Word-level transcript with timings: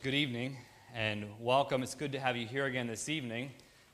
Good 0.00 0.14
evening 0.14 0.56
and 0.94 1.24
welcome. 1.40 1.82
It's 1.82 1.96
good 1.96 2.12
to 2.12 2.20
have 2.20 2.36
you 2.36 2.46
here 2.46 2.66
again 2.66 2.86
this 2.86 3.08
evening. 3.08 3.50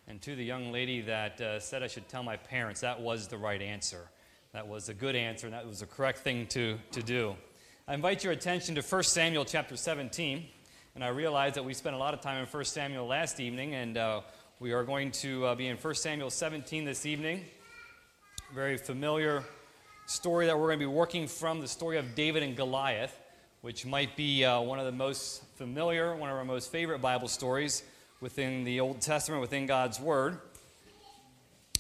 And 0.07 0.21
to 0.21 0.37
the 0.37 0.45
young 0.45 0.71
lady 0.71 1.01
that 1.01 1.41
uh, 1.41 1.59
said 1.59 1.83
I 1.83 1.87
should 1.87 2.11
tell 2.11 2.23
my 2.23 2.37
parents, 2.37 2.83
that 2.83 3.01
was 3.01 3.27
the 3.27 3.39
right 3.39 3.63
answer. 3.63 4.11
That 4.53 4.69
was 4.69 4.91
a 4.91 4.95
good 4.95 5.17
answer, 5.17 5.47
and 5.47 5.55
that 5.55 5.67
was 5.67 5.81
the 5.81 5.87
correct 5.87 6.19
thing 6.19 6.47
to, 6.49 6.79
to 6.93 7.03
do. 7.03 7.37
I 7.89 7.95
invite 7.95 8.23
your 8.23 8.35
attention 8.35 8.75
to 8.75 8.83
1 8.83 9.03
Samuel 9.05 9.47
chapter 9.47 9.79
17. 9.79 10.45
And 10.95 11.03
I 11.03 11.09
realize 11.09 11.55
that 11.55 11.65
we 11.65 11.73
spent 11.73 11.97
a 11.97 11.99
lot 11.99 12.13
of 12.13 12.21
time 12.21 12.39
in 12.39 12.47
1 12.47 12.65
Samuel 12.67 13.07
last 13.07 13.41
evening, 13.41 13.75
and 13.75 13.97
uh, 13.97 14.21
we 14.61 14.73
are 14.73 14.85
going 14.85 15.11
to 15.13 15.47
uh, 15.47 15.55
be 15.55 15.69
in 15.69 15.79
1 15.79 15.95
Samuel 15.95 16.29
17 16.29 16.85
this 16.85 17.07
evening. 17.07 17.47
Very 18.55 18.77
familiar 18.77 19.43
story 20.05 20.45
that 20.45 20.59
we're 20.59 20.67
going 20.67 20.81
to 20.81 20.87
be 20.87 20.93
working 20.93 21.27
from 21.27 21.63
the 21.63 21.69
story 21.69 21.97
of 21.97 22.15
David 22.15 22.43
and 22.43 22.55
Goliath 22.55 23.19
which 23.65 23.87
might 23.87 24.15
be 24.15 24.45
uh, 24.45 24.61
one 24.61 24.79
of 24.79 24.85
the 24.85 24.93
most 24.93 25.43
familiar, 25.57 26.15
one 26.15 26.29
of 26.29 26.37
our 26.37 26.45
most 26.45 26.71
favorite 26.71 26.99
Bible 26.99 27.29
stories 27.29 27.83
within 28.21 28.63
the 28.63 28.79
Old 28.79 29.01
Testament, 29.01 29.41
within 29.41 29.65
God's 29.65 29.99
Word. 29.99 30.37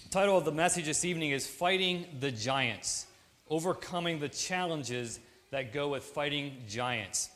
The 0.04 0.08
title 0.08 0.38
of 0.38 0.46
the 0.46 0.50
message 0.50 0.86
this 0.86 1.04
evening 1.04 1.32
is 1.32 1.46
Fighting 1.46 2.06
the 2.20 2.30
Giants, 2.32 3.04
Overcoming 3.50 4.18
the 4.18 4.30
Challenges 4.30 5.20
that 5.50 5.74
Go 5.74 5.88
with 5.88 6.04
Fighting 6.04 6.62
Giants. 6.66 7.28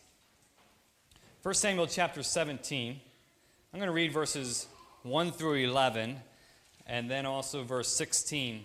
1 1.43 1.53
Samuel 1.53 1.87
chapter 1.87 2.23
17. 2.23 2.99
I'm 3.75 3.79
going 3.79 3.87
to 3.87 3.93
read 3.93 4.13
verses 4.13 4.67
1 5.03 5.33
through 5.33 5.57
11, 5.57 6.17
and 6.87 7.11
then 7.11 7.27
also 7.27 7.65
verse 7.65 7.89
16 7.89 8.65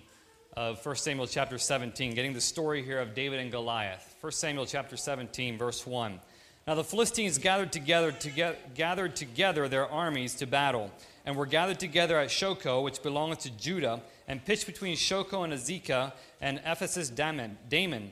of 0.56 0.86
1 0.86 0.96
Samuel 0.96 1.28
chapter 1.28 1.58
17, 1.58 2.14
getting 2.16 2.32
the 2.32 2.40
story 2.40 2.86
here 2.86 3.02
of 3.02 3.14
David 3.14 3.42
and 3.42 3.52
Goliath. 3.52 4.13
1 4.24 4.32
Samuel 4.32 4.66
chapter 4.66 4.96
17, 4.96 5.58
verse 5.58 5.86
1. 5.86 6.18
Now 6.66 6.76
the 6.76 6.84
Philistines 6.86 7.38
gathered 7.38 7.74
together, 7.74 8.14
to 8.14 8.56
gathered 8.74 9.18
together 9.18 9.68
their 9.68 9.86
armies 9.86 10.36
to 10.36 10.46
battle, 10.46 10.92
and 11.26 11.36
were 11.36 11.46
gathered 11.46 11.78
together 11.78 12.18
at 12.18 12.30
Shochoh, 12.30 12.86
which 12.86 13.04
belongeth 13.04 13.40
to 13.40 13.50
Judah, 13.50 14.02
and 14.26 14.46
pitched 14.46 14.66
between 14.66 14.96
Shochoh 14.96 15.44
and 15.44 15.52
Azekah 15.52 16.14
and 16.40 16.60
Ephesdammim. 16.60 18.12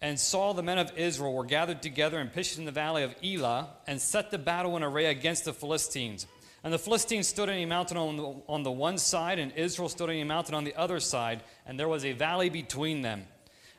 And 0.00 0.20
Saul, 0.20 0.54
the 0.54 0.62
men 0.62 0.78
of 0.78 0.96
Israel, 0.96 1.34
were 1.34 1.44
gathered 1.44 1.82
together 1.82 2.20
and 2.20 2.32
pitched 2.32 2.56
in 2.56 2.64
the 2.64 2.70
valley 2.70 3.02
of 3.02 3.12
Elah, 3.20 3.68
and 3.88 4.00
set 4.00 4.30
the 4.30 4.38
battle 4.38 4.76
in 4.76 4.84
array 4.84 5.06
against 5.06 5.44
the 5.44 5.52
Philistines. 5.52 6.28
And 6.62 6.72
the 6.72 6.78
Philistines 6.78 7.26
stood 7.26 7.48
on 7.48 7.56
a 7.56 7.66
mountain 7.66 7.96
on 7.96 8.16
the, 8.16 8.42
on 8.48 8.62
the 8.62 8.70
one 8.70 8.96
side, 8.96 9.40
and 9.40 9.50
Israel 9.56 9.88
stood 9.88 10.08
on 10.08 10.14
a 10.14 10.22
mountain 10.22 10.54
on 10.54 10.62
the 10.62 10.76
other 10.76 11.00
side, 11.00 11.42
and 11.66 11.80
there 11.80 11.88
was 11.88 12.04
a 12.04 12.12
valley 12.12 12.48
between 12.48 13.02
them. 13.02 13.26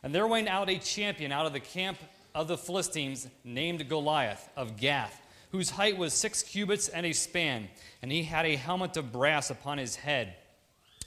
And 0.04 0.14
there 0.14 0.28
went 0.28 0.50
out 0.50 0.70
a 0.70 0.78
champion 0.78 1.32
out 1.32 1.46
of 1.46 1.54
the 1.54 1.62
camp 1.62 1.98
of 2.36 2.50
the 2.50 2.58
Philistines 2.58 3.28
named 3.46 3.88
Goliath 3.88 4.50
of 4.58 4.76
Gath, 4.76 5.22
whose 5.52 5.70
height 5.70 5.98
was 5.98 6.14
six 6.14 6.44
cubits 6.44 6.90
and 6.90 7.06
a 7.06 7.14
span, 7.14 7.70
and 8.02 8.12
he 8.12 8.24
had 8.24 8.46
a 8.46 8.58
helmet 8.58 8.98
of 8.98 9.14
brass 9.14 9.50
upon 9.50 9.78
his 9.78 9.96
head. 9.96 10.36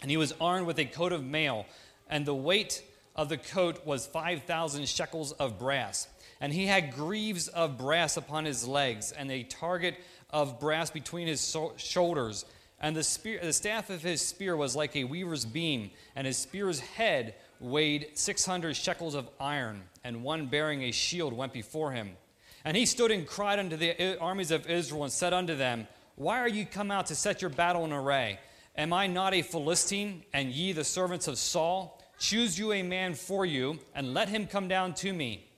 And 0.00 0.10
he 0.10 0.16
was 0.16 0.32
armed 0.40 0.66
with 0.66 0.78
a 0.78 0.86
coat 0.86 1.12
of 1.12 1.22
mail, 1.22 1.66
and 2.08 2.24
the 2.24 2.34
weight 2.34 2.82
of 3.14 3.28
the 3.28 3.36
coat 3.36 3.84
was 3.84 4.06
5,000 4.06 4.88
shekels 4.88 5.32
of 5.32 5.58
brass. 5.58 6.08
And 6.40 6.52
he 6.52 6.66
had 6.66 6.94
greaves 6.94 7.48
of 7.48 7.78
brass 7.78 8.16
upon 8.16 8.44
his 8.44 8.66
legs, 8.66 9.12
and 9.12 9.30
a 9.30 9.42
target 9.42 9.96
of 10.30 10.60
brass 10.60 10.90
between 10.90 11.26
his 11.26 11.40
so- 11.40 11.74
shoulders. 11.76 12.44
And 12.78 12.94
the, 12.94 13.02
spear, 13.02 13.40
the 13.42 13.54
staff 13.54 13.90
of 13.90 14.02
his 14.02 14.20
spear 14.20 14.56
was 14.56 14.76
like 14.76 14.94
a 14.96 15.04
weaver's 15.04 15.44
beam, 15.46 15.90
and 16.14 16.26
his 16.26 16.36
spear's 16.36 16.80
head 16.80 17.34
weighed 17.60 18.10
600 18.14 18.74
shekels 18.76 19.14
of 19.14 19.28
iron, 19.40 19.82
and 20.04 20.22
one 20.22 20.46
bearing 20.46 20.82
a 20.82 20.92
shield 20.92 21.32
went 21.32 21.52
before 21.52 21.92
him. 21.92 22.16
And 22.64 22.76
he 22.76 22.86
stood 22.86 23.10
and 23.10 23.26
cried 23.26 23.58
unto 23.58 23.76
the 23.76 24.18
uh, 24.18 24.18
armies 24.20 24.50
of 24.50 24.68
Israel 24.68 25.04
and 25.04 25.12
said 25.12 25.32
unto 25.32 25.54
them, 25.54 25.86
Why 26.16 26.40
are 26.40 26.48
you 26.48 26.66
come 26.66 26.90
out 26.90 27.06
to 27.06 27.14
set 27.14 27.40
your 27.40 27.50
battle 27.50 27.84
in 27.84 27.92
array? 27.92 28.40
Am 28.76 28.92
I 28.92 29.06
not 29.06 29.34
a 29.34 29.42
Philistine, 29.42 30.24
and 30.32 30.50
ye 30.50 30.72
the 30.72 30.84
servants 30.84 31.28
of 31.28 31.38
Saul? 31.38 32.02
Choose 32.18 32.58
you 32.58 32.72
a 32.72 32.82
man 32.82 33.14
for 33.14 33.46
you, 33.46 33.78
and 33.94 34.14
let 34.14 34.28
him 34.28 34.46
come 34.46 34.68
down 34.68 34.94
to 34.94 35.12
me. 35.12 35.48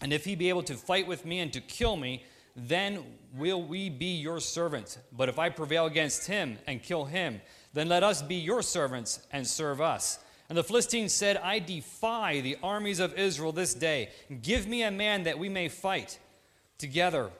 And 0.00 0.12
if 0.12 0.24
he 0.24 0.34
be 0.34 0.48
able 0.48 0.62
to 0.64 0.74
fight 0.74 1.06
with 1.06 1.24
me 1.24 1.40
and 1.40 1.52
to 1.52 1.60
kill 1.60 1.96
me, 1.96 2.24
then 2.54 3.04
will 3.34 3.62
we 3.62 3.88
be 3.88 4.16
your 4.16 4.40
servants. 4.40 4.98
But 5.12 5.28
if 5.28 5.38
I 5.38 5.48
prevail 5.48 5.86
against 5.86 6.26
him 6.26 6.58
and 6.66 6.82
kill 6.82 7.04
him, 7.04 7.40
then 7.72 7.88
let 7.88 8.02
us 8.02 8.20
be 8.20 8.34
your 8.34 8.62
servants 8.62 9.20
and 9.32 9.46
serve 9.46 9.80
us. 9.80 10.18
And 10.52 10.58
the 10.58 10.64
Philistines 10.64 11.14
said, 11.14 11.38
I 11.38 11.60
defy 11.60 12.42
the 12.42 12.58
armies 12.62 13.00
of 13.00 13.18
Israel 13.18 13.52
this 13.52 13.72
day. 13.72 14.10
Give 14.42 14.66
me 14.66 14.82
a 14.82 14.90
man 14.90 15.22
that 15.22 15.38
we 15.38 15.48
may 15.48 15.70
fight 15.70 16.18
together. 16.76 17.30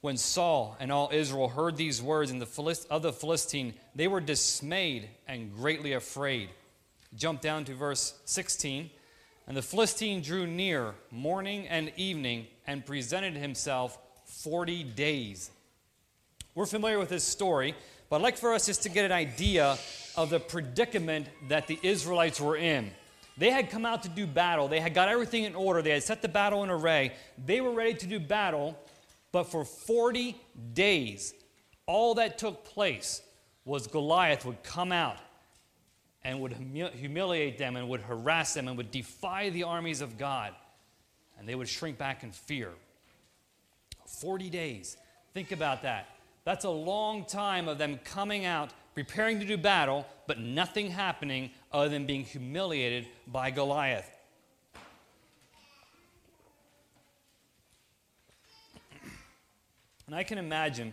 When 0.00 0.16
Saul 0.16 0.74
and 0.80 0.90
all 0.90 1.10
Israel 1.12 1.48
heard 1.48 1.76
these 1.76 2.00
words 2.00 2.30
the 2.38 2.46
of 2.88 3.02
the 3.02 3.12
Philistine, 3.12 3.74
they 3.94 4.08
were 4.08 4.22
dismayed 4.22 5.10
and 5.28 5.54
greatly 5.54 5.92
afraid. 5.92 6.48
Jump 7.14 7.42
down 7.42 7.66
to 7.66 7.74
verse 7.74 8.14
16. 8.24 8.88
And 9.46 9.54
the 9.54 9.60
Philistine 9.60 10.22
drew 10.22 10.46
near 10.46 10.94
morning 11.10 11.68
and 11.68 11.92
evening 11.98 12.46
and 12.66 12.86
presented 12.86 13.36
himself 13.36 13.98
40 14.24 14.82
days. 14.82 15.50
We're 16.54 16.64
familiar 16.64 16.98
with 16.98 17.10
this 17.10 17.24
story, 17.24 17.74
but 18.12 18.18
I'd 18.18 18.24
like 18.24 18.36
for 18.36 18.52
us 18.52 18.66
just 18.66 18.82
to 18.82 18.90
get 18.90 19.06
an 19.06 19.12
idea 19.12 19.78
of 20.18 20.28
the 20.28 20.38
predicament 20.38 21.28
that 21.48 21.66
the 21.66 21.78
Israelites 21.82 22.38
were 22.38 22.58
in. 22.58 22.90
They 23.38 23.48
had 23.48 23.70
come 23.70 23.86
out 23.86 24.02
to 24.02 24.10
do 24.10 24.26
battle, 24.26 24.68
they 24.68 24.80
had 24.80 24.92
got 24.92 25.08
everything 25.08 25.44
in 25.44 25.54
order, 25.54 25.80
they 25.80 25.92
had 25.92 26.02
set 26.02 26.20
the 26.20 26.28
battle 26.28 26.62
in 26.62 26.68
array, 26.68 27.14
they 27.42 27.62
were 27.62 27.70
ready 27.70 27.94
to 27.94 28.06
do 28.06 28.20
battle, 28.20 28.78
but 29.32 29.44
for 29.44 29.64
40 29.64 30.38
days, 30.74 31.32
all 31.86 32.16
that 32.16 32.36
took 32.36 32.66
place 32.66 33.22
was 33.64 33.86
Goliath 33.86 34.44
would 34.44 34.62
come 34.62 34.92
out 34.92 35.16
and 36.22 36.38
would 36.42 36.52
humiliate 36.52 37.56
them 37.56 37.76
and 37.76 37.88
would 37.88 38.02
harass 38.02 38.52
them 38.52 38.68
and 38.68 38.76
would 38.76 38.90
defy 38.90 39.48
the 39.48 39.62
armies 39.62 40.02
of 40.02 40.18
God, 40.18 40.52
and 41.38 41.48
they 41.48 41.54
would 41.54 41.66
shrink 41.66 41.96
back 41.96 42.22
in 42.22 42.30
fear. 42.30 42.72
40 44.06 44.50
days. 44.50 44.98
Think 45.32 45.50
about 45.50 45.80
that. 45.84 46.10
That's 46.44 46.64
a 46.64 46.70
long 46.70 47.24
time 47.24 47.68
of 47.68 47.78
them 47.78 48.00
coming 48.04 48.44
out, 48.44 48.70
preparing 48.94 49.38
to 49.40 49.46
do 49.46 49.56
battle, 49.56 50.06
but 50.26 50.40
nothing 50.40 50.90
happening 50.90 51.50
other 51.72 51.88
than 51.88 52.06
being 52.06 52.24
humiliated 52.24 53.06
by 53.26 53.50
Goliath. 53.50 54.08
And 60.06 60.16
I 60.16 60.24
can 60.24 60.38
imagine 60.38 60.92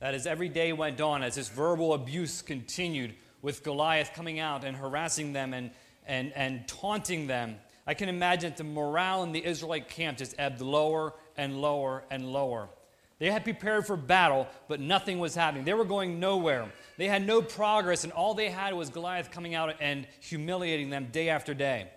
that 0.00 0.14
as 0.14 0.26
every 0.26 0.48
day 0.48 0.72
went 0.72 1.00
on, 1.00 1.22
as 1.22 1.36
this 1.36 1.48
verbal 1.48 1.92
abuse 1.92 2.42
continued 2.42 3.14
with 3.42 3.62
Goliath 3.62 4.12
coming 4.14 4.40
out 4.40 4.64
and 4.64 4.76
harassing 4.76 5.32
them 5.32 5.52
and, 5.52 5.70
and, 6.06 6.32
and 6.34 6.66
taunting 6.66 7.26
them, 7.26 7.56
I 7.86 7.94
can 7.94 8.08
imagine 8.08 8.50
that 8.50 8.56
the 8.56 8.64
morale 8.64 9.22
in 9.22 9.32
the 9.32 9.44
Israelite 9.44 9.88
camp 9.88 10.18
just 10.18 10.34
ebbed 10.38 10.62
lower 10.62 11.12
and 11.36 11.60
lower 11.60 12.04
and 12.10 12.32
lower. 12.32 12.70
They 13.18 13.30
had 13.30 13.44
prepared 13.44 13.86
for 13.86 13.96
battle, 13.96 14.48
but 14.68 14.80
nothing 14.80 15.18
was 15.18 15.34
happening. 15.34 15.64
They 15.64 15.74
were 15.74 15.84
going 15.84 16.18
nowhere. 16.18 16.72
They 16.96 17.06
had 17.06 17.24
no 17.24 17.42
progress, 17.42 18.04
and 18.04 18.12
all 18.12 18.34
they 18.34 18.50
had 18.50 18.74
was 18.74 18.90
Goliath 18.90 19.30
coming 19.30 19.54
out 19.54 19.76
and 19.80 20.06
humiliating 20.20 20.90
them 20.90 21.08
day 21.12 21.28
after 21.28 21.54
day. 21.54 21.88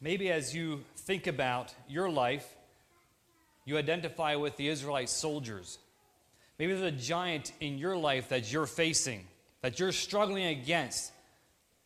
Maybe 0.00 0.30
as 0.30 0.54
you 0.54 0.84
think 0.96 1.26
about 1.26 1.74
your 1.88 2.10
life, 2.10 2.46
you 3.64 3.78
identify 3.78 4.36
with 4.36 4.56
the 4.58 4.68
Israelite 4.68 5.08
soldiers. 5.08 5.78
Maybe 6.58 6.74
there's 6.74 6.92
a 6.92 6.96
giant 6.96 7.52
in 7.60 7.78
your 7.78 7.96
life 7.96 8.28
that 8.28 8.52
you're 8.52 8.66
facing, 8.66 9.26
that 9.62 9.80
you're 9.80 9.92
struggling 9.92 10.44
against, 10.44 11.10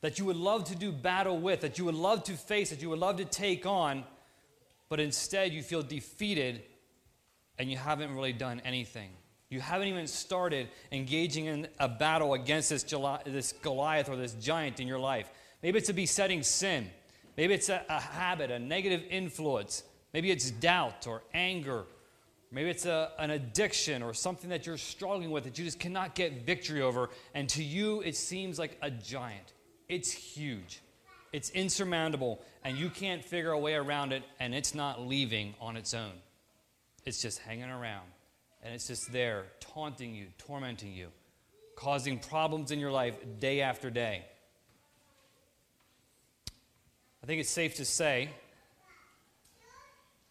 that 0.01 0.19
you 0.19 0.25
would 0.25 0.37
love 0.37 0.65
to 0.65 0.75
do 0.75 0.91
battle 0.91 1.39
with, 1.39 1.61
that 1.61 1.79
you 1.79 1.85
would 1.85 1.95
love 1.95 2.25
to 2.25 2.33
face, 2.33 2.71
that 2.71 2.83
you 2.83 2.91
would 2.91 2.99
love 2.99 3.19
to 3.19 3.25
take 3.25 3.67
on 3.67 4.05
but 4.89 5.01
instead 5.01 5.53
you 5.53 5.63
feel 5.63 5.83
defeated 5.83 6.63
and 7.59 7.71
you 7.71 7.77
haven't 7.77 8.15
really 8.15 8.33
done 8.33 8.61
anything. 8.65 9.11
You 9.51 9.61
haven't 9.61 9.89
even 9.89 10.07
started 10.07 10.69
engaging 10.93 11.47
in 11.47 11.69
a 11.79 11.89
battle 11.89 12.35
against 12.35 12.69
this, 12.69 12.83
this 13.25 13.53
Goliath 13.63 14.09
or 14.09 14.17
this 14.17 14.35
giant 14.35 14.79
in 14.79 14.87
your 14.87 14.99
life. 14.99 15.31
Maybe 15.63 15.79
it's 15.79 15.89
a 15.89 15.95
besetting 15.95 16.43
sin. 16.43 16.91
Maybe 17.37 17.55
it's 17.55 17.69
a, 17.69 17.83
a 17.89 18.01
habit, 18.01 18.51
a 18.51 18.59
negative 18.59 19.03
influence. 19.11 19.85
Maybe 20.13 20.31
it's 20.31 20.51
doubt 20.51 21.07
or 21.07 21.23
anger. 21.33 21.85
Maybe 22.51 22.71
it's 22.71 22.87
a, 22.87 23.13
an 23.19 23.31
addiction 23.31 24.03
or 24.03 24.13
something 24.15 24.51
that 24.51 24.67
you're 24.67 24.79
struggling 24.79 25.31
with 25.31 25.45
that 25.45 25.59
you 25.59 25.65
just 25.65 25.79
cannot 25.79 26.15
get 26.15 26.45
victory 26.45 26.83
over. 26.83 27.11
And 27.35 27.49
to 27.51 27.63
you, 27.63 28.01
it 28.03 28.17
seems 28.17 28.59
like 28.59 28.79
a 28.83 28.91
giant. 28.91 29.53
It's 29.89 30.11
huge. 30.11 30.81
It's 31.33 31.51
insurmountable, 31.51 32.41
and 32.65 32.77
you 32.77 32.89
can't 32.89 33.23
figure 33.23 33.51
a 33.51 33.59
way 33.59 33.75
around 33.75 34.13
it, 34.13 34.23
and 34.41 34.55
it's 34.55 34.75
not 34.75 35.03
leaving 35.03 35.55
on 35.61 35.77
its 35.77 35.93
own. 35.93 36.13
It's 37.09 37.23
just 37.23 37.39
hanging 37.39 37.71
around, 37.71 38.07
and 38.63 38.75
it's 38.75 38.87
just 38.87 39.11
there, 39.11 39.47
taunting 39.61 40.15
you, 40.15 40.27
tormenting 40.37 40.93
you, 40.93 41.09
causing 41.75 42.19
problems 42.19 42.71
in 42.71 42.79
your 42.79 42.91
life 42.91 43.15
day 43.41 43.63
after 43.63 43.89
day. 43.89 44.27
I 47.23 47.27
think 47.27 47.41
it's 47.41 47.49
safe 47.49 47.77
to 47.77 47.87
say 47.87 48.29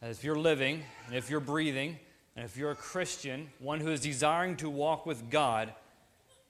that 0.01 0.11
if 0.11 0.23
you're 0.23 0.37
living 0.37 0.83
and 1.07 1.15
if 1.15 1.31
you're 1.31 1.39
breathing, 1.39 1.97
And 2.37 2.45
if 2.45 2.55
you're 2.55 2.69
a 2.69 2.75
Christian, 2.75 3.49
one 3.57 3.79
who 3.79 3.89
is 3.89 3.99
desiring 3.99 4.57
to 4.57 4.69
walk 4.69 5.07
with 5.07 5.31
God, 5.31 5.73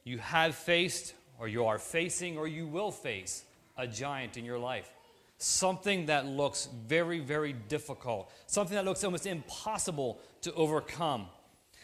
you 0.04 0.18
have 0.18 0.54
faced, 0.54 1.14
or 1.40 1.48
you 1.48 1.66
are 1.66 1.80
facing, 1.80 2.38
or 2.38 2.46
you 2.46 2.68
will 2.68 2.92
face 2.92 3.46
a 3.78 3.88
giant 3.88 4.36
in 4.36 4.44
your 4.44 4.60
life. 4.60 4.92
Something 5.38 6.08
that 6.08 6.26
looks 6.26 6.68
very, 6.88 7.20
very 7.20 7.54
difficult, 7.54 8.32
something 8.48 8.76
that 8.76 8.86
looks 8.86 9.04
almost 9.04 9.28
impossible 9.28 10.20
to 10.42 10.54
overcome. 10.54 11.28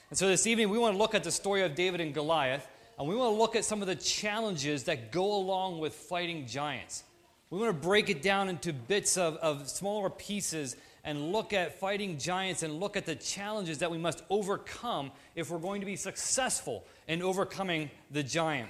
And 0.10 0.18
so 0.18 0.28
this 0.28 0.48
evening, 0.48 0.70
we 0.70 0.78
want 0.78 0.96
to 0.96 0.98
look 0.98 1.16
at 1.16 1.24
the 1.24 1.32
story 1.32 1.62
of 1.62 1.76
David 1.76 2.02
and 2.02 2.14
Goliath, 2.14 2.68
and 2.98 3.08
we 3.08 3.16
want 3.16 3.34
to 3.34 3.38
look 3.38 3.56
at 3.56 3.66
some 3.66 3.82
of 3.82 3.88
the 3.88 3.96
challenges 3.96 4.84
that 4.86 5.12
go 5.12 5.36
along 5.36 5.80
with 5.80 5.94
fighting 5.94 6.48
giants. 6.48 7.04
We 7.50 7.60
want 7.60 7.70
to 7.70 7.88
break 7.88 8.10
it 8.10 8.24
down 8.24 8.50
into 8.50 8.74
bits 8.74 9.18
of, 9.18 9.38
of 9.38 9.70
smaller 9.70 10.10
pieces 10.10 10.76
and 11.04 11.32
look 11.32 11.54
at 11.54 11.80
fighting 11.80 12.18
giants 12.18 12.64
and 12.64 12.80
look 12.80 12.98
at 12.98 13.06
the 13.06 13.16
challenges 13.16 13.78
that 13.80 13.92
we 13.92 13.98
must 13.98 14.24
overcome 14.30 15.12
if 15.36 15.52
we're 15.52 15.60
going 15.60 15.82
to 15.82 15.86
be 15.86 15.96
successful 15.96 16.84
in 17.08 17.22
overcoming 17.22 17.92
the 18.10 18.24
giant. 18.24 18.70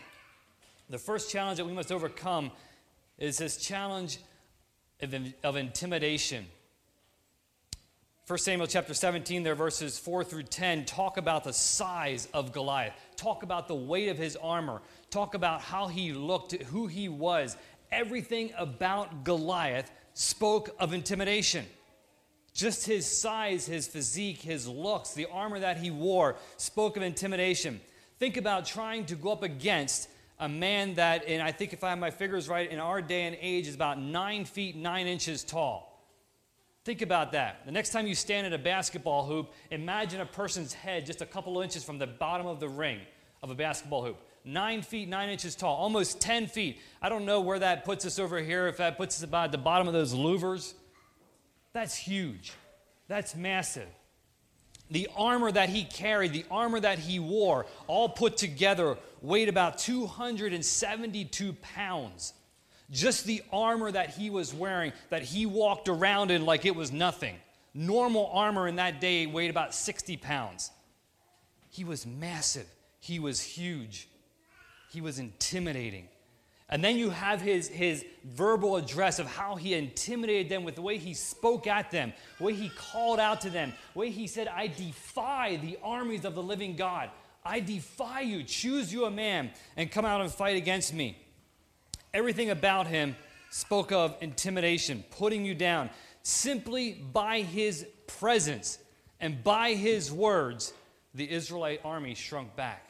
The 0.89 0.97
first 0.97 1.31
challenge 1.31 1.57
that 1.57 1.65
we 1.65 1.73
must 1.73 1.91
overcome 1.91 2.51
is 3.17 3.37
this 3.37 3.57
challenge 3.57 4.17
of, 5.03 5.55
intimidation. 5.55 6.45
1 8.25 8.39
Samuel 8.39 8.67
chapter 8.67 8.93
17, 8.93 9.43
there 9.43 9.53
verses 9.53 9.99
4 9.99 10.23
through 10.23 10.43
10 10.43 10.85
talk 10.85 11.17
about 11.17 11.43
the 11.43 11.51
size 11.51 12.27
of 12.33 12.53
Goliath, 12.53 12.93
talk 13.17 13.43
about 13.43 13.67
the 13.67 13.75
weight 13.75 14.07
of 14.07 14.17
his 14.17 14.37
armor, 14.37 14.81
talk 15.09 15.33
about 15.33 15.61
how 15.61 15.87
he 15.87 16.13
looked, 16.13 16.53
who 16.53 16.87
he 16.87 17.09
was, 17.09 17.57
everything 17.91 18.51
about 18.57 19.23
Goliath 19.23 19.91
spoke 20.13 20.69
of 20.79 20.93
intimidation. 20.93 21.65
Just 22.53 22.85
his 22.85 23.05
size, 23.05 23.65
his 23.65 23.87
physique, 23.87 24.41
his 24.41 24.67
looks, 24.67 25.13
the 25.13 25.27
armor 25.31 25.59
that 25.59 25.77
he 25.77 25.91
wore 25.91 26.35
spoke 26.57 26.95
of 26.97 27.03
intimidation. 27.03 27.81
Think 28.19 28.37
about 28.37 28.65
trying 28.65 29.05
to 29.07 29.15
go 29.15 29.31
up 29.31 29.43
against 29.43 30.07
a 30.39 30.49
man 30.49 30.95
that, 30.95 31.25
and 31.27 31.41
I 31.41 31.51
think 31.51 31.73
if 31.73 31.83
I 31.83 31.89
have 31.89 31.99
my 31.99 32.11
figures 32.11 32.49
right, 32.49 32.69
in 32.69 32.79
our 32.79 33.01
day 33.01 33.23
and 33.23 33.37
age 33.39 33.67
is 33.67 33.75
about 33.75 33.99
nine 33.99 34.45
feet, 34.45 34.75
nine 34.75 35.07
inches 35.07 35.43
tall. 35.43 35.89
Think 36.85 37.01
about 37.01 37.31
that. 37.31 37.65
The 37.65 37.71
next 37.71 37.91
time 37.91 38.07
you 38.07 38.15
stand 38.15 38.45
at 38.45 38.53
a 38.53 38.57
basketball 38.57 39.25
hoop, 39.25 39.53
imagine 39.71 40.19
a 40.19 40.25
person's 40.25 40.73
head 40.73 41.05
just 41.05 41.21
a 41.21 41.25
couple 41.25 41.57
of 41.57 41.63
inches 41.63 41.83
from 41.83 41.97
the 41.97 42.07
bottom 42.07 42.45
of 42.45 42.59
the 42.59 42.67
ring 42.67 42.99
of 43.41 43.49
a 43.51 43.55
basketball 43.55 44.03
hoop 44.03 44.17
nine 44.45 44.81
feet, 44.81 45.07
nine 45.07 45.29
inches 45.29 45.55
tall, 45.55 45.75
almost 45.75 46.21
10 46.21 46.47
feet. 46.47 46.79
I 47.01 47.09
don't 47.09 47.25
know 47.25 47.41
where 47.41 47.59
that 47.59 47.85
puts 47.85 48.05
us 48.05 48.19
over 48.19 48.39
here, 48.39 48.67
if 48.67 48.77
that 48.77 48.97
puts 48.97 49.17
us 49.17 49.23
about 49.23 49.51
the 49.51 49.57
bottom 49.57 49.87
of 49.87 49.93
those 49.93 50.13
louvers. 50.13 50.73
That's 51.71 51.95
huge. 51.95 52.53
That's 53.07 53.35
massive. 53.35 53.87
The 54.93 55.09
armor 55.15 55.51
that 55.51 55.69
he 55.69 55.85
carried, 55.85 56.33
the 56.33 56.45
armor 56.51 56.79
that 56.79 56.99
he 56.99 57.17
wore, 57.17 57.65
all 57.87 58.09
put 58.09 58.37
together, 58.37 58.95
weighed 59.23 59.49
about 59.49 59.79
272 59.79 61.53
pounds. 61.53 62.33
Just 62.91 63.25
the 63.25 63.41
armor 63.51 63.91
that 63.91 64.11
he 64.11 64.29
was 64.29 64.53
wearing, 64.53 64.93
that 65.09 65.23
he 65.23 65.47
walked 65.47 65.89
around 65.89 66.29
in 66.29 66.45
like 66.45 66.65
it 66.65 66.75
was 66.75 66.91
nothing. 66.91 67.37
Normal 67.73 68.29
armor 68.31 68.67
in 68.67 68.75
that 68.75 69.01
day 69.01 69.25
weighed 69.25 69.49
about 69.49 69.73
60 69.73 70.15
pounds. 70.17 70.69
He 71.71 71.83
was 71.83 72.05
massive, 72.05 72.67
he 72.99 73.17
was 73.17 73.41
huge. 73.41 74.07
He 74.91 75.01
was 75.01 75.17
intimidating. 75.17 76.07
And 76.69 76.83
then 76.83 76.97
you 76.97 77.09
have 77.09 77.41
his, 77.41 77.67
his 77.67 78.05
verbal 78.23 78.77
address 78.77 79.19
of 79.19 79.27
how 79.27 79.55
he 79.55 79.73
intimidated 79.73 80.49
them 80.49 80.63
with 80.63 80.75
the 80.75 80.81
way 80.81 80.97
he 80.97 81.13
spoke 81.13 81.67
at 81.67 81.91
them, 81.91 82.13
the 82.37 82.43
way 82.43 82.53
he 82.53 82.69
called 82.69 83.19
out 83.19 83.41
to 83.41 83.49
them, 83.49 83.73
the 83.93 83.99
way 83.99 84.09
he 84.09 84.27
said, 84.27 84.47
I 84.47 84.67
defy 84.67 85.57
the 85.57 85.77
armies 85.83 86.25
of 86.25 86.35
the 86.35 86.43
living 86.43 86.75
God. 86.75 87.09
I 87.45 87.59
defy 87.59 88.21
you. 88.21 88.43
Choose 88.43 88.93
you 88.93 89.05
a 89.05 89.11
man 89.11 89.51
and 89.75 89.91
come 89.91 90.05
out 90.05 90.21
and 90.21 90.31
fight 90.31 90.55
against 90.55 90.93
me. 90.93 91.17
Everything 92.13 92.49
about 92.49 92.87
him 92.87 93.15
spoke 93.49 93.91
of 93.91 94.15
intimidation, 94.21 95.03
putting 95.11 95.45
you 95.45 95.55
down. 95.55 95.89
Simply 96.23 96.93
by 96.93 97.41
his 97.41 97.85
presence 98.07 98.79
and 99.19 99.43
by 99.43 99.73
his 99.73 100.11
words, 100.11 100.73
the 101.13 101.29
Israelite 101.29 101.81
army 101.83 102.15
shrunk 102.15 102.55
back. 102.55 102.87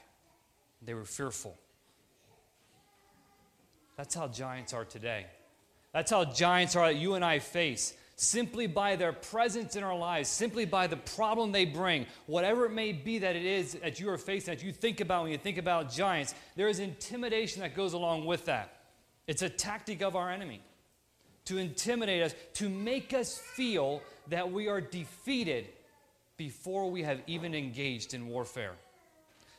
They 0.82 0.94
were 0.94 1.06
fearful. 1.06 1.58
That's 4.04 4.16
how 4.16 4.28
giants 4.28 4.74
are 4.74 4.84
today. 4.84 5.28
That's 5.94 6.12
how 6.12 6.26
giants 6.26 6.76
are 6.76 6.88
that 6.88 7.00
you 7.00 7.14
and 7.14 7.24
I 7.24 7.40
face 7.40 7.94
simply 8.18 8.68
by 8.68 8.98
their 8.98 9.14
presence 9.14 9.78
in 9.78 9.84
our 9.84 9.98
lives, 9.98 10.28
simply 10.28 10.66
by 10.66 10.88
the 10.88 10.98
problem 10.98 11.54
they 11.54 11.64
bring, 11.64 12.06
whatever 12.26 12.66
it 12.66 12.74
may 12.74 12.92
be 12.92 13.20
that 13.20 13.38
it 13.38 13.46
is 13.46 13.76
that 13.76 14.02
you 14.02 14.10
are 14.10 14.18
facing, 14.18 14.56
that 14.56 14.62
you 14.62 14.74
think 14.74 15.00
about 15.00 15.24
when 15.24 15.32
you 15.32 15.38
think 15.38 15.58
about 15.58 15.90
giants, 15.90 16.36
there 16.58 16.68
is 16.68 16.80
intimidation 16.80 17.62
that 17.62 17.78
goes 17.78 17.94
along 17.94 18.26
with 18.26 18.44
that. 18.44 18.76
It's 19.26 19.42
a 19.42 19.48
tactic 19.48 20.02
of 20.02 20.18
our 20.18 20.30
enemy 20.30 20.60
to 21.46 21.58
intimidate 21.58 22.24
us, 22.24 22.36
to 22.56 22.68
make 22.68 23.14
us 23.14 23.38
feel 23.38 24.02
that 24.28 24.52
we 24.52 24.68
are 24.68 24.82
defeated 24.82 25.68
before 26.36 26.92
we 26.92 27.04
have 27.04 27.22
even 27.26 27.56
engaged 27.56 28.14
in 28.14 28.28
warfare. 28.28 28.74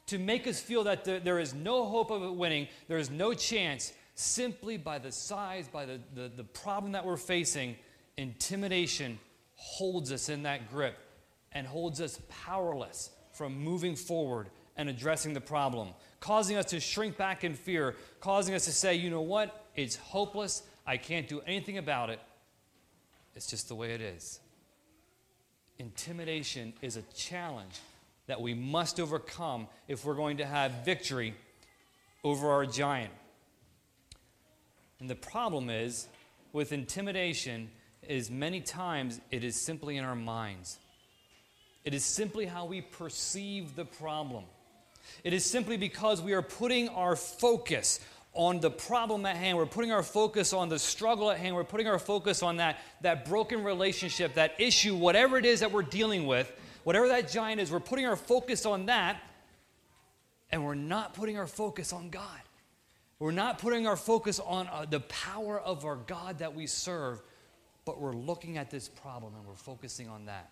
To 0.09 0.19
make 0.19 0.47
us 0.47 0.61
feel 0.61 0.85
that 0.85 1.07
there 1.07 1.39
is 1.39 1.55
no 1.55 1.87
hope 1.87 2.11
of 2.11 2.21
winning, 2.35 2.69
there 2.89 2.99
is 2.99 3.09
no 3.09 3.33
chance, 3.33 3.95
simply 4.15 4.77
by 4.77 4.99
the 4.99 5.13
size, 5.13 5.69
by 5.69 5.85
the, 5.85 6.01
the, 6.15 6.31
the 6.37 6.45
problem 6.45 6.93
that 6.93 7.05
we're 7.05 7.17
facing, 7.17 7.77
intimidation 8.17 9.19
holds 9.55 10.13
us 10.13 10.29
in 10.29 10.45
that 10.45 10.71
grip 10.71 10.97
and 11.53 11.67
holds 11.67 12.01
us 12.01 12.21
powerless 12.29 13.11
from 13.33 13.59
moving 13.59 13.97
forward 13.97 14.49
and 14.77 14.89
addressing 14.89 15.33
the 15.33 15.41
problem, 15.41 15.89
causing 16.21 16.57
us 16.57 16.67
to 16.67 16.81
shrink 16.81 17.17
back 17.17 17.45
in 17.45 17.55
fear, 17.55 17.95
causing 18.21 18.55
us 18.55 18.65
to 18.65 18.73
say, 18.73 18.95
you 18.95 19.11
know 19.11 19.21
what, 19.21 19.65
it's 19.77 19.97
hopeless, 19.97 20.63
I 20.87 20.97
can't 20.97 21.29
do 21.29 21.41
anything 21.47 21.79
about 21.79 22.11
it, 22.11 22.21
it's 23.35 23.47
just 23.47 23.69
the 23.69 23.75
way 23.75 23.93
it 23.93 24.01
is. 24.01 24.41
Intimidation 25.79 26.73
is 26.83 26.97
a 26.97 27.03
challenge 27.15 27.81
that 28.27 28.41
we 28.41 28.55
must 28.55 29.01
overcome 29.01 29.67
if 29.89 30.05
we're 30.05 30.15
going 30.15 30.39
to 30.39 30.47
have 30.47 30.85
victory 30.85 31.35
over 32.23 32.51
our 32.51 32.65
giant. 32.65 33.13
And 35.05 35.11
the 35.11 35.15
problem 35.15 35.69
is 35.69 36.09
with 36.55 36.73
intimidation 36.73 37.69
is 38.09 38.31
many 38.31 38.63
times 38.63 39.21
it 39.31 39.45
is 39.45 39.55
simply 39.55 39.99
in 39.99 40.05
our 40.05 40.15
minds. 40.15 40.79
It 41.85 41.93
is 41.93 42.03
simply 42.03 42.47
how 42.47 42.65
we 42.65 42.81
perceive 42.81 43.77
the 43.77 43.85
problem. 43.85 44.45
It 45.23 45.35
is 45.35 45.45
simply 45.45 45.77
because 45.77 46.23
we 46.23 46.33
are 46.33 46.41
putting 46.41 46.89
our 46.89 47.17
focus 47.17 48.01
on 48.33 48.61
the 48.61 48.71
problem 48.71 49.27
at 49.27 49.37
hand. 49.37 49.59
We're 49.59 49.67
putting 49.67 49.93
our 49.93 50.03
focus 50.03 50.55
on 50.55 50.71
the 50.71 50.79
struggle 50.79 51.31
at 51.31 51.37
hand. 51.37 51.55
We're 51.55 51.65
putting 51.65 51.87
our 51.87 51.99
focus 51.99 52.43
on 52.43 52.57
that, 52.57 52.79
that 53.03 53.27
broken 53.27 53.63
relationship, 53.63 54.37
that 54.37 54.55
issue, 54.59 54.97
whatever 54.97 55.37
it 55.37 55.45
is 55.45 55.61
that 55.61 55.71
we're 55.71 55.83
dealing 55.83 56.27
with, 56.27 56.51
whatever 56.85 57.09
that 57.09 57.31
giant 57.31 57.61
is, 57.61 57.71
we're 57.71 57.79
putting 57.79 58.07
our 58.07 58.17
focus 58.17 58.65
on 58.65 58.87
that, 58.87 59.21
and 60.51 60.65
we're 60.65 60.75
not 60.75 61.13
putting 61.13 61.37
our 61.37 61.47
focus 61.47 61.93
on 61.93 62.09
God. 62.09 62.41
We're 63.25 63.31
not 63.31 63.57
putting 63.57 63.87
our 63.87 63.97
focus 63.97 64.39
on 64.39 64.69
uh, 64.69 64.85
the 64.85 65.01
power 65.01 65.59
of 65.59 65.87
our 65.87 65.97
God 65.97 66.41
that 66.41 66.55
we 66.55 66.67
serve, 66.67 67.23
but 67.87 67.99
we're 67.99 68.13
looking 68.13 68.59
at 68.59 68.71
this 68.71 68.87
problem 68.87 69.35
and 69.35 69.47
we're 69.47 69.55
focusing 69.55 70.11
on 70.11 70.27
that. 70.27 70.51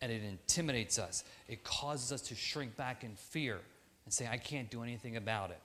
And 0.00 0.10
it 0.10 0.22
intimidates 0.24 0.98
us. 0.98 1.22
It 1.48 1.64
causes 1.64 2.10
us 2.10 2.22
to 2.28 2.34
shrink 2.34 2.78
back 2.78 3.04
in 3.04 3.14
fear 3.14 3.60
and 4.06 4.14
say, 4.14 4.26
I 4.26 4.38
can't 4.38 4.70
do 4.70 4.82
anything 4.82 5.18
about 5.18 5.50
it. 5.50 5.60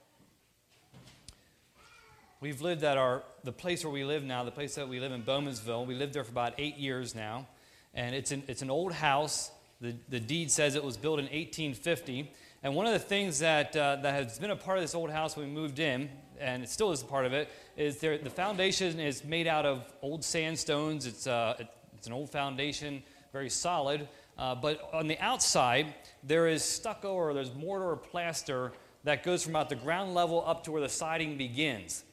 We've 2.42 2.60
lived 2.60 2.84
at 2.84 2.98
our 2.98 3.24
the 3.46 3.54
place 3.54 3.86
where 3.86 3.94
we 3.94 4.04
live 4.04 4.26
now, 4.26 4.44
the 4.44 4.52
place 4.52 4.76
that 4.76 4.90
we 4.90 5.00
live 5.00 5.14
in 5.14 5.24
Bowmansville. 5.24 5.86
We 5.88 5.96
lived 5.96 6.14
there 6.14 6.26
for 6.26 6.32
about 6.32 6.56
eight 6.58 6.76
years 6.76 7.16
now, 7.16 7.48
and 7.94 8.14
it's 8.14 8.34
an, 8.34 8.44
it's 8.50 8.62
an 8.62 8.70
old 8.70 8.92
house. 8.92 9.50
The, 9.80 9.96
the 10.10 10.20
deed 10.20 10.52
says 10.52 10.76
it 10.76 10.84
was 10.84 10.98
built 10.98 11.20
in 11.20 11.26
1850, 11.28 12.30
and 12.64 12.76
one 12.76 12.86
of 12.86 12.94
the 12.94 13.00
things 13.00 13.40
that, 13.40 13.76
uh, 13.76 13.98
that 13.98 14.14
has 14.14 14.40
been 14.40 14.52
a 14.52 14.56
part 14.56 14.78
of 14.78 14.84
this 14.84 14.96
old 14.96 15.12
house 15.12 15.36
when 15.36 15.48
we 15.48 15.54
moved 15.54 15.80
in, 15.80 16.10
and 16.40 16.64
it 16.64 16.70
still 16.70 16.92
is 16.92 17.02
a 17.02 17.06
part 17.06 17.26
of 17.26 17.34
it, 17.34 17.50
is 17.76 17.98
there, 17.98 18.18
the 18.18 18.30
foundation 18.30 19.00
is 19.00 19.24
made 19.24 19.48
out 19.48 19.66
of 19.66 19.94
old 20.02 20.24
sandstones. 20.24 21.06
It's, 21.06 21.28
uh, 21.28 21.56
it's 21.96 22.08
an 22.08 22.14
old 22.14 22.30
foundation, 22.30 23.04
very 23.32 23.50
solid. 23.50 24.08
Uh, 24.38 24.56
but 24.56 24.90
on 24.94 25.08
the 25.08 25.18
outside, 25.20 25.94
there 26.24 26.48
is 26.48 26.64
stucco 26.64 27.14
or 27.14 27.34
there's 27.34 27.54
mortar 27.54 27.90
or 27.92 27.98
plaster 27.98 28.72
that 29.04 29.24
goes 29.24 29.44
from 29.44 29.54
about 29.54 29.70
the 29.70 29.76
ground 29.76 30.14
level 30.14 30.44
up 30.46 30.64
to 30.64 30.72
where 30.72 30.82
the 30.82 30.90
siding 30.90 31.38
begins. 31.38 32.04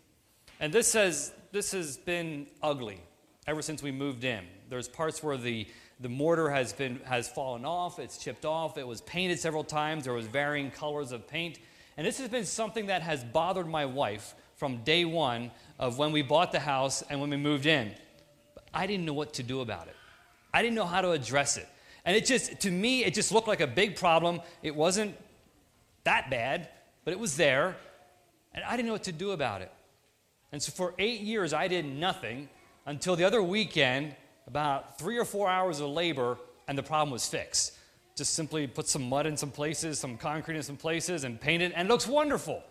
And 0.60 0.72
this 0.72 0.92
has, 0.92 1.32
this 1.52 1.72
has 1.72 1.96
been 1.96 2.46
ugly 2.62 3.00
ever 3.46 3.62
since 3.62 3.82
we 3.82 3.92
moved 3.92 4.24
in. 4.24 4.44
There's 4.70 4.88
parts 4.88 5.22
where 5.22 5.36
the 5.36 5.66
the 6.04 6.10
mortar 6.10 6.50
has, 6.50 6.74
been, 6.74 7.00
has 7.06 7.30
fallen 7.30 7.64
off, 7.64 7.98
it's 7.98 8.18
chipped 8.18 8.44
off, 8.44 8.76
it 8.76 8.86
was 8.86 9.00
painted 9.00 9.38
several 9.38 9.64
times, 9.64 10.04
there 10.04 10.12
was 10.12 10.26
varying 10.26 10.70
colors 10.70 11.12
of 11.12 11.26
paint. 11.26 11.58
And 11.96 12.06
this 12.06 12.18
has 12.18 12.28
been 12.28 12.44
something 12.44 12.88
that 12.88 13.00
has 13.00 13.24
bothered 13.24 13.66
my 13.66 13.86
wife 13.86 14.34
from 14.56 14.84
day 14.84 15.06
one 15.06 15.50
of 15.78 15.96
when 15.96 16.12
we 16.12 16.20
bought 16.20 16.52
the 16.52 16.60
house 16.60 17.02
and 17.08 17.22
when 17.22 17.30
we 17.30 17.38
moved 17.38 17.64
in. 17.64 17.90
But 18.54 18.64
I 18.74 18.86
didn't 18.86 19.06
know 19.06 19.14
what 19.14 19.32
to 19.32 19.42
do 19.42 19.62
about 19.62 19.86
it. 19.86 19.96
I 20.52 20.60
didn't 20.60 20.74
know 20.74 20.84
how 20.84 21.00
to 21.00 21.12
address 21.12 21.56
it. 21.56 21.66
And 22.04 22.14
it 22.14 22.26
just, 22.26 22.60
to 22.60 22.70
me, 22.70 23.02
it 23.02 23.14
just 23.14 23.32
looked 23.32 23.48
like 23.48 23.62
a 23.62 23.66
big 23.66 23.96
problem. 23.96 24.42
It 24.62 24.76
wasn't 24.76 25.16
that 26.04 26.28
bad, 26.28 26.68
but 27.06 27.12
it 27.12 27.18
was 27.18 27.38
there. 27.38 27.76
And 28.52 28.62
I 28.62 28.76
didn't 28.76 28.88
know 28.88 28.92
what 28.92 29.04
to 29.04 29.12
do 29.12 29.30
about 29.30 29.62
it. 29.62 29.72
And 30.52 30.62
so 30.62 30.70
for 30.70 30.92
eight 30.98 31.22
years, 31.22 31.54
I 31.54 31.66
did 31.66 31.86
nothing 31.86 32.50
until 32.84 33.16
the 33.16 33.24
other 33.24 33.42
weekend, 33.42 34.14
about 34.46 34.98
three 34.98 35.18
or 35.18 35.24
four 35.24 35.48
hours 35.48 35.80
of 35.80 35.88
labor, 35.88 36.38
and 36.68 36.76
the 36.76 36.82
problem 36.82 37.10
was 37.10 37.26
fixed. 37.26 37.72
Just 38.16 38.34
simply 38.34 38.66
put 38.66 38.86
some 38.86 39.08
mud 39.08 39.26
in 39.26 39.36
some 39.36 39.50
places, 39.50 39.98
some 39.98 40.16
concrete 40.16 40.56
in 40.56 40.62
some 40.62 40.76
places, 40.76 41.24
and 41.24 41.40
paint 41.40 41.62
it, 41.62 41.72
and 41.74 41.88
it 41.88 41.90
looks 41.90 42.06
wonderful. 42.06 42.62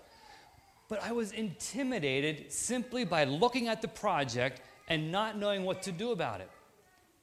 But 0.89 1.03
I 1.03 1.12
was 1.12 1.32
intimidated 1.32 2.51
simply 2.51 3.03
by 3.03 3.24
looking 3.24 3.68
at 3.68 3.82
the 3.82 3.88
project 3.88 4.62
and 4.88 5.12
not 5.12 5.38
knowing 5.38 5.63
what 5.63 5.82
to 5.84 5.92
do 5.92 6.12
about 6.12 6.42
it. 6.42 6.50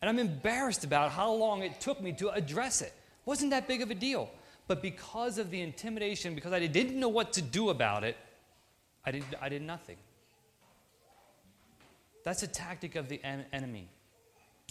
And 0.00 0.08
I'm 0.08 0.18
embarrassed 0.18 0.84
about 0.84 1.12
how 1.12 1.32
long 1.32 1.62
it 1.62 1.80
took 1.80 2.00
me 2.00 2.12
to 2.14 2.30
address 2.30 2.80
it. 2.80 2.92
wasn't 3.26 3.50
that 3.50 3.68
big 3.68 3.82
of 3.82 3.90
a 3.90 3.94
deal. 3.94 4.30
But 4.66 4.82
because 4.82 5.38
of 5.38 5.50
the 5.50 5.60
intimidation, 5.60 6.34
because 6.34 6.52
I 6.52 6.66
didn't 6.66 6.98
know 6.98 7.08
what 7.08 7.32
to 7.34 7.42
do 7.42 7.70
about 7.70 8.04
it, 8.04 8.16
I 9.04 9.10
did, 9.10 9.24
I 9.40 9.48
did 9.48 9.62
nothing. 9.62 9.96
That's 12.24 12.42
a 12.42 12.46
tactic 12.46 12.96
of 12.96 13.08
the 13.08 13.22
en- 13.24 13.46
enemy. 13.52 13.88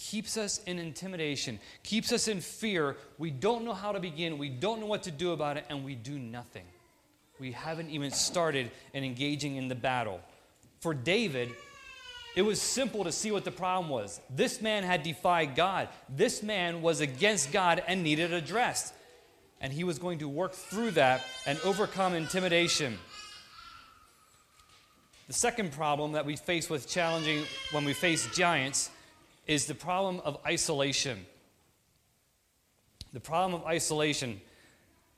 Keeps 0.01 0.37
us 0.37 0.61
in 0.65 0.79
intimidation, 0.79 1.59
keeps 1.83 2.13
us 2.13 2.29
in 2.29 2.39
fear. 2.39 2.95
We 3.17 3.31
don't 3.31 3.65
know 3.65 3.73
how 3.73 3.91
to 3.91 3.99
begin, 3.99 4.37
we 4.37 4.47
don't 4.47 4.79
know 4.79 4.85
what 4.85 5.03
to 5.03 5.11
do 5.11 5.33
about 5.33 5.57
it, 5.57 5.65
and 5.69 5.83
we 5.83 5.93
do 5.93 6.17
nothing. 6.17 6.63
We 7.37 7.51
haven't 7.51 7.89
even 7.89 8.09
started 8.11 8.71
in 8.93 9.03
engaging 9.03 9.57
in 9.57 9.67
the 9.67 9.75
battle. 9.75 10.21
For 10.79 10.93
David, 10.93 11.49
it 12.35 12.43
was 12.43 12.61
simple 12.61 13.03
to 13.03 13.11
see 13.11 13.31
what 13.31 13.43
the 13.43 13.51
problem 13.51 13.89
was. 13.89 14.21
This 14.29 14.61
man 14.61 14.83
had 14.83 15.03
defied 15.03 15.55
God. 15.55 15.89
This 16.07 16.41
man 16.41 16.81
was 16.81 17.01
against 17.01 17.51
God 17.51 17.83
and 17.85 18.01
needed 18.01 18.31
addressed. 18.31 18.93
And 19.59 19.73
he 19.73 19.83
was 19.83 19.99
going 19.99 20.19
to 20.19 20.29
work 20.29 20.53
through 20.53 20.91
that 20.91 21.25
and 21.45 21.59
overcome 21.65 22.13
intimidation. 22.13 22.97
The 25.27 25.33
second 25.33 25.73
problem 25.73 26.13
that 26.13 26.25
we 26.25 26.37
face 26.37 26.69
with 26.69 26.87
challenging 26.87 27.43
when 27.71 27.83
we 27.83 27.93
face 27.93 28.27
giants 28.33 28.91
is 29.49 29.65
the 29.65 29.75
problem 29.75 30.21
of 30.23 30.37
isolation. 30.45 31.25
The 33.13 33.19
problem 33.19 33.59
of 33.59 33.67
isolation. 33.67 34.39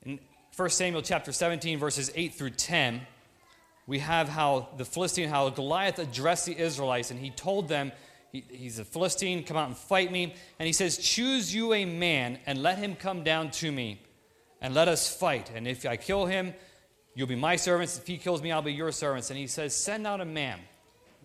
In 0.04 0.20
1 0.56 0.70
Samuel 0.70 1.02
chapter 1.02 1.32
17, 1.32 1.78
verses 1.78 2.12
8 2.16 2.34
through 2.34 2.52
10, 2.52 3.02
we 3.88 4.00
have 4.00 4.30
how 4.30 4.70
the 4.78 4.86
Philistine, 4.86 5.30
how 5.30 5.50
Goliath 5.50 6.00
addressed 6.00 6.46
the 6.46 6.58
Israelites, 6.58 7.12
and 7.12 7.20
he 7.20 7.30
told 7.30 7.68
them, 7.68 7.92
he, 8.32 8.44
he's 8.50 8.80
a 8.80 8.86
Philistine, 8.86 9.44
come 9.44 9.58
out 9.58 9.68
and 9.68 9.78
fight 9.78 10.12
me. 10.12 10.34
And 10.58 10.66
he 10.66 10.74
says, 10.74 10.98
Choose 10.98 11.54
you 11.54 11.74
a 11.74 11.84
man 11.84 12.40
and 12.46 12.64
let 12.64 12.78
him 12.78 12.96
come 12.96 13.24
down 13.24 13.52
to 13.52 13.70
me, 13.70 14.02
and 14.62 14.74
let 14.74 14.88
us 14.88 15.14
fight. 15.14 15.52
And 15.54 15.68
if 15.68 15.86
I 15.86 15.98
kill 15.98 16.26
him, 16.26 16.54
You'll 17.14 17.28
be 17.28 17.36
my 17.36 17.56
servants. 17.58 17.98
If 17.98 18.08
he 18.08 18.18
kills 18.18 18.42
me, 18.42 18.52
I'll 18.52 18.62
be 18.62 18.74
your 18.74 18.92
servants. 18.92 19.30
And 19.30 19.38
he 19.38 19.48
says, 19.48 19.76
Send 19.76 20.08
out 20.08 20.22
a 20.22 20.26
man, 20.26 20.60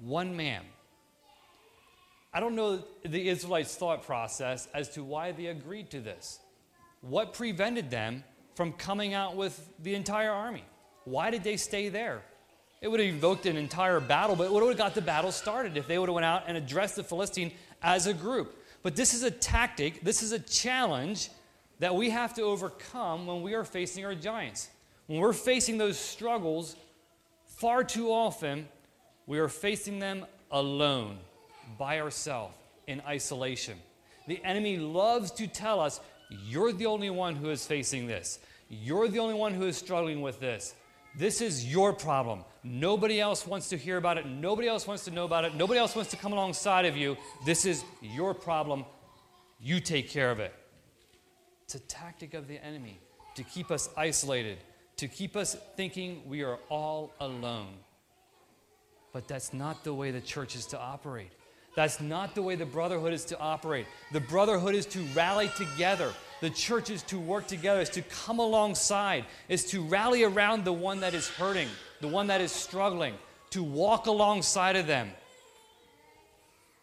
one 0.00 0.36
man. 0.36 0.62
I 2.36 2.40
don't 2.40 2.54
know 2.54 2.82
the 3.02 3.30
Israelites' 3.30 3.76
thought 3.76 4.04
process 4.04 4.68
as 4.74 4.90
to 4.90 5.02
why 5.02 5.32
they 5.32 5.46
agreed 5.46 5.88
to 5.92 6.00
this. 6.02 6.38
What 7.00 7.32
prevented 7.32 7.90
them 7.90 8.24
from 8.54 8.74
coming 8.74 9.14
out 9.14 9.36
with 9.36 9.58
the 9.82 9.94
entire 9.94 10.32
army? 10.32 10.62
Why 11.04 11.30
did 11.30 11.42
they 11.42 11.56
stay 11.56 11.88
there? 11.88 12.20
It 12.82 12.88
would 12.88 13.00
have 13.00 13.08
evoked 13.08 13.46
an 13.46 13.56
entire 13.56 14.00
battle, 14.00 14.36
but 14.36 14.48
it 14.48 14.52
would 14.52 14.62
have 14.68 14.76
got 14.76 14.94
the 14.94 15.00
battle 15.00 15.32
started 15.32 15.78
if 15.78 15.88
they 15.88 15.98
would 15.98 16.10
have 16.10 16.14
went 16.14 16.26
out 16.26 16.42
and 16.46 16.58
addressed 16.58 16.96
the 16.96 17.04
Philistine 17.04 17.52
as 17.80 18.06
a 18.06 18.12
group. 18.12 18.54
But 18.82 18.96
this 18.96 19.14
is 19.14 19.22
a 19.22 19.30
tactic, 19.30 20.02
this 20.02 20.22
is 20.22 20.32
a 20.32 20.38
challenge 20.38 21.30
that 21.78 21.94
we 21.94 22.10
have 22.10 22.34
to 22.34 22.42
overcome 22.42 23.26
when 23.26 23.40
we 23.40 23.54
are 23.54 23.64
facing 23.64 24.04
our 24.04 24.14
giants. 24.14 24.68
When 25.06 25.20
we're 25.20 25.32
facing 25.32 25.78
those 25.78 25.98
struggles, 25.98 26.76
far 27.46 27.82
too 27.82 28.12
often, 28.12 28.68
we 29.26 29.38
are 29.38 29.48
facing 29.48 30.00
them 30.00 30.26
alone, 30.50 31.16
by 31.78 32.00
ourselves, 32.00 32.54
in 32.86 33.00
isolation. 33.06 33.78
The 34.26 34.42
enemy 34.44 34.76
loves 34.76 35.30
to 35.32 35.46
tell 35.46 35.80
us, 35.80 36.00
you're 36.30 36.72
the 36.72 36.86
only 36.86 37.10
one 37.10 37.36
who 37.36 37.50
is 37.50 37.66
facing 37.66 38.06
this. 38.06 38.38
You're 38.68 39.08
the 39.08 39.20
only 39.20 39.34
one 39.34 39.54
who 39.54 39.66
is 39.66 39.76
struggling 39.76 40.20
with 40.20 40.40
this. 40.40 40.74
This 41.16 41.40
is 41.40 41.70
your 41.70 41.92
problem. 41.92 42.44
Nobody 42.62 43.20
else 43.20 43.46
wants 43.46 43.68
to 43.70 43.76
hear 43.76 43.96
about 43.96 44.18
it. 44.18 44.26
Nobody 44.26 44.68
else 44.68 44.86
wants 44.86 45.04
to 45.04 45.10
know 45.10 45.24
about 45.24 45.44
it. 45.44 45.54
Nobody 45.54 45.78
else 45.78 45.94
wants 45.94 46.10
to 46.10 46.16
come 46.16 46.32
alongside 46.32 46.84
of 46.84 46.96
you. 46.96 47.16
This 47.44 47.64
is 47.64 47.84
your 48.02 48.34
problem. 48.34 48.84
You 49.60 49.80
take 49.80 50.10
care 50.10 50.30
of 50.30 50.40
it. 50.40 50.52
It's 51.62 51.74
a 51.74 51.80
tactic 51.80 52.34
of 52.34 52.48
the 52.48 52.62
enemy 52.62 52.98
to 53.34 53.42
keep 53.42 53.70
us 53.70 53.88
isolated, 53.96 54.58
to 54.96 55.08
keep 55.08 55.36
us 55.36 55.56
thinking 55.76 56.22
we 56.26 56.42
are 56.42 56.58
all 56.68 57.12
alone. 57.20 57.74
But 59.12 59.26
that's 59.26 59.54
not 59.54 59.84
the 59.84 59.94
way 59.94 60.10
the 60.10 60.20
church 60.20 60.54
is 60.54 60.66
to 60.66 60.78
operate. 60.78 61.32
That's 61.76 62.00
not 62.00 62.34
the 62.34 62.42
way 62.42 62.56
the 62.56 62.66
brotherhood 62.66 63.12
is 63.12 63.24
to 63.26 63.38
operate. 63.38 63.86
The 64.12 64.20
brotherhood 64.20 64.74
is 64.74 64.86
to 64.86 65.00
rally 65.14 65.50
together. 65.56 66.12
The 66.40 66.50
church 66.50 66.90
is 66.90 67.02
to 67.04 67.18
work 67.18 67.46
together, 67.46 67.80
is 67.80 67.90
to 67.90 68.02
come 68.02 68.40
alongside, 68.40 69.26
is 69.48 69.64
to 69.66 69.82
rally 69.82 70.24
around 70.24 70.64
the 70.64 70.72
one 70.72 71.00
that 71.00 71.14
is 71.14 71.28
hurting, 71.28 71.68
the 72.00 72.08
one 72.08 72.26
that 72.26 72.40
is 72.40 72.50
struggling, 72.50 73.14
to 73.50 73.62
walk 73.62 74.06
alongside 74.06 74.74
of 74.76 74.86
them. 74.86 75.10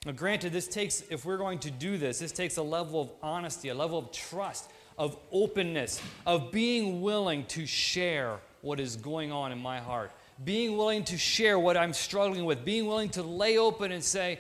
Now, 0.06 0.12
granted, 0.12 0.54
this 0.54 0.68
takes, 0.68 1.04
if 1.10 1.26
we're 1.26 1.38
going 1.38 1.60
to 1.60 1.72
do 1.72 1.98
this, 1.98 2.20
this 2.20 2.32
takes 2.32 2.58
a 2.58 2.64
level 2.64 3.02
of 3.02 3.10
honesty, 3.22 3.70
a 3.70 3.76
level 3.76 3.98
of 3.98 4.12
trust 4.12 4.70
of 4.98 5.18
openness, 5.32 6.02
of 6.26 6.52
being 6.52 7.02
willing 7.02 7.46
to 7.48 7.66
share 7.66 8.38
what 8.62 8.80
is 8.80 8.96
going 8.96 9.32
on 9.32 9.52
in 9.52 9.60
my 9.60 9.80
heart, 9.80 10.12
being 10.44 10.78
willing 10.78 11.04
to 11.06 11.18
share 11.18 11.58
what 11.58 11.78
I'm 11.78 11.94
struggling 11.94 12.46
with, 12.46 12.64
being 12.64 12.86
willing 12.86 13.10
to 13.10 13.24
lay 13.24 13.58
open 13.58 13.92
and 13.92 14.04
say, 14.04 14.40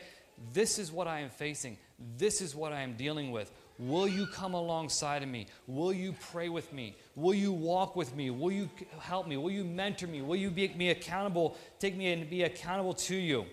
This 0.53 0.79
is 0.79 0.91
what 0.91 1.07
I 1.07 1.19
am 1.19 1.29
facing, 1.29 1.77
this 2.17 2.41
is 2.41 2.55
what 2.55 2.73
I 2.73 2.81
am 2.81 2.93
dealing 2.93 3.31
with. 3.31 3.51
Will 3.79 4.07
you 4.07 4.27
come 4.27 4.53
alongside 4.53 5.23
of 5.23 5.29
me? 5.29 5.47
Will 5.67 5.93
you 5.93 6.13
pray 6.31 6.47
with 6.47 6.71
me? 6.71 6.95
Will 7.15 7.33
you 7.33 7.51
walk 7.51 7.95
with 7.95 8.15
me? 8.15 8.29
Will 8.29 8.51
you 8.51 8.69
help 8.99 9.27
me? 9.27 9.35
Will 9.35 9.51
you 9.51 9.63
mentor 9.63 10.07
me? 10.07 10.21
Will 10.21 10.35
you 10.35 10.51
make 10.51 10.77
me 10.77 10.89
accountable, 10.89 11.57
take 11.79 11.95
me 11.95 12.13
and 12.13 12.29
be 12.29 12.43
accountable 12.43 12.93
to 12.93 13.15
you? 13.15 13.45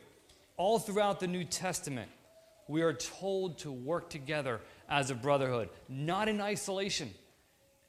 All 0.56 0.78
throughout 0.78 1.20
the 1.20 1.26
New 1.26 1.44
Testament, 1.44 2.10
we 2.68 2.82
are 2.82 2.92
told 2.92 3.58
to 3.58 3.72
work 3.72 4.10
together 4.10 4.60
as 4.88 5.10
a 5.10 5.14
brotherhood, 5.14 5.70
not 5.88 6.28
in 6.28 6.40
isolation. 6.40 7.10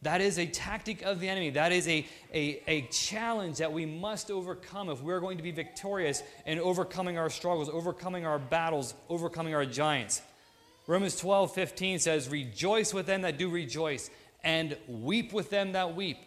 That 0.03 0.19
is 0.19 0.39
a 0.39 0.47
tactic 0.47 1.03
of 1.03 1.19
the 1.19 1.29
enemy. 1.29 1.51
That 1.51 1.71
is 1.71 1.87
a, 1.87 2.07
a, 2.33 2.61
a 2.67 2.81
challenge 2.87 3.59
that 3.59 3.71
we 3.71 3.85
must 3.85 4.31
overcome 4.31 4.89
if 4.89 5.01
we're 5.01 5.19
going 5.19 5.37
to 5.37 5.43
be 5.43 5.51
victorious 5.51 6.23
in 6.45 6.57
overcoming 6.57 7.19
our 7.19 7.29
struggles, 7.29 7.69
overcoming 7.69 8.25
our 8.25 8.39
battles, 8.39 8.95
overcoming 9.09 9.53
our 9.53 9.65
giants. 9.65 10.21
Romans 10.87 11.15
12, 11.17 11.53
15 11.53 11.99
says, 11.99 12.29
Rejoice 12.29 12.93
with 12.93 13.05
them 13.05 13.21
that 13.21 13.37
do 13.37 13.49
rejoice, 13.49 14.09
and 14.43 14.75
weep 14.87 15.33
with 15.33 15.51
them 15.51 15.73
that 15.73 15.95
weep. 15.95 16.17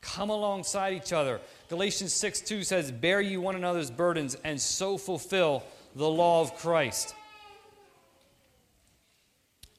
Come 0.00 0.30
alongside 0.30 0.94
each 0.94 1.12
other. 1.12 1.40
Galatians 1.68 2.14
6, 2.14 2.40
2 2.40 2.62
says, 2.62 2.90
Bear 2.90 3.20
ye 3.20 3.36
one 3.36 3.56
another's 3.56 3.90
burdens, 3.90 4.36
and 4.42 4.58
so 4.58 4.96
fulfill 4.96 5.64
the 5.94 6.08
law 6.08 6.40
of 6.40 6.56
Christ. 6.56 7.14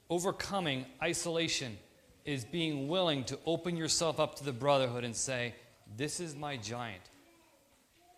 Overcoming 0.07 0.85
isolation 1.01 1.77
is 2.29 2.45
being 2.45 2.87
willing 2.87 3.23
to 3.23 3.39
open 3.47 3.75
yourself 3.75 4.19
up 4.19 4.35
to 4.35 4.43
the 4.43 4.53
brotherhood 4.53 5.03
and 5.03 5.15
say, 5.15 5.55
This 5.97 6.19
is 6.19 6.35
my 6.35 6.57
giant. 6.57 7.01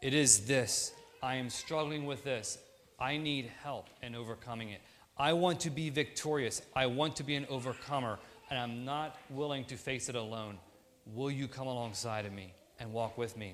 It 0.01 0.13
is 0.13 0.41
this. 0.41 0.91
I 1.23 1.35
am 1.35 1.49
struggling 1.49 2.05
with 2.05 2.25
this. 2.25 2.57
I 2.99 3.15
need 3.17 3.49
help 3.63 3.87
in 4.03 4.13
overcoming 4.13 4.69
it. 4.69 4.81
I 5.17 5.31
want 5.31 5.61
to 5.61 5.69
be 5.69 5.89
victorious. 5.89 6.61
I 6.75 6.87
want 6.87 7.15
to 7.17 7.23
be 7.23 7.35
an 7.35 7.45
overcomer, 7.49 8.19
and 8.49 8.59
I'm 8.59 8.83
not 8.83 9.15
willing 9.29 9.63
to 9.65 9.77
face 9.77 10.09
it 10.09 10.15
alone. 10.15 10.57
Will 11.13 11.31
you 11.31 11.47
come 11.47 11.67
alongside 11.67 12.25
of 12.25 12.33
me 12.33 12.53
and 12.79 12.91
walk 12.91 13.17
with 13.17 13.37
me? 13.37 13.53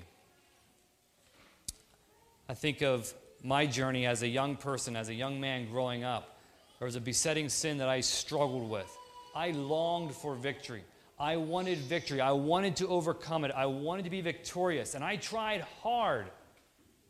I 2.48 2.54
think 2.54 2.82
of 2.82 3.14
my 3.44 3.64
journey 3.64 4.06
as 4.06 4.22
a 4.22 4.28
young 4.28 4.56
person, 4.56 4.96
as 4.96 5.08
a 5.08 5.14
young 5.14 5.40
man 5.40 5.70
growing 5.70 6.02
up. 6.02 6.36
There 6.80 6.86
was 6.86 6.96
a 6.96 7.00
besetting 7.00 7.48
sin 7.48 7.78
that 7.78 7.88
I 7.88 8.00
struggled 8.00 8.68
with. 8.68 8.97
I 9.38 9.52
longed 9.52 10.16
for 10.16 10.34
victory. 10.34 10.82
I 11.16 11.36
wanted 11.36 11.78
victory. 11.78 12.20
I 12.20 12.32
wanted 12.32 12.74
to 12.76 12.88
overcome 12.88 13.44
it. 13.44 13.52
I 13.54 13.66
wanted 13.66 14.04
to 14.06 14.10
be 14.10 14.20
victorious. 14.20 14.96
And 14.96 15.04
I 15.04 15.14
tried 15.14 15.60
hard 15.80 16.26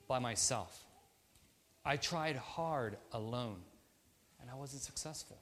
by 0.09 0.19
myself. 0.19 0.85
I 1.87 1.97
tried 1.97 2.37
hard 2.37 2.99
alone. 3.13 3.57
And 4.43 4.51
I 4.51 4.57
wasn't 4.57 4.83
successful. 4.83 5.39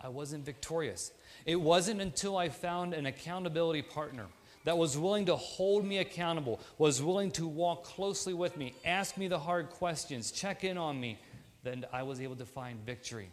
I 0.00 0.08
wasn't 0.08 0.44
victorious. 0.44 1.12
It 1.46 1.54
wasn't 1.54 2.00
until 2.00 2.36
I 2.36 2.48
found 2.48 2.94
an 2.94 3.06
accountability 3.06 3.82
partner 3.82 4.26
that 4.64 4.76
was 4.76 4.98
willing 4.98 5.26
to 5.26 5.36
hold 5.36 5.84
me 5.84 5.98
accountable, 5.98 6.58
was 6.78 7.00
willing 7.00 7.30
to 7.32 7.46
walk 7.46 7.84
closely 7.84 8.34
with 8.34 8.56
me, 8.56 8.74
ask 8.84 9.16
me 9.16 9.28
the 9.28 9.38
hard 9.38 9.70
questions, 9.70 10.32
check 10.32 10.64
in 10.64 10.76
on 10.78 11.00
me, 11.00 11.16
that 11.62 11.88
I 11.92 12.02
was 12.02 12.20
able 12.20 12.36
to 12.36 12.44
find 12.44 12.84
victory. 12.84 13.30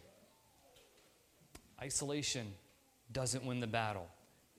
Isolation 1.82 2.46
doesn't 3.12 3.46
win 3.46 3.60
the 3.60 3.68
battle. 3.68 4.08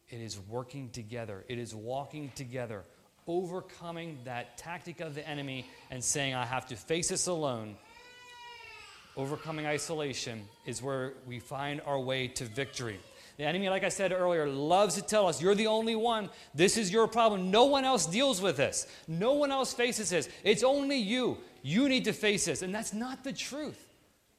It 0.09 0.21
is 0.21 0.39
working 0.39 0.91
together, 0.91 1.45
it 1.49 1.59
is 1.59 1.75
walking 1.75 2.31
together, 2.35 2.85
overcoming 3.27 4.19
that 4.25 4.57
tactic 4.57 5.01
of 5.01 5.15
the 5.15 5.29
enemy 5.29 5.67
and 5.91 6.03
saying, 6.03 6.35
I 6.35 6.45
have 6.45 6.67
to 6.69 6.77
face 6.77 7.09
this 7.09 7.27
alone. 7.27 7.77
Overcoming 9.17 9.67
isolation 9.67 10.45
is 10.67 10.83
where 10.83 11.15
we 11.27 11.41
find 11.41 11.81
our 11.87 11.99
way 11.99 12.29
to 12.29 12.45
victory. 12.45 13.01
The 13.39 13.45
enemy, 13.45 13.69
like 13.69 13.85
I 13.85 13.89
said 13.89 14.13
earlier, 14.13 14.47
loves 14.47 14.95
to 14.95 15.03
tell 15.03 15.27
us, 15.27 15.43
you're 15.43 15.55
the 15.55 15.67
only 15.67 15.97
one. 15.97 16.31
This 16.55 16.77
is 16.77 16.91
your 16.91 17.07
problem. 17.07 17.51
No 17.51 17.65
one 17.65 17.85
else 17.85 18.07
deals 18.07 18.41
with 18.41 18.57
this. 18.57 18.87
No 19.09 19.33
one 19.33 19.51
else 19.51 19.75
faces 19.75 20.11
this. 20.11 20.29
It's 20.45 20.63
only 20.63 20.97
you. 20.97 21.39
You 21.63 21.89
need 21.89 22.05
to 22.05 22.13
face 22.13 22.45
this. 22.45 22.63
And 22.63 22.75
that's 22.75 22.95
not 22.95 23.25
the 23.25 23.33
truth. 23.33 23.87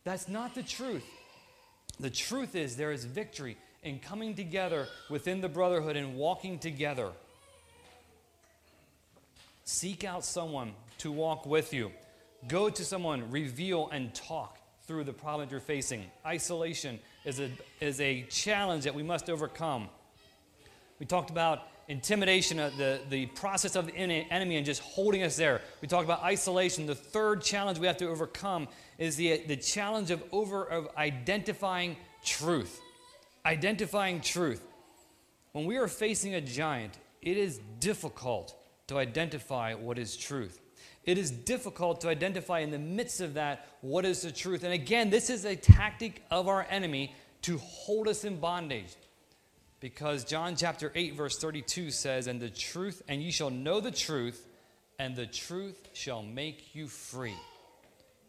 That's 0.04 0.28
not 0.28 0.56
the 0.56 0.64
truth. 0.64 1.04
The 2.00 2.10
truth 2.10 2.56
is 2.56 2.76
there 2.76 2.92
is 2.92 3.06
victory 3.06 3.58
in 3.88 4.00
coming 4.00 4.36
together 4.36 4.88
within 5.10 5.42
the 5.42 5.50
brotherhood 5.50 5.96
and 5.96 6.16
walking 6.16 6.60
together. 6.60 7.10
Seek 9.64 10.04
out 10.04 10.24
someone 10.24 10.74
to 11.00 11.12
walk 11.12 11.46
with 11.46 11.74
you. 11.74 11.92
Go 12.48 12.70
to 12.70 12.86
someone, 12.86 13.32
reveal, 13.32 13.90
and 13.92 14.14
talk 14.14 14.60
through 14.86 15.04
the 15.04 15.14
problem 15.14 15.48
you're 15.50 15.60
facing. 15.60 16.06
Isolation 16.26 17.00
is 17.26 17.40
a, 17.40 17.50
is 17.82 18.00
a 18.00 18.24
challenge 18.24 18.84
that 18.84 18.96
we 18.96 19.04
must 19.04 19.30
overcome. 19.30 19.90
We 21.00 21.06
talked 21.06 21.30
about 21.30 21.64
intimidation, 21.88 22.60
uh, 22.60 22.72
the, 22.78 23.00
the 23.10 23.26
process 23.28 23.76
of 23.76 23.88
the 23.88 23.96
enemy 23.96 24.58
and 24.58 24.66
just 24.66 24.82
holding 24.82 25.24
us 25.24 25.36
there. 25.36 25.62
We 25.82 25.88
talked 25.88 26.06
about 26.06 26.24
isolation. 26.24 26.86
The 26.86 26.96
third 26.96 27.42
challenge 27.42 27.80
we 27.80 27.88
have 27.88 27.98
to 27.98 28.08
overcome 28.08 28.68
is 28.98 29.16
the, 29.16 29.44
the 29.48 29.58
challenge 29.58 30.12
of, 30.12 30.24
over, 30.32 30.64
of 30.64 30.90
identifying 30.98 31.98
truth. 32.24 32.82
Identifying 33.48 34.22
truth. 34.22 34.62
When 35.54 35.66
we 35.66 35.78
are 35.78 35.88
facing 35.88 36.36
a 36.36 36.42
giant, 36.42 36.98
it 37.22 37.38
is 37.38 37.60
difficult 37.80 38.54
to 38.88 38.98
identify 38.98 39.74
what 39.74 39.98
is 39.98 40.16
truth 40.16 40.62
it 41.08 41.18
is 41.18 41.32
difficult 41.32 42.02
to 42.02 42.10
identify 42.10 42.60
in 42.60 42.70
the 42.70 42.78
midst 42.78 43.22
of 43.22 43.36
that 43.36 43.66
what 43.80 44.04
is 44.04 44.22
the 44.22 44.32
truth. 44.32 44.64
And 44.64 44.74
again, 44.74 45.10
this 45.10 45.30
is 45.30 45.46
a 45.46 45.56
tactic 45.56 46.22
of 46.30 46.50
our 46.50 46.68
enemy 46.70 47.16
to 47.44 47.58
hold 47.60 48.10
us 48.10 48.26
in 48.26 48.42
bondage. 48.42 48.94
Because 49.80 50.26
John 50.26 50.58
chapter 50.58 50.92
8, 50.94 51.16
verse 51.16 51.38
32 51.38 51.92
says, 51.92 52.28
And 52.28 52.42
the 52.42 52.50
truth, 52.50 53.02
and 53.08 53.24
ye 53.24 53.32
shall 53.32 53.50
know 53.50 53.80
the 53.80 53.90
truth, 53.90 54.46
and 55.00 55.16
the 55.16 55.26
truth 55.26 55.88
shall 55.94 56.24
make 56.24 56.76
you 56.76 56.88
free. 56.88 57.38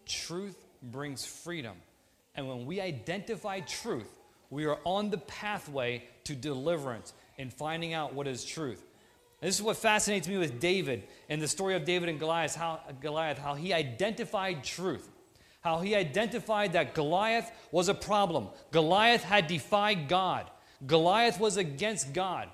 Truth 0.07 0.65
brings 0.81 1.27
freedom. 1.27 1.75
And 2.37 2.47
when 2.47 2.65
we 2.65 2.81
identify 2.81 3.59
truth, 3.59 4.18
we 4.51 4.65
are 4.67 4.79
on 4.85 5.11
the 5.11 5.19
pathway 5.19 6.05
to 6.25 6.35
deliverance 6.35 7.13
and 7.39 7.53
finding 7.53 7.95
out 7.95 8.15
what 8.15 8.27
is 8.27 8.45
truth. 8.45 8.85
This 9.41 9.57
is 9.57 9.63
what 9.63 9.77
fascinates 9.77 10.27
me 10.27 10.37
with 10.37 10.59
David 10.59 11.05
and 11.29 11.41
the 11.41 11.47
story 11.47 11.77
of 11.77 11.85
David 11.85 12.09
and 12.09 12.19
Goliath 12.19 12.57
how, 12.57 12.81
Goliath, 13.01 13.39
how 13.39 13.55
he 13.55 13.73
identified 13.73 14.65
truth, 14.65 15.09
how 15.61 15.79
he 15.79 15.95
identified 15.95 16.73
that 16.73 16.95
Goliath 16.95 17.51
was 17.71 17.89
a 17.89 17.95
problem. 17.95 18.49
Goliath 18.73 19.23
had 19.23 19.47
defied 19.47 20.09
God, 20.09 20.51
Goliath 20.87 21.39
was 21.39 21.57
against 21.57 22.13
God. 22.13 22.49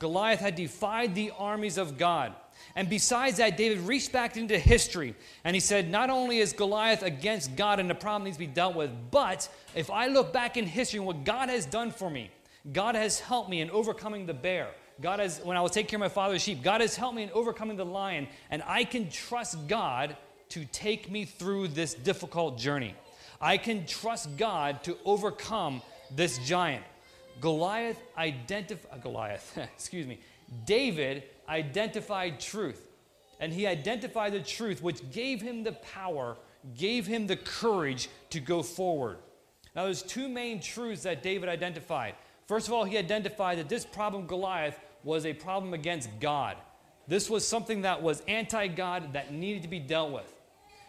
Goliath 0.00 0.40
had 0.40 0.56
defied 0.56 1.14
the 1.14 1.32
armies 1.38 1.78
of 1.78 1.96
God. 1.96 2.34
And 2.76 2.88
besides 2.88 3.36
that, 3.38 3.56
David 3.56 3.80
reached 3.80 4.12
back 4.12 4.36
into 4.36 4.58
history 4.58 5.14
and 5.44 5.54
he 5.54 5.60
said, 5.60 5.90
Not 5.90 6.10
only 6.10 6.38
is 6.38 6.52
Goliath 6.52 7.02
against 7.02 7.56
God 7.56 7.80
and 7.80 7.88
the 7.88 7.94
problem 7.94 8.24
needs 8.24 8.36
to 8.36 8.40
be 8.40 8.46
dealt 8.46 8.74
with, 8.74 8.90
but 9.10 9.48
if 9.74 9.90
I 9.90 10.08
look 10.08 10.32
back 10.32 10.56
in 10.56 10.66
history 10.66 10.98
and 10.98 11.06
what 11.06 11.24
God 11.24 11.48
has 11.48 11.66
done 11.66 11.90
for 11.90 12.10
me, 12.10 12.30
God 12.72 12.94
has 12.94 13.20
helped 13.20 13.50
me 13.50 13.60
in 13.60 13.70
overcoming 13.70 14.26
the 14.26 14.34
bear. 14.34 14.68
God 15.00 15.18
has, 15.18 15.40
when 15.40 15.56
I 15.56 15.60
was 15.60 15.72
taking 15.72 15.88
care 15.88 15.96
of 15.96 16.00
my 16.00 16.08
father's 16.08 16.42
sheep, 16.42 16.62
God 16.62 16.80
has 16.80 16.96
helped 16.96 17.16
me 17.16 17.24
in 17.24 17.30
overcoming 17.30 17.76
the 17.76 17.84
lion, 17.84 18.28
and 18.50 18.62
I 18.66 18.84
can 18.84 19.10
trust 19.10 19.66
God 19.66 20.16
to 20.50 20.64
take 20.66 21.10
me 21.10 21.24
through 21.24 21.68
this 21.68 21.94
difficult 21.94 22.58
journey. 22.58 22.94
I 23.40 23.56
can 23.56 23.86
trust 23.86 24.36
God 24.36 24.82
to 24.84 24.96
overcome 25.04 25.82
this 26.10 26.38
giant. 26.38 26.84
Goliath 27.40 28.00
identified, 28.16 28.92
uh, 28.92 28.98
Goliath, 28.98 29.58
excuse 29.74 30.06
me, 30.06 30.20
David 30.64 31.24
identified 31.48 32.40
truth. 32.40 32.86
And 33.40 33.52
he 33.52 33.66
identified 33.66 34.32
the 34.32 34.40
truth, 34.40 34.82
which 34.82 35.10
gave 35.10 35.40
him 35.40 35.64
the 35.64 35.72
power, 35.72 36.36
gave 36.76 37.06
him 37.06 37.26
the 37.26 37.36
courage 37.36 38.08
to 38.30 38.40
go 38.40 38.62
forward. 38.62 39.18
Now, 39.74 39.84
there's 39.84 40.02
two 40.02 40.28
main 40.28 40.60
truths 40.60 41.02
that 41.02 41.22
David 41.22 41.48
identified. 41.48 42.14
First 42.46 42.68
of 42.68 42.74
all, 42.74 42.84
he 42.84 42.96
identified 42.96 43.58
that 43.58 43.68
this 43.68 43.84
problem, 43.84 44.26
Goliath, 44.26 44.78
was 45.02 45.26
a 45.26 45.32
problem 45.32 45.74
against 45.74 46.08
God. 46.20 46.56
This 47.08 47.28
was 47.28 47.46
something 47.46 47.82
that 47.82 48.02
was 48.02 48.22
anti 48.28 48.68
God 48.68 49.12
that 49.12 49.32
needed 49.32 49.62
to 49.62 49.68
be 49.68 49.80
dealt 49.80 50.12
with. 50.12 50.32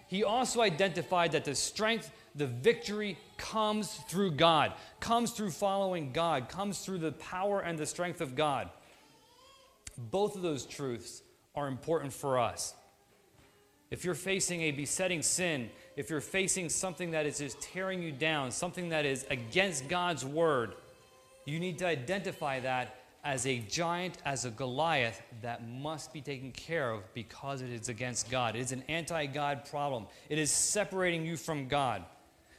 He 0.08 0.24
also 0.24 0.62
identified 0.62 1.32
that 1.32 1.46
the 1.46 1.56
strength, 1.56 2.12
the 2.36 2.48
victory 2.48 3.18
comes 3.38 3.96
through 4.08 4.32
God, 4.32 4.74
comes 5.00 5.32
through 5.32 5.52
following 5.52 6.12
God, 6.12 6.48
comes 6.48 6.80
through 6.80 7.00
the 7.00 7.14
power 7.14 7.62
and 7.62 7.78
the 7.78 7.86
strength 7.86 8.22
of 8.22 8.36
God. 8.36 8.70
Both 9.98 10.36
of 10.36 10.42
those 10.42 10.66
truths 10.66 11.22
are 11.56 11.68
important 11.68 12.14
for 12.14 12.40
us. 12.40 12.74
If 13.92 14.04
you're 14.04 14.16
facing 14.16 14.62
a 14.64 14.72
besetting 14.72 15.22
sin, 15.22 15.70
if 15.96 16.10
you're 16.10 16.22
facing 16.22 16.70
something 16.70 17.12
that 17.12 17.26
is 17.26 17.38
just 17.38 17.62
tearing 17.62 18.02
you 18.02 18.12
down, 18.12 18.52
something 18.52 18.90
that 18.90 19.06
is 19.06 19.26
against 19.30 19.88
God's 19.88 20.26
word, 20.26 20.74
you 21.46 21.60
need 21.60 21.78
to 21.80 21.88
identify 21.88 22.60
that 22.62 22.96
as 23.24 23.48
a 23.48 23.60
giant, 23.60 24.18
as 24.26 24.46
a 24.46 24.52
Goliath 24.52 25.22
that 25.42 25.68
must 25.68 26.14
be 26.14 26.22
taken 26.22 26.52
care 26.52 26.92
of 26.92 27.14
because 27.14 27.62
it 27.62 27.70
is 27.70 27.90
against 27.90 28.30
God. 28.30 28.56
It 28.56 28.60
is 28.60 28.72
an 28.72 28.84
anti 28.88 29.26
God 29.28 29.66
problem, 29.66 30.08
it 30.30 30.40
is 30.40 30.52
separating 30.52 31.26
you 31.26 31.38
from 31.38 31.68
God. 31.68 32.04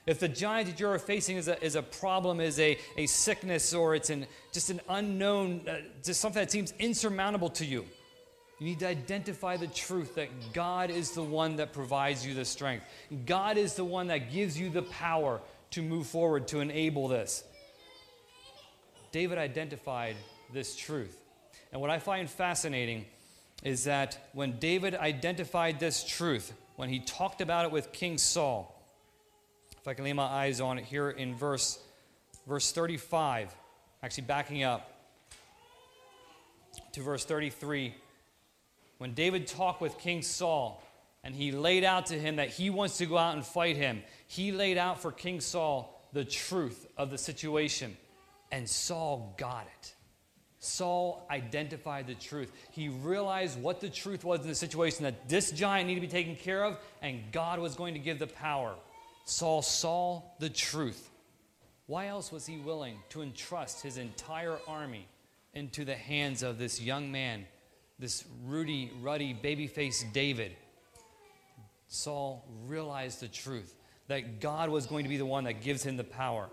If 0.07 0.21
the 0.21 0.29
giant 0.29 0.69
that 0.69 0.79
you're 0.79 0.99
facing 1.01 1.37
is 1.37 1.49
a, 1.49 1.63
is 1.63 1.75
a 1.75 1.83
problem, 1.83 2.41
is 2.41 2.61
a, 2.61 2.79
a 2.97 3.07
sickness, 3.07 3.75
or 3.75 3.97
it's 3.97 4.09
an, 4.09 4.27
just 4.53 4.71
an 4.71 4.81
unknown, 4.89 5.63
uh, 5.69 5.79
just 6.05 6.21
something 6.21 6.41
that 6.41 6.51
seems 6.51 6.73
insurmountable 6.79 7.51
to 7.51 7.65
you, 7.65 7.85
you 8.61 8.67
need 8.67 8.79
to 8.79 8.89
identify 8.89 9.57
the 9.57 9.67
truth 9.67 10.15
that 10.15 10.29
God 10.53 10.91
is 10.91 11.11
the 11.11 11.23
one 11.23 11.57
that 11.57 11.73
provides 11.73 12.25
you 12.25 12.35
the 12.35 12.45
strength. 12.45 12.87
God 13.27 13.59
is 13.59 13.75
the 13.75 13.85
one 13.85 14.07
that 14.07 14.33
gives 14.33 14.59
you 14.59 14.71
the 14.71 14.83
power 14.83 15.41
to 15.73 15.83
move 15.83 16.07
forward, 16.07 16.47
to 16.49 16.61
enable 16.61 17.09
this. 17.09 17.43
David 19.11 19.39
identified 19.39 20.17
this 20.53 20.77
truth. 20.77 21.21
And 21.73 21.81
what 21.81 21.91
I 21.91 21.99
find 21.99 22.31
fascinating 22.31 23.07
is 23.63 23.85
that 23.85 24.29
when 24.33 24.59
David 24.59 24.95
identified 24.95 25.81
this 25.81 26.05
truth, 26.05 26.53
when 26.77 26.89
he 26.89 27.01
talked 27.01 27.41
about 27.41 27.67
it 27.67 27.73
with 27.73 27.93
King 27.93 28.19
Saul, 28.19 28.76
if 29.87 29.91
I 29.91 29.95
can 29.95 30.03
lay 30.03 30.13
my 30.13 30.25
eyes 30.25 30.61
on 30.61 30.79
it 30.79 30.85
here 30.85 31.11
in 31.11 31.33
verse, 31.37 31.79
verse 32.49 32.73
35, 32.73 33.55
actually 34.03 34.25
backing 34.25 34.65
up 34.65 34.91
to 36.91 37.03
verse 37.03 37.25
33, 37.25 37.95
when 38.99 39.15
David 39.15 39.47
talked 39.47 39.81
with 39.81 39.97
King 39.97 40.23
Saul 40.23 40.83
and 41.23 41.37
he 41.37 41.53
laid 41.53 41.85
out 41.85 42.07
to 42.07 42.19
him 42.19 42.35
that 42.35 42.49
he 42.49 42.69
wants 42.69 42.99
to 42.99 43.07
go 43.07 43.17
out 43.17 43.37
and 43.37 43.47
fight 43.47 43.77
him, 43.77 44.03
he 44.27 44.51
laid 44.51 44.77
out 44.77 45.01
for 45.01 45.13
King 45.13 45.41
Saul 45.41 46.05
the 46.13 46.25
truth 46.25 46.89
of 46.97 47.13
the 47.13 47.19
situation. 47.19 47.97
And 48.51 48.69
Saul 48.69 49.37
got 49.39 49.69
it. 49.79 49.95
Saul 50.59 51.25
identified 51.31 52.09
the 52.09 52.15
truth. 52.15 52.51
He 52.73 52.89
realized 52.89 53.63
what 53.63 53.81
the 53.81 53.89
truth 53.89 54.25
was 54.25 54.41
in 54.41 54.49
the 54.49 54.55
situation 54.57 55.05
that 55.05 55.29
this 55.29 55.53
giant 55.53 55.87
needed 55.87 56.01
to 56.01 56.07
be 56.09 56.13
taken 56.13 56.35
care 56.35 56.65
of, 56.65 56.77
and 57.03 57.21
God 57.31 57.61
was 57.61 57.77
going 57.77 57.95
to 57.95 58.01
give 58.01 58.19
the 58.19 58.27
power. 58.27 58.75
Saul 59.27 59.61
saw 59.61 60.23
the 60.39 60.49
truth. 60.49 61.11
Why 61.87 62.07
else 62.07 62.31
was 62.31 62.47
he 62.47 62.59
willing 62.59 62.99
to 63.11 63.23
entrust 63.23 63.83
his 63.83 63.99
entire 63.99 64.59
army 64.69 65.09
into 65.53 65.85
the 65.85 65.97
hands 65.97 66.45
of 66.45 66.59
this 66.59 66.81
young 66.81 67.11
man, 67.11 67.45
this 67.99 68.25
ruddy, 68.45 68.93
ruddy, 69.03 69.33
baby 69.33 69.67
faced 69.67 70.13
David? 70.13 70.57
Saul 71.89 72.45
realized 72.67 73.21
the 73.21 73.29
truth 73.29 73.75
that 74.07 74.41
God 74.41 74.69
was 74.69 74.87
going 74.87 75.03
to 75.03 75.09
be 75.09 75.17
the 75.17 75.27
one 75.27 75.45
that 75.45 75.61
gives 75.61 75.83
him 75.83 75.97
the 75.97 76.05
power. 76.05 76.49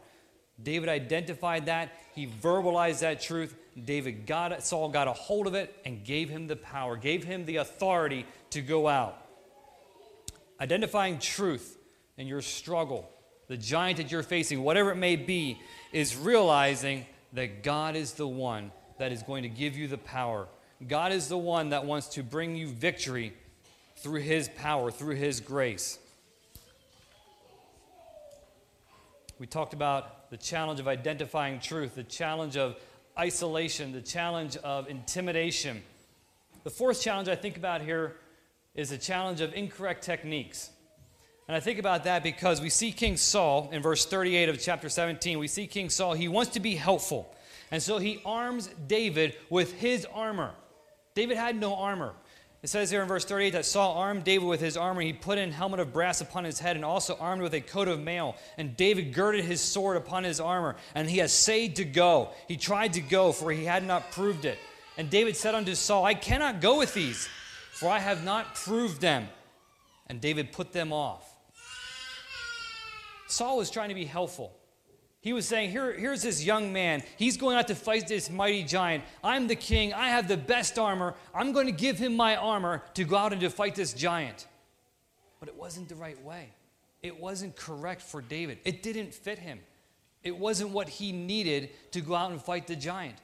David 0.61 0.89
identified 0.89 1.67
that, 1.67 1.91
he 2.15 2.25
verbalized 2.25 3.01
that 3.01 3.21
truth. 3.21 3.55
David 3.85 4.25
got 4.25 4.51
it, 4.51 4.63
Saul 4.63 4.89
got 4.89 5.07
a 5.07 5.13
hold 5.13 5.45
of 5.45 5.53
it 5.53 5.75
and 5.85 6.03
gave 6.03 6.27
him 6.27 6.47
the 6.47 6.55
power, 6.55 6.95
gave 6.95 7.23
him 7.23 7.45
the 7.45 7.57
authority 7.57 8.25
to 8.49 8.61
go 8.61 8.87
out. 8.87 9.27
Identifying 10.59 11.19
truth 11.19 11.77
in 12.17 12.27
your 12.27 12.41
struggle, 12.41 13.09
the 13.47 13.57
giant 13.57 13.97
that 13.97 14.11
you're 14.11 14.23
facing, 14.23 14.63
whatever 14.63 14.91
it 14.91 14.97
may 14.97 15.15
be, 15.15 15.59
is 15.91 16.15
realizing 16.15 17.05
that 17.33 17.63
God 17.63 17.95
is 17.95 18.13
the 18.13 18.27
one 18.27 18.71
that 18.99 19.11
is 19.11 19.23
going 19.23 19.43
to 19.43 19.49
give 19.49 19.75
you 19.75 19.87
the 19.87 19.97
power. 19.97 20.47
God 20.87 21.11
is 21.11 21.27
the 21.27 21.37
one 21.37 21.69
that 21.69 21.85
wants 21.85 22.07
to 22.09 22.23
bring 22.23 22.55
you 22.55 22.67
victory 22.67 23.33
through 23.97 24.21
his 24.21 24.49
power, 24.49 24.91
through 24.91 25.15
his 25.15 25.39
grace. 25.39 25.97
We 29.39 29.47
talked 29.47 29.73
about 29.73 30.29
the 30.29 30.37
challenge 30.37 30.79
of 30.79 30.87
identifying 30.87 31.59
truth, 31.59 31.95
the 31.95 32.03
challenge 32.03 32.55
of 32.57 32.77
isolation, 33.17 33.91
the 33.91 34.01
challenge 34.01 34.57
of 34.57 34.87
intimidation. 34.87 35.83
The 36.63 36.69
fourth 36.69 37.01
challenge 37.01 37.27
I 37.27 37.35
think 37.35 37.57
about 37.57 37.81
here 37.81 38.17
is 38.75 38.89
the 38.89 38.97
challenge 38.97 39.41
of 39.41 39.53
incorrect 39.53 40.03
techniques. 40.03 40.69
And 41.47 41.57
I 41.57 41.59
think 41.59 41.79
about 41.79 42.05
that 42.05 42.23
because 42.23 42.61
we 42.61 42.69
see 42.69 42.91
King 42.91 43.17
Saul 43.17 43.69
in 43.71 43.81
verse 43.81 44.05
38 44.05 44.49
of 44.49 44.61
chapter 44.61 44.87
17. 44.87 45.39
We 45.39 45.47
see 45.47 45.67
King 45.67 45.89
Saul, 45.89 46.13
he 46.13 46.27
wants 46.27 46.51
to 46.51 46.59
be 46.59 46.75
helpful. 46.75 47.33
And 47.69 47.81
so 47.81 47.97
he 47.97 48.21
arms 48.25 48.69
David 48.87 49.35
with 49.49 49.73
his 49.73 50.05
armor. 50.13 50.51
David 51.15 51.37
had 51.37 51.55
no 51.55 51.75
armor. 51.75 52.13
It 52.61 52.69
says 52.69 52.89
here 52.89 53.01
in 53.01 53.09
verse 53.09 53.25
38 53.25 53.49
that 53.51 53.65
Saul 53.65 53.97
armed 53.97 54.23
David 54.23 54.47
with 54.47 54.61
his 54.61 54.77
armor. 54.77 55.01
He 55.01 55.11
put 55.11 55.37
an 55.37 55.51
helmet 55.51 55.81
of 55.81 55.91
brass 55.91 56.21
upon 56.21 56.45
his 56.45 56.59
head 56.59 56.77
and 56.77 56.85
also 56.85 57.17
armed 57.19 57.41
with 57.41 57.53
a 57.53 57.59
coat 57.59 57.89
of 57.89 57.99
mail. 57.99 58.37
And 58.57 58.77
David 58.77 59.13
girded 59.13 59.43
his 59.43 59.59
sword 59.59 59.97
upon 59.97 60.23
his 60.23 60.39
armor. 60.39 60.77
And 60.95 61.09
he 61.09 61.19
essayed 61.19 61.75
to 61.75 61.83
go. 61.83 62.29
He 62.47 62.55
tried 62.55 62.93
to 62.93 63.01
go, 63.01 63.33
for 63.33 63.51
he 63.51 63.65
had 63.65 63.83
not 63.83 64.11
proved 64.11 64.45
it. 64.45 64.57
And 64.97 65.09
David 65.09 65.35
said 65.35 65.55
unto 65.55 65.75
Saul, 65.75 66.05
I 66.05 66.13
cannot 66.13 66.61
go 66.61 66.77
with 66.77 66.93
these, 66.93 67.27
for 67.73 67.89
I 67.89 67.99
have 67.99 68.23
not 68.23 68.55
proved 68.55 69.01
them. 69.01 69.27
And 70.07 70.21
David 70.21 70.53
put 70.53 70.71
them 70.71 70.93
off. 70.93 71.32
Saul 73.33 73.57
was 73.57 73.69
trying 73.69 73.89
to 73.89 73.95
be 73.95 74.05
helpful. 74.05 74.55
He 75.21 75.33
was 75.33 75.47
saying, 75.47 75.71
Here, 75.71 75.93
Here's 75.93 76.21
this 76.21 76.43
young 76.43 76.71
man. 76.71 77.01
He's 77.17 77.37
going 77.37 77.57
out 77.57 77.67
to 77.69 77.75
fight 77.75 78.07
this 78.07 78.29
mighty 78.29 78.63
giant. 78.63 79.03
I'm 79.23 79.47
the 79.47 79.55
king. 79.55 79.93
I 79.93 80.09
have 80.09 80.27
the 80.27 80.37
best 80.37 80.77
armor. 80.77 81.15
I'm 81.33 81.51
going 81.51 81.65
to 81.65 81.71
give 81.71 81.97
him 81.97 82.15
my 82.15 82.35
armor 82.35 82.83
to 82.93 83.03
go 83.03 83.15
out 83.15 83.31
and 83.31 83.41
to 83.41 83.49
fight 83.49 83.75
this 83.75 83.93
giant. 83.93 84.47
But 85.39 85.49
it 85.49 85.55
wasn't 85.55 85.89
the 85.89 85.95
right 85.95 86.21
way. 86.23 86.49
It 87.01 87.19
wasn't 87.19 87.55
correct 87.55 88.01
for 88.01 88.21
David. 88.21 88.59
It 88.65 88.83
didn't 88.83 89.13
fit 89.13 89.39
him. 89.39 89.59
It 90.23 90.37
wasn't 90.37 90.69
what 90.69 90.87
he 90.87 91.11
needed 91.11 91.69
to 91.91 92.01
go 92.01 92.15
out 92.15 92.31
and 92.31 92.41
fight 92.41 92.67
the 92.67 92.75
giant. 92.75 93.17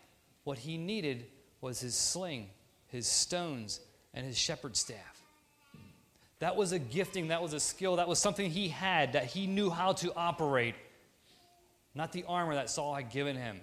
What 0.44 0.58
he 0.58 0.78
needed 0.78 1.28
was 1.62 1.80
his 1.80 1.96
sling, 1.96 2.50
his 2.88 3.08
stones, 3.08 3.80
and 4.14 4.26
his 4.26 4.38
shepherd's 4.38 4.80
staff. 4.80 5.19
That 6.40 6.56
was 6.56 6.72
a 6.72 6.80
gifting, 6.80 7.28
that 7.30 7.42
was 7.42 7.54
a 7.54 7.60
skill, 7.60 7.98
that 7.98 8.08
was 8.08 8.20
something 8.20 8.50
he 8.50 8.70
had 8.70 9.14
that 9.14 9.26
he 9.26 9.46
knew 9.46 9.70
how 9.70 9.94
to 9.94 10.14
operate 10.16 10.76
not 11.96 12.12
the 12.12 12.24
armor 12.28 12.56
that 12.56 12.70
Saul 12.70 12.96
had 12.96 13.10
given 13.10 13.36
him. 13.36 13.60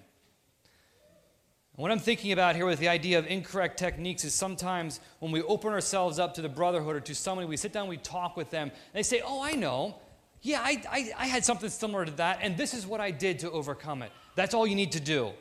what 1.77 1.91
I'm 1.91 1.99
thinking 1.99 2.33
about 2.33 2.57
here 2.57 2.67
with 2.67 2.79
the 2.79 2.89
idea 2.89 3.19
of 3.19 3.27
incorrect 3.27 3.79
techniques 3.79 4.25
is 4.25 4.35
sometimes 4.35 5.01
when 5.21 5.31
we 5.33 5.43
open 5.43 5.73
ourselves 5.73 6.19
up 6.19 6.35
to 6.35 6.43
the 6.43 6.49
brotherhood 6.49 6.97
or 6.97 7.01
to 7.01 7.15
somebody, 7.15 7.47
we 7.47 7.57
sit 7.57 7.73
down, 7.73 7.89
we 7.89 7.99
talk 7.99 8.37
with 8.37 8.51
them, 8.51 8.69
and 8.69 8.93
they 8.93 9.03
say, 9.03 9.23
Oh, 9.25 9.43
I 9.43 9.53
know. 9.53 9.97
Yeah, 10.43 10.61
I, 10.61 10.83
I, 10.91 11.11
I 11.19 11.27
had 11.27 11.45
something 11.45 11.71
similar 11.71 12.05
to 12.05 12.11
that, 12.13 12.39
and 12.43 12.57
this 12.57 12.73
is 12.73 12.87
what 12.87 13.01
I 13.01 13.11
did 13.11 13.39
to 13.41 13.51
overcome 13.51 14.03
it. 14.03 14.13
That's 14.37 14.55
all 14.55 14.67
you 14.67 14.77
need 14.77 14.93
to 14.93 15.01
do. 15.01 15.33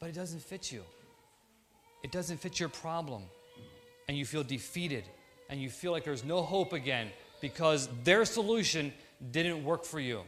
But 0.00 0.08
it 0.08 0.14
doesn't 0.14 0.40
fit 0.40 0.72
you, 0.72 0.82
it 2.02 2.12
doesn't 2.12 2.38
fit 2.38 2.58
your 2.58 2.68
problem. 2.68 3.22
And 4.08 4.16
you 4.16 4.24
feel 4.24 4.42
defeated, 4.42 5.04
and 5.48 5.60
you 5.60 5.70
feel 5.70 5.92
like 5.92 6.04
there's 6.04 6.24
no 6.24 6.42
hope 6.42 6.72
again 6.72 7.10
because 7.40 7.88
their 8.04 8.24
solution 8.24 8.92
didn't 9.30 9.64
work 9.64 9.84
for 9.84 10.00
you. 10.00 10.22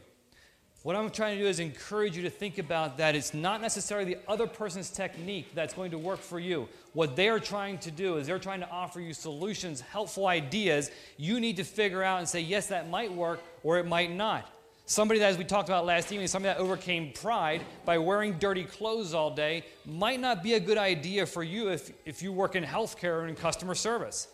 What 0.83 0.95
I'm 0.95 1.11
trying 1.11 1.37
to 1.37 1.43
do 1.43 1.47
is 1.47 1.59
encourage 1.59 2.17
you 2.17 2.23
to 2.23 2.29
think 2.31 2.57
about 2.57 2.97
that 2.97 3.15
it's 3.15 3.35
not 3.35 3.61
necessarily 3.61 4.15
the 4.15 4.19
other 4.27 4.47
person's 4.47 4.89
technique 4.89 5.53
that's 5.53 5.75
going 5.75 5.91
to 5.91 5.99
work 5.99 6.17
for 6.17 6.39
you. 6.39 6.67
What 6.93 7.15
they 7.15 7.29
are 7.29 7.39
trying 7.39 7.77
to 7.79 7.91
do 7.91 8.17
is 8.17 8.25
they're 8.25 8.39
trying 8.39 8.61
to 8.61 8.69
offer 8.71 8.99
you 8.99 9.13
solutions, 9.13 9.79
helpful 9.79 10.25
ideas. 10.25 10.89
You 11.17 11.39
need 11.39 11.57
to 11.57 11.63
figure 11.63 12.01
out 12.01 12.17
and 12.17 12.27
say, 12.27 12.39
yes, 12.39 12.65
that 12.67 12.89
might 12.89 13.13
work 13.13 13.41
or 13.61 13.77
it 13.77 13.85
might 13.85 14.11
not. 14.11 14.49
Somebody 14.87 15.19
that, 15.19 15.29
as 15.29 15.37
we 15.37 15.43
talked 15.43 15.69
about 15.69 15.85
last 15.85 16.11
evening, 16.11 16.27
somebody 16.27 16.55
that 16.55 16.59
overcame 16.59 17.13
pride 17.13 17.61
by 17.85 17.99
wearing 17.99 18.39
dirty 18.39 18.63
clothes 18.63 19.13
all 19.13 19.29
day 19.29 19.63
might 19.85 20.19
not 20.19 20.41
be 20.41 20.55
a 20.55 20.59
good 20.59 20.79
idea 20.79 21.27
for 21.27 21.43
you 21.43 21.69
if, 21.69 21.91
if 22.05 22.23
you 22.23 22.33
work 22.33 22.55
in 22.55 22.63
healthcare 22.63 23.21
or 23.21 23.27
in 23.27 23.35
customer 23.35 23.75
service. 23.75 24.27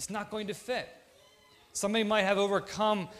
It's 0.00 0.08
not 0.08 0.30
going 0.30 0.46
to 0.46 0.54
fit. 0.54 0.88
Somebody 1.74 2.04
might 2.04 2.22
have 2.22 2.38
overcome 2.38 3.10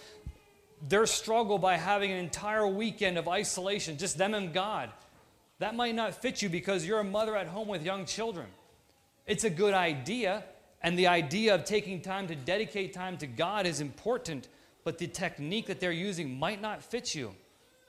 their 0.88 1.05
struggle 1.05 1.59
by 1.59 1.77
having 1.77 2.11
an 2.11 2.16
entire 2.16 2.66
weekend 2.66 3.19
of 3.19 3.29
isolation, 3.29 3.99
just 3.99 4.16
them 4.16 4.33
and 4.33 4.55
God. 4.55 4.88
That 5.59 5.75
might 5.75 5.95
not 5.95 6.14
fit 6.14 6.40
you 6.40 6.49
because 6.49 6.87
you're 6.87 7.01
a 7.01 7.05
mother 7.05 7.37
at 7.37 7.49
home 7.49 7.69
with 7.69 7.85
young 7.85 8.07
children. 8.07 8.47
It's 9.27 9.45
a 9.45 9.51
good 9.51 9.75
idea, 9.75 10.43
and 10.81 10.99
the 10.99 11.09
idea 11.09 11.55
of 11.55 11.64
taking 11.64 12.01
time 12.01 12.29
to 12.29 12.35
dedicate 12.35 12.95
time 12.95 13.19
to 13.19 13.27
God 13.27 13.66
is 13.66 13.83
important, 13.83 14.49
but 14.83 14.97
the 14.97 15.07
technique 15.07 15.66
that 15.66 15.81
they're 15.81 15.93
using 15.93 16.38
might 16.38 16.62
not 16.62 16.83
fit 16.83 17.14
you. 17.14 17.35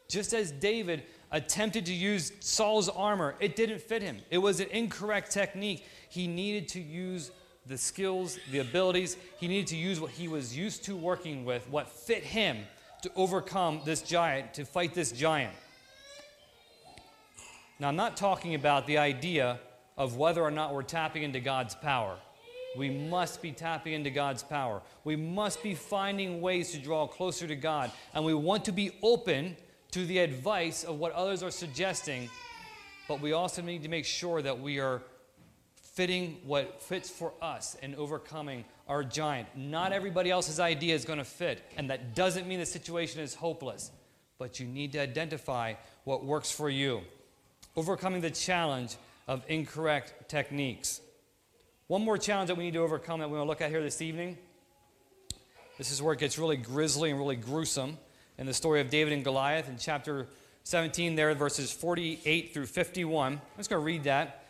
Just 0.09 0.33
as 0.33 0.51
David 0.51 1.03
attempted 1.31 1.85
to 1.85 1.93
use 1.93 2.33
Saul's 2.41 2.89
armor, 2.89 3.35
it 3.39 3.55
didn't 3.55 3.79
fit 3.79 4.01
him. 4.01 4.17
It 4.29 4.39
was 4.39 4.59
an 4.59 4.67
incorrect 4.67 5.31
technique. 5.31 5.85
He 6.09 6.27
needed 6.27 6.67
to 6.67 6.81
use 6.81 7.31
the 7.71 7.77
skills, 7.77 8.37
the 8.51 8.59
abilities, 8.59 9.15
he 9.39 9.47
needed 9.47 9.67
to 9.67 9.77
use 9.77 9.99
what 9.99 10.11
he 10.11 10.27
was 10.27 10.55
used 10.55 10.83
to 10.83 10.95
working 10.95 11.45
with, 11.45 11.67
what 11.69 11.87
fit 11.87 12.21
him 12.21 12.57
to 13.01 13.09
overcome 13.15 13.81
this 13.85 14.01
giant, 14.01 14.53
to 14.53 14.65
fight 14.65 14.93
this 14.93 15.13
giant. 15.13 15.53
Now, 17.79 17.87
I'm 17.87 17.95
not 17.95 18.17
talking 18.17 18.55
about 18.55 18.87
the 18.87 18.97
idea 18.97 19.57
of 19.97 20.17
whether 20.17 20.41
or 20.43 20.51
not 20.51 20.73
we're 20.73 20.83
tapping 20.83 21.23
into 21.23 21.39
God's 21.39 21.73
power. 21.73 22.17
We 22.77 22.89
must 22.89 23.41
be 23.41 23.53
tapping 23.53 23.93
into 23.93 24.09
God's 24.09 24.43
power. 24.43 24.81
We 25.05 25.15
must 25.15 25.63
be 25.63 25.73
finding 25.73 26.41
ways 26.41 26.73
to 26.73 26.77
draw 26.77 27.07
closer 27.07 27.47
to 27.47 27.55
God. 27.55 27.89
And 28.13 28.25
we 28.25 28.33
want 28.33 28.65
to 28.65 28.73
be 28.73 28.91
open 29.01 29.55
to 29.91 30.05
the 30.05 30.19
advice 30.19 30.83
of 30.83 30.99
what 30.99 31.13
others 31.13 31.41
are 31.41 31.51
suggesting, 31.51 32.29
but 33.07 33.21
we 33.21 33.31
also 33.31 33.61
need 33.61 33.83
to 33.83 33.89
make 33.89 34.05
sure 34.05 34.41
that 34.41 34.59
we 34.59 34.79
are 34.79 35.01
fitting 35.93 36.37
what 36.45 36.81
fits 36.81 37.09
for 37.09 37.33
us 37.41 37.75
and 37.81 37.95
overcoming 37.95 38.63
our 38.87 39.03
giant. 39.03 39.47
Not 39.55 39.91
everybody 39.91 40.31
else's 40.31 40.59
idea 40.59 40.95
is 40.95 41.05
going 41.05 41.19
to 41.19 41.25
fit, 41.25 41.61
and 41.77 41.89
that 41.89 42.15
doesn't 42.15 42.47
mean 42.47 42.59
the 42.59 42.65
situation 42.65 43.21
is 43.21 43.35
hopeless, 43.35 43.91
but 44.37 44.59
you 44.59 44.65
need 44.65 44.93
to 44.93 44.99
identify 44.99 45.73
what 46.05 46.23
works 46.23 46.51
for 46.51 46.69
you. 46.69 47.01
Overcoming 47.75 48.21
the 48.21 48.31
challenge 48.31 48.95
of 49.27 49.43
incorrect 49.47 50.29
techniques. 50.29 51.01
One 51.87 52.03
more 52.03 52.17
challenge 52.17 52.47
that 52.47 52.55
we 52.55 52.63
need 52.63 52.73
to 52.73 52.79
overcome 52.79 53.19
that 53.19 53.29
we're 53.29 53.37
going 53.37 53.47
to 53.47 53.49
look 53.49 53.61
at 53.61 53.69
here 53.69 53.83
this 53.83 54.01
evening. 54.01 54.37
This 55.77 55.91
is 55.91 56.01
where 56.01 56.13
it 56.13 56.19
gets 56.19 56.37
really 56.37 56.57
grisly 56.57 57.09
and 57.09 57.19
really 57.19 57.35
gruesome 57.35 57.97
in 58.37 58.45
the 58.45 58.53
story 58.53 58.79
of 58.81 58.89
David 58.89 59.13
and 59.13 59.23
Goliath 59.23 59.67
in 59.67 59.77
chapter 59.77 60.27
17, 60.63 61.15
there, 61.15 61.33
verses 61.33 61.71
48 61.71 62.53
through 62.53 62.67
51. 62.67 63.33
I'm 63.33 63.41
just 63.57 63.69
going 63.69 63.81
to 63.81 63.85
read 63.85 64.03
that 64.05 64.41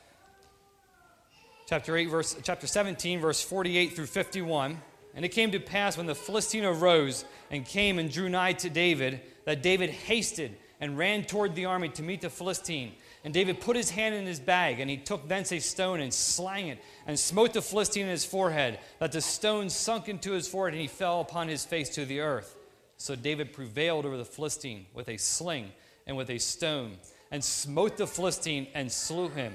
chapter 1.71 1.95
8 1.95 2.05
verse 2.07 2.35
chapter 2.43 2.67
17 2.67 3.21
verse 3.21 3.41
48 3.41 3.95
through 3.95 4.05
51 4.05 4.77
and 5.15 5.23
it 5.23 5.29
came 5.29 5.51
to 5.51 5.59
pass 5.59 5.95
when 5.95 6.05
the 6.05 6.13
philistine 6.13 6.65
arose 6.65 7.23
and 7.49 7.65
came 7.65 7.97
and 7.97 8.11
drew 8.11 8.27
nigh 8.27 8.51
to 8.51 8.69
david 8.69 9.21
that 9.45 9.63
david 9.63 9.89
hasted 9.89 10.53
and 10.81 10.97
ran 10.97 11.23
toward 11.23 11.55
the 11.55 11.65
army 11.65 11.87
to 11.87 12.03
meet 12.03 12.21
the 12.21 12.29
philistine. 12.29 12.91
And 13.23 13.33
david 13.33 13.61
put 13.61 13.77
his 13.77 13.91
hand 13.91 14.15
in 14.15 14.25
his 14.25 14.39
bag 14.39 14.79
and 14.79 14.89
he 14.89 14.97
took 14.97 15.29
thence 15.29 15.53
a 15.53 15.59
stone 15.59 16.01
and 16.01 16.13
slang 16.13 16.67
it 16.67 16.83
and 17.05 17.17
smote 17.17 17.53
the 17.53 17.61
philistine 17.61 18.05
in 18.05 18.11
his 18.11 18.25
forehead 18.25 18.79
that 18.99 19.11
the 19.11 19.21
stone 19.21 19.69
sunk 19.69 20.09
into 20.09 20.31
his 20.31 20.47
forehead 20.47 20.73
and 20.73 20.81
he 20.81 20.87
fell 20.87 21.21
upon 21.21 21.47
his 21.47 21.63
face 21.63 21.87
to 21.89 22.03
the 22.03 22.19
earth. 22.19 22.57
So 22.97 23.15
david 23.15 23.53
prevailed 23.53 24.05
over 24.05 24.17
the 24.17 24.25
philistine 24.25 24.87
with 24.93 25.07
a 25.07 25.17
sling 25.17 25.71
and 26.07 26.17
with 26.17 26.31
a 26.31 26.39
stone 26.39 26.97
and 27.29 27.43
smote 27.43 27.95
the 27.95 28.07
philistine 28.07 28.67
and 28.73 28.91
slew 28.91 29.29
him. 29.29 29.53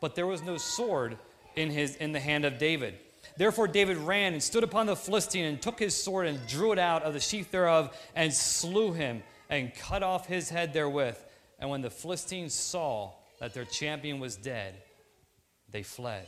But 0.00 0.14
there 0.14 0.26
was 0.26 0.42
no 0.42 0.56
sword 0.56 1.18
in, 1.58 1.70
his, 1.70 1.96
in 1.96 2.12
the 2.12 2.20
hand 2.20 2.44
of 2.44 2.58
David. 2.58 2.94
Therefore, 3.36 3.68
David 3.68 3.98
ran 3.98 4.32
and 4.32 4.42
stood 4.42 4.64
upon 4.64 4.86
the 4.86 4.96
Philistine 4.96 5.44
and 5.44 5.60
took 5.60 5.78
his 5.78 5.94
sword 5.94 6.26
and 6.26 6.44
drew 6.46 6.72
it 6.72 6.78
out 6.78 7.02
of 7.02 7.12
the 7.12 7.20
sheath 7.20 7.50
thereof 7.50 7.96
and 8.14 8.32
slew 8.32 8.92
him 8.92 9.22
and 9.50 9.74
cut 9.74 10.02
off 10.02 10.26
his 10.26 10.48
head 10.48 10.72
therewith. 10.72 11.18
And 11.58 11.68
when 11.70 11.82
the 11.82 11.90
Philistines 11.90 12.54
saw 12.54 13.12
that 13.40 13.54
their 13.54 13.64
champion 13.64 14.20
was 14.20 14.36
dead, 14.36 14.74
they 15.70 15.82
fled. 15.82 16.26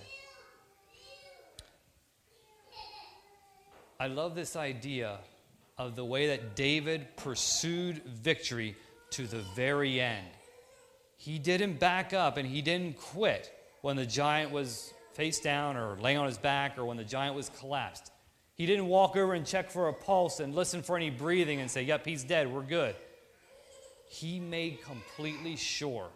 I 3.99 4.07
love 4.07 4.35
this 4.35 4.57
idea 4.57 5.19
of 5.79 5.97
the 5.97 6.05
way 6.05 6.29
that 6.29 6.57
David 6.57 7.17
pursued 7.17 8.03
victory 8.05 8.77
to 9.11 9.27
the 9.27 9.43
very 9.55 10.01
end. 10.01 10.27
He 11.17 11.39
didn't 11.39 11.79
back 11.79 12.13
up 12.13 12.37
and 12.37 12.49
he 12.49 12.63
didn't 12.63 12.99
quit 12.99 13.53
when 13.83 13.97
the 13.97 14.07
giant 14.07 14.53
was 14.53 14.93
face 15.15 15.41
down 15.41 15.77
or 15.77 15.97
laying 16.01 16.19
on 16.19 16.27
his 16.27 16.39
back 16.39 16.79
or 16.79 16.85
when 16.85 16.97
the 16.97 17.05
giant 17.05 17.35
was 17.35 17.51
collapsed. 17.59 18.13
He 18.55 18.67
didn't 18.67 18.87
walk 18.87 19.17
over 19.17 19.35
and 19.35 19.47
check 19.47 19.71
for 19.71 19.89
a 19.89 19.93
pulse 19.93 20.41
and 20.41 20.55
listen 20.55 20.83
for 20.83 20.97
any 20.97 21.11
breathing 21.11 21.61
and 21.61 21.71
say, 21.71 21.83
Yep, 21.83 22.05
he's 22.05 22.25
dead, 22.25 22.53
we're 22.53 22.63
good. 22.63 22.95
He 24.09 24.41
made 24.41 24.83
completely 24.83 25.57
sure. 25.57 26.09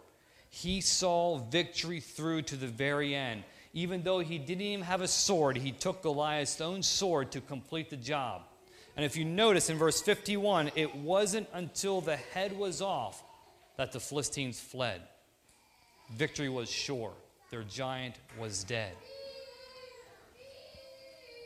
He 0.49 0.81
saw 0.81 1.37
victory 1.37 1.99
through 1.99 2.43
to 2.43 2.55
the 2.55 2.67
very 2.67 3.15
end. 3.15 3.43
Even 3.73 4.03
though 4.03 4.19
he 4.19 4.37
didn't 4.37 4.61
even 4.61 4.85
have 4.85 5.01
a 5.01 5.07
sword, 5.07 5.57
he 5.57 5.71
took 5.71 6.01
Goliath's 6.01 6.61
own 6.61 6.81
sword 6.81 7.31
to 7.31 7.41
complete 7.41 7.89
the 7.89 7.97
job. 7.97 8.43
And 8.95 9.03
if 9.03 9.17
you 9.17 9.25
notice 9.25 9.69
in 9.69 9.77
verse 9.77 10.01
51, 10.01 10.71
it 10.75 10.95
wasn't 10.95 11.47
until 11.53 11.99
the 11.99 12.15
head 12.15 12.57
was 12.57 12.81
off 12.81 13.21
that 13.77 13.91
the 13.91 13.99
Philistines 13.99 14.59
fled. 14.59 15.01
Victory 16.15 16.49
was 16.49 16.69
sure, 16.69 17.11
their 17.55 17.63
giant 17.63 18.15
was 18.37 18.65
dead. 18.65 18.91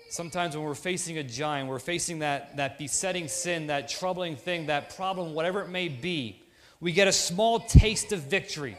Sometimes 0.10 0.58
when 0.58 0.66
we're 0.66 0.74
facing 0.74 1.20
a 1.20 1.24
giant, 1.24 1.70
we're 1.70 1.78
facing 1.78 2.18
that, 2.20 2.58
that 2.58 2.80
besetting 2.80 3.28
sin, 3.28 3.68
that 3.68 3.88
troubling 3.90 4.36
thing, 4.36 4.66
that 4.66 4.96
problem, 4.96 5.36
whatever 5.36 5.62
it 5.62 5.70
may 5.70 5.88
be, 5.88 6.42
we 6.80 6.94
get 6.94 7.08
a 7.08 7.12
small 7.12 7.60
taste 7.60 8.12
of 8.12 8.22
victory. 8.22 8.76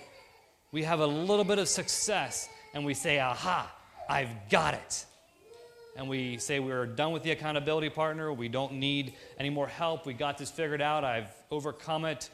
We 0.73 0.83
have 0.83 0.99
a 0.99 1.07
little 1.07 1.45
bit 1.45 1.61
of 1.61 1.69
success, 1.69 2.49
and 2.75 2.85
we 2.85 2.95
say, 2.95 3.21
Aha, 3.21 3.73
I've 4.09 4.49
got 4.51 4.75
it. 4.75 5.05
And 5.97 6.09
we 6.09 6.37
say 6.39 6.59
we're 6.59 6.87
done 6.87 7.13
with 7.13 7.23
the 7.23 7.31
accountability 7.31 7.91
partner. 7.91 8.33
We 8.33 8.49
don't 8.49 8.73
need 8.73 9.15
any 9.39 9.51
more 9.51 9.69
help. 9.69 10.05
We 10.05 10.15
got 10.15 10.37
this 10.37 10.51
figured 10.51 10.83
out. 10.83 11.05
I've 11.05 11.31
overcome 11.53 12.07
it. 12.07 12.29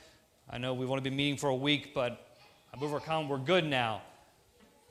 I 0.48 0.56
know 0.56 0.72
we've 0.72 0.90
only 0.90 1.02
been 1.02 1.16
meeting 1.16 1.36
for 1.36 1.50
a 1.50 1.54
week, 1.54 1.92
but 1.94 2.26
I've 2.72 2.82
overcome. 2.82 3.28
We're 3.28 3.36
good 3.36 3.66
now. 3.66 4.00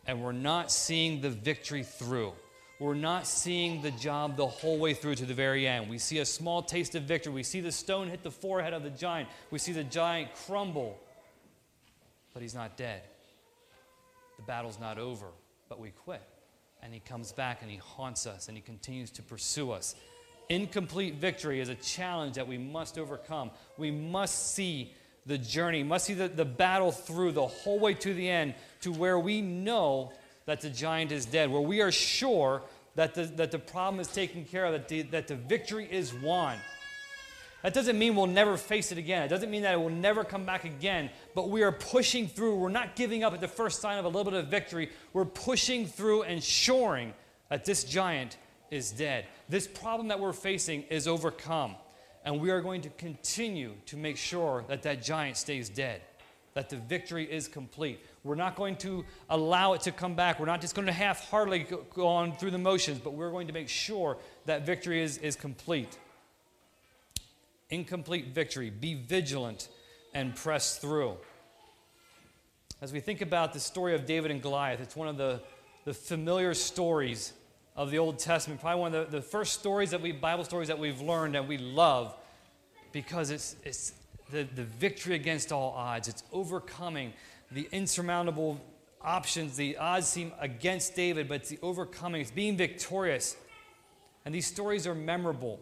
And 0.07 0.21
we're 0.21 0.31
not 0.31 0.71
seeing 0.71 1.21
the 1.21 1.29
victory 1.29 1.83
through 1.83 2.33
we're 2.79 2.93
not 2.93 3.25
seeing 3.25 3.81
the 3.81 3.91
job 3.91 4.35
the 4.35 4.47
whole 4.47 4.77
way 4.77 4.93
through 4.93 5.15
to 5.15 5.25
the 5.25 5.33
very 5.33 5.65
end. 5.65 5.89
We 5.89 5.97
see 5.97 6.19
a 6.19 6.25
small 6.25 6.61
taste 6.61 6.95
of 6.95 7.03
victory. 7.03 7.31
We 7.31 7.43
see 7.43 7.61
the 7.61 7.71
stone 7.71 8.09
hit 8.09 8.21
the 8.21 8.31
forehead 8.31 8.73
of 8.73 8.83
the 8.83 8.89
giant. 8.89 9.29
We 9.49 9.59
see 9.59 9.71
the 9.71 9.83
giant 9.83 10.31
crumble, 10.45 10.99
but 12.33 12.41
he's 12.41 12.55
not 12.55 12.75
dead. 12.75 13.01
The 14.35 14.43
battle's 14.43 14.77
not 14.77 14.97
over, 14.97 15.27
but 15.69 15.79
we 15.79 15.91
quit. 15.91 16.21
And 16.83 16.93
he 16.93 16.99
comes 16.99 17.31
back 17.31 17.61
and 17.61 17.71
he 17.71 17.77
haunts 17.77 18.27
us 18.27 18.49
and 18.49 18.57
he 18.57 18.61
continues 18.61 19.09
to 19.11 19.23
pursue 19.23 19.71
us. 19.71 19.95
Incomplete 20.49 21.15
victory 21.15 21.61
is 21.61 21.69
a 21.69 21.75
challenge 21.75 22.35
that 22.35 22.47
we 22.47 22.57
must 22.57 22.99
overcome. 22.99 23.51
We 23.77 23.89
must 23.89 24.53
see 24.53 24.93
the 25.25 25.38
journey, 25.38 25.83
must 25.83 26.05
see 26.05 26.13
the, 26.13 26.27
the 26.27 26.45
battle 26.45 26.91
through 26.91 27.31
the 27.31 27.47
whole 27.47 27.79
way 27.79 27.93
to 27.95 28.13
the 28.13 28.29
end 28.29 28.53
to 28.81 28.91
where 28.91 29.17
we 29.17 29.41
know 29.41 30.11
that 30.45 30.61
the 30.61 30.69
giant 30.69 31.11
is 31.11 31.25
dead, 31.25 31.49
where 31.51 31.61
we 31.61 31.81
are 31.81 31.91
sure 31.91 32.61
that 32.95 33.15
the, 33.15 33.23
that 33.23 33.51
the 33.51 33.59
problem 33.59 33.99
is 33.99 34.07
taken 34.07 34.45
care 34.45 34.65
of, 34.65 34.73
that 34.73 34.88
the, 34.88 35.01
that 35.03 35.27
the 35.27 35.35
victory 35.35 35.88
is 35.89 36.13
won. 36.13 36.57
That 37.63 37.73
doesn't 37.73 37.97
mean 37.97 38.15
we'll 38.15 38.27
never 38.27 38.57
face 38.57 38.91
it 38.91 38.99
again. 38.99 39.23
It 39.23 39.29
doesn't 39.29 39.49
mean 39.49 39.63
that 39.63 39.73
it 39.73 39.77
will 39.77 39.89
never 39.89 40.23
come 40.23 40.45
back 40.45 40.65
again, 40.65 41.09
but 41.33 41.49
we 41.49 41.63
are 41.63 41.71
pushing 41.71 42.27
through. 42.27 42.57
We're 42.57 42.69
not 42.69 42.95
giving 42.95 43.23
up 43.23 43.33
at 43.33 43.41
the 43.41 43.47
first 43.47 43.81
sign 43.81 43.97
of 43.97 44.05
a 44.05 44.07
little 44.07 44.31
bit 44.31 44.39
of 44.39 44.47
victory. 44.49 44.91
We're 45.13 45.25
pushing 45.25 45.88
through 45.88 46.23
and 46.23 46.33
ensuring 46.33 47.13
that 47.49 47.65
this 47.65 47.83
giant 47.83 48.38
is 48.69 48.91
dead. 48.91 49.25
This 49.49 49.67
problem 49.67 50.09
that 50.09 50.19
we're 50.19 50.33
facing 50.33 50.83
is 50.83 51.07
overcome, 51.07 51.75
and 52.25 52.41
we 52.41 52.49
are 52.49 52.59
going 52.59 52.81
to 52.81 52.89
continue 52.89 53.73
to 53.85 53.95
make 53.95 54.17
sure 54.17 54.65
that 54.67 54.81
that 54.81 55.03
giant 55.03 55.38
stays 55.38 55.69
dead, 55.69 56.01
that 56.55 56.69
the 56.69 56.75
victory 56.75 57.31
is 57.31 57.47
complete. 57.47 57.99
We're 58.23 58.33
not 58.33 58.55
going 58.55 58.77
to 58.77 59.05
allow 59.29 59.73
it 59.73 59.81
to 59.81 59.91
come 59.91 60.15
back. 60.15 60.39
We're 60.39 60.47
not 60.47 60.59
just 60.59 60.73
going 60.73 60.88
to 60.88 60.91
half 60.91 61.29
heartedly 61.29 61.67
go 61.93 62.07
on 62.07 62.35
through 62.35 62.51
the 62.51 62.57
motions, 62.57 62.99
but 62.99 63.13
we're 63.13 63.29
going 63.29 63.45
to 63.45 63.53
make 63.53 63.69
sure 63.69 64.17
that 64.47 64.65
victory 64.65 65.03
is, 65.03 65.19
is 65.19 65.35
complete. 65.35 65.97
Incomplete 67.69 68.33
victory. 68.33 68.71
Be 68.71 68.95
vigilant 68.95 69.69
and 70.15 70.35
press 70.35 70.79
through. 70.79 71.17
As 72.81 72.91
we 72.91 72.99
think 72.99 73.21
about 73.21 73.53
the 73.53 73.59
story 73.59 73.93
of 73.93 74.07
David 74.07 74.31
and 74.31 74.41
Goliath, 74.41 74.81
it's 74.81 74.95
one 74.95 75.07
of 75.07 75.17
the, 75.17 75.41
the 75.85 75.93
familiar 75.93 76.55
stories 76.55 77.33
of 77.75 77.91
the 77.91 77.97
Old 77.97 78.19
Testament. 78.19 78.61
Probably 78.61 78.79
one 78.79 78.95
of 78.95 79.11
the, 79.11 79.17
the 79.17 79.21
first 79.21 79.53
stories 79.53 79.91
that 79.91 80.01
we, 80.01 80.11
Bible 80.11 80.43
stories 80.43 80.69
that 80.69 80.79
we've 80.79 81.01
learned 81.01 81.35
and 81.35 81.47
we 81.47 81.57
love 81.57 82.15
because 82.91 83.29
it's, 83.29 83.55
it's 83.63 83.93
the, 84.31 84.43
the 84.43 84.63
victory 84.63 85.15
against 85.15 85.51
all 85.51 85.71
odds. 85.71 86.07
It's 86.07 86.23
overcoming 86.31 87.13
the 87.51 87.67
insurmountable 87.71 88.59
options, 89.01 89.55
the 89.55 89.77
odds 89.77 90.07
seem 90.07 90.31
against 90.39 90.95
David, 90.95 91.27
but 91.27 91.35
it's 91.35 91.49
the 91.49 91.59
overcoming, 91.61 92.21
it's 92.21 92.31
being 92.31 92.57
victorious. 92.57 93.38
And 94.25 94.33
these 94.33 94.47
stories 94.47 94.88
are 94.88 94.95
memorable. 94.95 95.59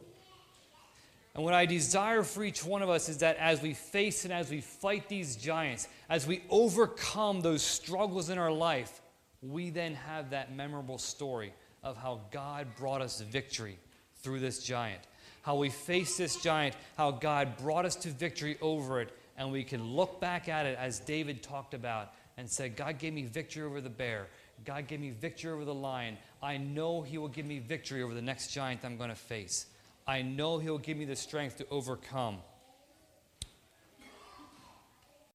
And 1.36 1.44
what 1.44 1.54
I 1.54 1.66
desire 1.66 2.24
for 2.24 2.44
each 2.44 2.64
one 2.64 2.82
of 2.82 2.90
us 2.90 3.10
is 3.10 3.18
that 3.18 3.38
as 3.38 3.62
we 3.62 3.74
face 3.74 4.24
and 4.24 4.32
as 4.32 4.50
we 4.50 4.62
fight 4.62 5.10
these 5.10 5.36
giants, 5.36 5.88
as 6.08 6.26
we 6.28 6.44
overcome 6.50 7.42
those 7.42 7.64
struggles 7.64 8.30
in 8.30 8.38
our 8.38 8.52
life, 8.52 9.02
we 9.42 9.72
then 9.72 9.96
have 9.96 10.30
that 10.30 10.56
memorable 10.56 10.98
story 10.98 11.54
of 11.84 11.98
how 11.98 12.22
God 12.32 12.68
brought 12.78 13.02
us 13.02 13.22
victory 13.22 13.78
through 14.22 14.40
this 14.40 14.64
giant. 14.64 15.02
How 15.42 15.58
we 15.58 15.70
faced 15.70 16.18
this 16.18 16.42
giant, 16.42 16.76
how 16.98 17.12
God 17.12 17.58
brought 17.58 17.86
us 17.86 17.96
to 17.98 18.10
victory 18.10 18.58
over 18.62 19.02
it, 19.02 19.10
and 19.38 19.52
we 19.52 19.64
can 19.64 19.84
look 19.84 20.22
back 20.22 20.48
at 20.48 20.66
it 20.66 20.78
as 20.80 21.00
David 21.00 21.44
talked 21.44 21.74
about 21.74 22.14
and 22.38 22.50
said, 22.50 22.76
God 22.76 22.98
gave 22.98 23.14
me 23.14 23.24
victory 23.24 23.64
over 23.64 23.82
the 23.82 23.90
bear. 23.90 24.28
God 24.66 24.88
gave 24.88 25.00
me 25.00 25.10
victory 25.10 25.52
over 25.52 25.66
the 25.66 25.74
lion. 25.74 26.18
I 26.42 26.58
know 26.58 27.02
He 27.02 27.18
will 27.18 27.28
give 27.28 27.46
me 27.46 27.60
victory 27.60 28.02
over 28.02 28.14
the 28.14 28.22
next 28.22 28.54
giant 28.54 28.82
I'm 28.84 28.98
going 28.98 29.10
to 29.10 29.16
face. 29.16 29.66
I 30.08 30.22
know 30.22 30.60
He'll 30.60 30.78
give 30.78 30.98
me 30.98 31.06
the 31.06 31.16
strength 31.16 31.58
to 31.58 31.68
overcome. 31.70 32.38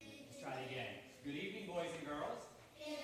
Let's 0.00 0.42
try 0.42 0.52
it 0.52 0.70
again. 0.70 0.86
Good 1.24 1.34
evening, 1.34 1.66
boys 1.66 1.90
and 1.98 2.06
girls. 2.06 2.46
Good 2.78 2.94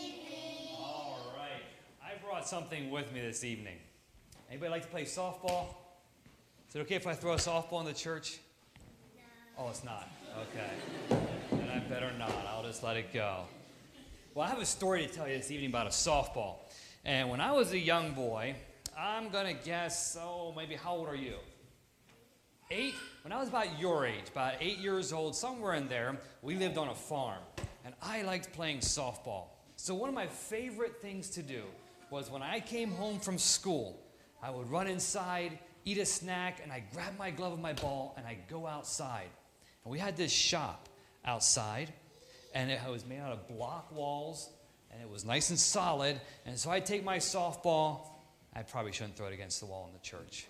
evening. 0.00 0.76
All 0.78 1.34
right. 1.36 1.62
I 2.02 2.22
brought 2.42 2.48
something 2.48 2.90
with 2.90 3.12
me 3.12 3.20
this 3.20 3.44
evening. 3.44 3.76
Anybody 4.50 4.68
like 4.72 4.82
to 4.82 4.88
play 4.88 5.04
softball? 5.04 5.66
Is 6.68 6.74
it 6.74 6.80
okay 6.80 6.96
if 6.96 7.06
I 7.06 7.14
throw 7.14 7.34
a 7.34 7.36
softball 7.36 7.78
in 7.78 7.86
the 7.86 7.92
church? 7.92 8.40
No. 9.14 9.64
Oh, 9.64 9.70
it's 9.70 9.84
not. 9.84 10.10
Okay. 10.50 11.20
Then 11.52 11.68
I 11.68 11.78
better 11.88 12.10
not. 12.18 12.32
I'll 12.48 12.64
just 12.64 12.82
let 12.82 12.96
it 12.96 13.12
go. 13.12 13.44
Well, 14.34 14.44
I 14.44 14.48
have 14.48 14.58
a 14.58 14.66
story 14.66 15.06
to 15.06 15.12
tell 15.12 15.28
you 15.28 15.36
this 15.36 15.52
evening 15.52 15.70
about 15.70 15.86
a 15.86 15.90
softball. 15.90 16.56
And 17.04 17.30
when 17.30 17.40
I 17.40 17.52
was 17.52 17.74
a 17.74 17.78
young 17.78 18.10
boy, 18.12 18.56
I'm 18.98 19.28
going 19.28 19.56
to 19.56 19.64
guess, 19.64 20.18
oh, 20.20 20.52
maybe 20.56 20.74
how 20.74 20.96
old 20.96 21.08
are 21.08 21.14
you? 21.14 21.36
Eight? 22.72 22.94
When 23.22 23.30
I 23.30 23.38
was 23.38 23.50
about 23.50 23.78
your 23.78 24.04
age, 24.04 24.30
about 24.32 24.54
eight 24.60 24.78
years 24.78 25.12
old, 25.12 25.36
somewhere 25.36 25.74
in 25.74 25.86
there, 25.86 26.18
we 26.42 26.56
lived 26.56 26.76
on 26.76 26.88
a 26.88 26.94
farm. 26.94 27.42
And 27.84 27.94
I 28.02 28.22
liked 28.22 28.52
playing 28.52 28.78
softball. 28.78 29.44
So, 29.76 29.94
one 29.94 30.08
of 30.08 30.14
my 30.14 30.26
favorite 30.26 31.00
things 31.00 31.30
to 31.30 31.42
do 31.42 31.62
was 32.12 32.30
when 32.30 32.42
I 32.42 32.60
came 32.60 32.90
home 32.90 33.18
from 33.18 33.38
school, 33.38 33.98
I 34.42 34.50
would 34.50 34.70
run 34.70 34.86
inside, 34.86 35.58
eat 35.86 35.96
a 35.96 36.04
snack, 36.04 36.60
and 36.62 36.70
I'd 36.70 36.84
grab 36.92 37.18
my 37.18 37.30
glove 37.30 37.54
and 37.54 37.62
my 37.62 37.72
ball, 37.72 38.14
and 38.18 38.26
I'd 38.26 38.46
go 38.48 38.66
outside. 38.66 39.30
And 39.82 39.90
we 39.90 39.98
had 39.98 40.14
this 40.14 40.30
shop 40.30 40.90
outside, 41.24 41.90
and 42.54 42.70
it 42.70 42.78
was 42.86 43.06
made 43.06 43.20
out 43.20 43.32
of 43.32 43.48
block 43.48 43.90
walls, 43.90 44.50
and 44.92 45.00
it 45.00 45.08
was 45.08 45.24
nice 45.24 45.48
and 45.48 45.58
solid. 45.58 46.20
And 46.44 46.58
so 46.58 46.70
I'd 46.70 46.84
take 46.84 47.02
my 47.02 47.16
softball. 47.16 48.08
I 48.54 48.62
probably 48.62 48.92
shouldn't 48.92 49.16
throw 49.16 49.28
it 49.28 49.32
against 49.32 49.60
the 49.60 49.66
wall 49.66 49.86
in 49.86 49.94
the 49.94 50.00
church. 50.00 50.46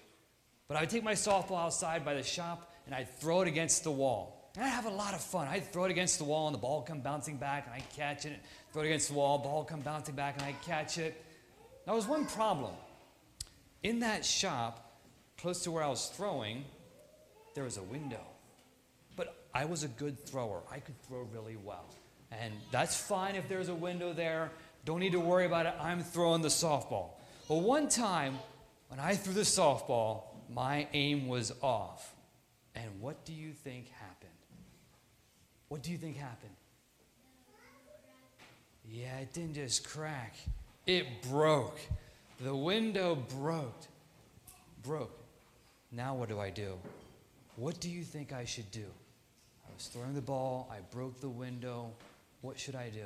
But 0.67 0.79
I 0.79 0.81
would 0.81 0.91
take 0.91 1.05
my 1.05 1.15
softball 1.15 1.65
outside 1.65 2.05
by 2.05 2.15
the 2.15 2.25
shop, 2.25 2.73
and 2.87 2.95
I'd 2.95 3.09
throw 3.21 3.43
it 3.43 3.47
against 3.47 3.85
the 3.85 3.93
wall. 3.93 4.51
And 4.57 4.65
I'd 4.65 4.71
have 4.71 4.87
a 4.87 4.91
lot 4.91 5.15
of 5.15 5.21
fun. 5.21 5.47
I'd 5.47 5.73
throw 5.73 5.85
it 5.85 5.93
against 5.93 6.19
the 6.19 6.25
wall, 6.25 6.49
and 6.49 6.55
the 6.55 6.59
ball 6.59 6.83
come 6.83 7.03
bouncing 7.03 7.37
back, 7.37 7.67
and 7.67 7.75
I'd 7.75 7.89
catch 7.95 8.27
it. 8.27 8.41
Throw 8.73 8.83
it 8.83 8.87
against 8.87 9.09
the 9.09 9.15
wall, 9.15 9.39
ball 9.39 9.63
come 9.63 9.81
bouncing 9.81 10.17
back, 10.17 10.35
and 10.39 10.45
I'd 10.45 10.61
catch 10.63 10.99
it. 10.99 11.25
Now, 11.87 11.93
there 11.93 11.97
was 11.97 12.07
one 12.07 12.27
problem. 12.27 12.73
In 13.83 14.01
that 14.01 14.25
shop, 14.25 15.01
close 15.39 15.63
to 15.65 15.71
where 15.71 15.83
I 15.83 15.89
was 15.89 16.07
throwing, 16.15 16.65
there 17.55 17.65
was 17.65 17.77
a 17.77 17.83
window. 17.83 18.21
But 19.17 19.35
I 19.53 19.65
was 19.65 19.83
a 19.83 19.89
good 19.89 20.25
thrower. 20.25 20.63
I 20.71 20.79
could 20.79 21.01
throw 21.03 21.23
really 21.35 21.57
well. 21.57 21.87
And 22.31 22.55
that's 22.71 22.97
fine 22.97 23.35
if 23.35 23.49
there's 23.49 23.69
a 23.69 23.75
window 23.75 24.13
there. 24.13 24.51
Don't 24.85 25.01
need 25.01 25.13
to 25.13 25.21
worry 25.21 25.47
about 25.47 25.67
it. 25.67 25.75
I'm 25.81 26.03
throwing 26.03 26.43
the 26.43 26.49
softball. 26.49 27.11
But 27.49 27.57
one 27.57 27.89
time, 27.89 28.39
when 28.89 29.01
I 29.01 29.15
threw 29.15 29.35
the 29.35 29.41
softball, 29.41 30.23
my 30.49 30.87
aim 30.93 31.29
was 31.29 31.53
off. 31.61 32.15
And 32.75 32.89
what 33.01 33.25
do 33.25 33.33
you 33.33 33.53
think 33.53 33.91
happened? 33.91 34.31
What 35.69 35.83
do 35.83 35.91
you 35.91 35.99
think 35.99 36.17
happened? 36.17 36.53
Yeah, 38.89 39.17
it 39.19 39.33
didn't 39.33 39.55
just 39.55 39.89
crack, 39.89 40.37
it 40.87 41.23
broke. 41.31 41.79
The 42.41 42.55
window 42.55 43.17
broke. 43.41 43.83
Broke. 44.83 45.19
Now, 45.91 46.15
what 46.15 46.29
do 46.29 46.41
I 46.41 46.51
do? 46.51 46.75
What 47.57 47.81
do 47.81 47.91
you 47.91 48.03
think 48.03 48.33
I 48.33 48.45
should 48.45 48.71
do? 48.71 48.87
I 49.65 49.75
was 49.75 49.87
throwing 49.87 50.15
the 50.15 50.23
ball. 50.23 50.69
I 50.73 50.81
broke 50.95 51.21
the 51.21 51.29
window. 51.29 51.91
What 52.41 52.59
should 52.59 52.75
I 52.75 52.89
do? 52.89 53.05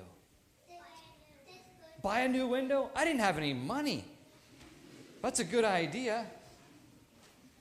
Buy 2.03 2.21
a 2.21 2.29
new 2.29 2.47
window? 2.47 2.91
I 2.95 3.05
didn't 3.05 3.21
have 3.21 3.37
any 3.37 3.53
money. 3.53 4.05
That's 5.23 5.41
a 5.41 5.45
good 5.45 5.65
idea. 5.65 6.25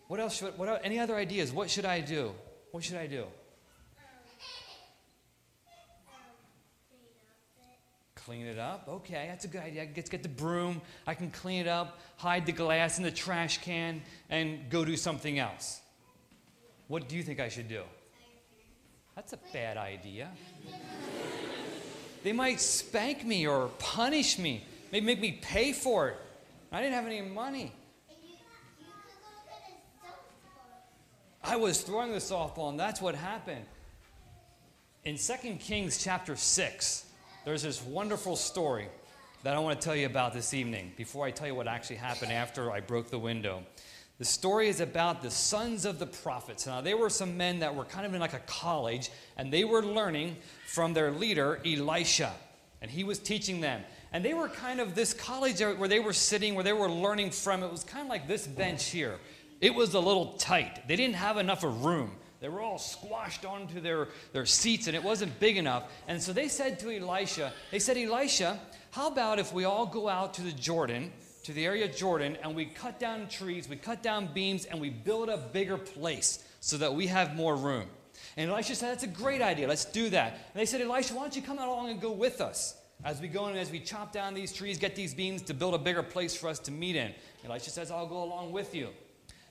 What 0.08 0.20
else 0.20 0.38
should, 0.38 0.58
what, 0.58 0.82
any 0.84 1.00
other 1.00 1.16
ideas? 1.16 1.52
What 1.52 1.70
should 1.70 1.86
I 1.86 2.00
do? 2.00 2.32
What 2.72 2.84
should 2.84 2.98
I 2.98 3.08
do? 3.08 3.26
Clean 8.26 8.48
it 8.48 8.58
up. 8.58 8.88
Okay, 8.90 9.28
that's 9.30 9.46
a 9.46 9.48
good 9.48 9.62
idea. 9.62 9.84
I 9.84 9.86
can 9.86 9.94
get, 9.94 10.10
get 10.10 10.24
the 10.24 10.30
broom. 10.30 10.82
I 11.06 11.14
can 11.14 11.30
clean 11.30 11.62
it 11.62 11.68
up, 11.68 12.00
hide 12.18 12.48
the 12.48 12.52
glass 12.52 12.98
in 12.98 13.04
the 13.04 13.12
trash 13.12 13.60
can, 13.60 14.02
and 14.32 14.68
go 14.72 14.84
do 14.84 14.98
something 14.98 15.38
else. 15.38 15.82
What 16.88 17.08
do 17.08 17.16
you 17.16 17.22
think 17.22 17.40
I 17.40 17.50
should 17.50 17.70
do? 17.70 17.84
That's 19.16 19.34
a 19.34 19.40
bad 19.54 19.78
idea. 19.78 20.30
they 22.24 22.34
might 22.34 22.60
spank 22.60 23.24
me 23.24 23.46
or 23.46 23.70
punish 23.78 24.40
me, 24.40 24.64
maybe 24.92 25.06
make 25.06 25.22
me 25.22 25.40
pay 25.42 25.72
for 25.72 26.10
it. 26.10 26.18
I 26.72 26.82
didn't 26.82 26.96
have 26.96 27.06
any 27.06 27.22
money. 27.22 27.72
I 31.44 31.58
was 31.58 31.82
throwing 31.82 32.12
the 32.12 32.18
softball, 32.18 32.70
and 32.70 32.80
that's 32.80 33.00
what 33.00 33.14
happened. 33.14 33.66
In 35.04 35.16
2 35.16 35.34
Kings 35.60 36.04
chapter 36.04 36.36
6, 36.36 37.06
there's 37.46 37.62
this 37.62 37.84
wonderful 37.84 38.36
story 38.36 38.88
that 39.44 39.56
I 39.56 39.60
want 39.60 39.80
to 39.80 39.86
tell 39.86 39.96
you 39.96 40.08
about 40.08 40.34
this 40.34 40.56
evening 40.56 40.92
before 40.98 41.28
I 41.28 41.32
tell 41.32 41.46
you 41.46 41.54
what 41.54 41.68
actually 41.68 41.98
happened 41.98 42.32
after 42.32 42.72
I 42.72 42.80
broke 42.80 43.12
the 43.12 43.20
window. 43.20 43.64
The 44.18 44.26
story 44.26 44.68
is 44.68 44.80
about 44.80 45.22
the 45.22 45.30
sons 45.30 45.86
of 45.86 46.00
the 46.00 46.08
prophets. 46.08 46.66
Now, 46.66 46.82
they 46.82 46.96
were 46.96 47.10
some 47.10 47.38
men 47.38 47.60
that 47.60 47.76
were 47.76 47.86
kind 47.86 48.06
of 48.08 48.16
in 48.16 48.20
like 48.20 48.34
a 48.34 48.40
college, 48.48 49.12
and 49.38 49.54
they 49.54 49.64
were 49.64 49.84
learning 49.84 50.38
from 50.66 50.96
their 50.96 51.12
leader, 51.12 51.62
Elisha. 51.64 52.34
And 52.82 52.90
he 52.90 53.04
was 53.04 53.20
teaching 53.20 53.62
them. 53.62 53.84
And 54.12 54.26
they 54.26 54.34
were 54.34 54.50
kind 54.50 54.80
of 54.80 54.96
this 54.96 55.14
college 55.14 55.60
where 55.60 55.88
they 55.88 56.00
were 56.00 56.14
sitting, 56.14 56.56
where 56.56 56.64
they 56.64 56.74
were 56.74 56.90
learning 56.90 57.30
from. 57.30 57.62
It 57.62 57.72
was 57.72 57.84
kind 57.84 58.02
of 58.02 58.10
like 58.10 58.28
this 58.28 58.48
bench 58.48 58.86
here. 58.86 59.20
It 59.62 59.76
was 59.76 59.94
a 59.94 60.00
little 60.00 60.34
tight. 60.34 60.88
They 60.88 60.96
didn't 60.96 61.16
have 61.16 61.38
enough 61.38 61.64
of 61.64 61.86
room. 61.86 62.12
They 62.42 62.50
were 62.50 62.62
all 62.62 62.78
squashed 62.78 63.46
onto 63.46 63.80
their, 63.80 64.10
their 64.34 64.46
seats 64.46 64.88
and 64.88 64.96
it 64.96 65.04
wasn't 65.04 65.40
big 65.40 65.58
enough. 65.58 65.92
And 66.08 66.22
so 66.22 66.34
they 66.34 66.48
said 66.48 66.80
to 66.80 66.92
Elisha, 66.92 67.54
they 67.72 67.80
said, 67.80 67.98
Elisha, 67.98 68.60
how 68.92 69.08
about 69.08 69.40
if 69.40 69.54
we 69.54 69.64
all 69.64 69.86
go 69.86 70.08
out 70.08 70.34
to 70.36 70.42
the 70.42 70.52
Jordan, 70.52 71.12
to 71.44 71.54
the 71.54 71.66
area 71.66 71.86
of 71.86 71.96
Jordan, 71.96 72.38
and 72.44 72.56
we 72.56 72.66
cut 72.66 73.00
down 73.00 73.28
trees, 73.28 73.70
we 73.70 73.76
cut 73.76 74.02
down 74.02 74.30
beams, 74.34 74.66
and 74.66 74.80
we 74.80 74.90
build 74.90 75.30
a 75.30 75.38
bigger 75.38 75.78
place 75.78 76.44
so 76.60 76.78
that 76.78 76.94
we 76.94 77.08
have 77.08 77.36
more 77.36 77.56
room? 77.56 77.88
And 78.38 78.50
Elisha 78.50 78.76
said, 78.76 78.92
That's 78.92 79.04
a 79.04 79.08
great 79.08 79.42
idea. 79.42 79.68
Let's 79.68 79.86
do 79.86 80.10
that. 80.10 80.34
And 80.34 80.62
they 80.62 80.66
said, 80.66 80.82
Elisha, 80.82 81.14
why 81.14 81.22
don't 81.22 81.36
you 81.36 81.42
come 81.42 81.60
along 81.60 81.90
and 81.90 82.02
go 82.02 82.12
with 82.12 82.42
us 82.42 82.76
as 83.04 83.22
we 83.22 83.28
go 83.28 83.46
and 83.46 83.58
as 83.58 83.72
we 83.72 83.80
chop 83.80 84.12
down 84.12 84.34
these 84.34 84.54
trees, 84.54 84.78
get 84.78 84.96
these 84.96 85.14
beams 85.14 85.42
to 85.44 85.54
build 85.54 85.74
a 85.74 85.78
bigger 85.78 86.04
place 86.04 86.36
for 86.36 86.48
us 86.48 86.60
to 86.60 86.72
meet 86.72 86.96
in? 86.96 87.14
Elisha 87.46 87.70
says, 87.70 87.92
I'll 87.92 88.08
go 88.08 88.24
along 88.24 88.52
with 88.52 88.74
you. 88.74 88.90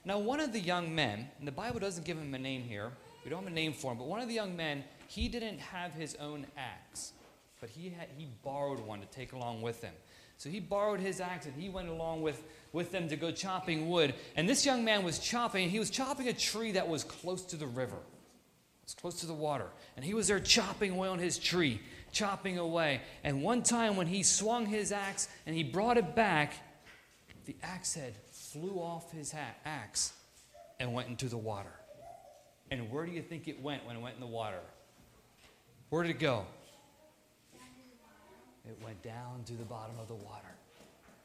Now, 0.04 0.18
one 0.18 0.40
of 0.40 0.52
the 0.52 0.60
young 0.60 0.94
men, 0.94 1.28
and 1.38 1.48
the 1.48 1.52
Bible 1.52 1.80
doesn't 1.80 2.04
give 2.04 2.18
him 2.18 2.34
a 2.34 2.38
name 2.38 2.62
here, 2.62 2.92
we 3.24 3.30
don't 3.30 3.42
have 3.42 3.50
a 3.50 3.54
name 3.54 3.72
for 3.72 3.92
him, 3.92 3.98
but 3.98 4.06
one 4.06 4.20
of 4.20 4.28
the 4.28 4.34
young 4.34 4.54
men, 4.54 4.84
he 5.08 5.28
didn't 5.28 5.58
have 5.58 5.94
his 5.94 6.14
own 6.16 6.46
axe, 6.58 7.12
but 7.60 7.70
he, 7.70 7.88
had, 7.88 8.08
he 8.18 8.28
borrowed 8.42 8.80
one 8.80 9.00
to 9.00 9.06
take 9.06 9.32
along 9.32 9.62
with 9.62 9.82
him. 9.82 9.94
So 10.36 10.50
he 10.50 10.60
borrowed 10.60 11.00
his 11.00 11.20
axe 11.20 11.46
and 11.46 11.54
he 11.54 11.68
went 11.68 11.88
along 11.88 12.20
with, 12.20 12.42
with 12.72 12.92
them 12.92 13.08
to 13.08 13.16
go 13.16 13.30
chopping 13.30 13.88
wood. 13.88 14.14
And 14.36 14.48
this 14.48 14.66
young 14.66 14.84
man 14.84 15.04
was 15.04 15.18
chopping, 15.18 15.70
he 15.70 15.78
was 15.78 15.90
chopping 15.90 16.28
a 16.28 16.32
tree 16.32 16.72
that 16.72 16.88
was 16.88 17.04
close 17.04 17.42
to 17.46 17.56
the 17.56 17.66
river. 17.66 17.96
It 17.96 18.86
was 18.86 18.94
close 18.94 19.20
to 19.20 19.26
the 19.26 19.32
water. 19.32 19.68
And 19.96 20.04
he 20.04 20.12
was 20.12 20.28
there 20.28 20.40
chopping 20.40 20.90
away 20.90 21.08
on 21.08 21.18
his 21.18 21.38
tree, 21.38 21.80
chopping 22.12 22.58
away. 22.58 23.00
And 23.22 23.42
one 23.42 23.62
time 23.62 23.96
when 23.96 24.06
he 24.06 24.22
swung 24.22 24.66
his 24.66 24.92
axe 24.92 25.28
and 25.46 25.56
he 25.56 25.62
brought 25.62 25.96
it 25.96 26.14
back, 26.14 26.54
the 27.46 27.56
axe 27.62 27.94
head 27.94 28.14
flew 28.54 28.80
off 28.80 29.10
his 29.10 29.32
ha- 29.32 29.56
axe 29.64 30.12
and 30.78 30.94
went 30.94 31.08
into 31.08 31.26
the 31.26 31.36
water. 31.36 31.72
And 32.70 32.90
where 32.90 33.04
do 33.04 33.10
you 33.10 33.20
think 33.20 33.48
it 33.48 33.60
went 33.60 33.84
when 33.84 33.96
it 33.96 34.02
went 34.02 34.14
in 34.14 34.20
the 34.20 34.26
water? 34.26 34.60
Where 35.90 36.04
did 36.04 36.10
it 36.10 36.20
go? 36.20 36.46
It 38.64 38.78
went 38.82 39.02
down 39.02 39.42
to 39.46 39.54
the 39.54 39.64
bottom 39.64 39.96
of 40.00 40.08
the 40.08 40.14
water. 40.14 40.48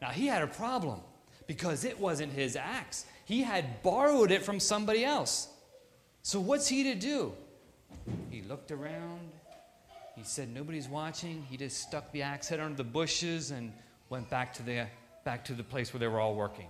Now, 0.01 0.09
he 0.09 0.25
had 0.25 0.41
a 0.41 0.47
problem 0.47 1.01
because 1.47 1.85
it 1.85 1.99
wasn't 1.99 2.33
his 2.33 2.55
axe. 2.55 3.05
He 3.25 3.43
had 3.43 3.83
borrowed 3.83 4.31
it 4.31 4.43
from 4.43 4.59
somebody 4.59 5.05
else. 5.05 5.49
So, 6.23 6.39
what's 6.39 6.67
he 6.67 6.83
to 6.83 6.95
do? 6.95 7.33
He 8.29 8.41
looked 8.41 8.71
around. 8.71 9.29
He 10.15 10.23
said, 10.23 10.53
Nobody's 10.53 10.87
watching. 10.87 11.45
He 11.49 11.57
just 11.57 11.77
stuck 11.81 12.11
the 12.11 12.23
axe 12.23 12.49
head 12.49 12.59
under 12.59 12.75
the 12.75 12.83
bushes 12.83 13.51
and 13.51 13.71
went 14.09 14.29
back 14.29 14.53
to 14.55 14.63
the, 14.63 14.87
back 15.23 15.45
to 15.45 15.53
the 15.53 15.63
place 15.63 15.93
where 15.93 15.99
they 15.99 16.07
were 16.07 16.19
all 16.19 16.35
working. 16.35 16.67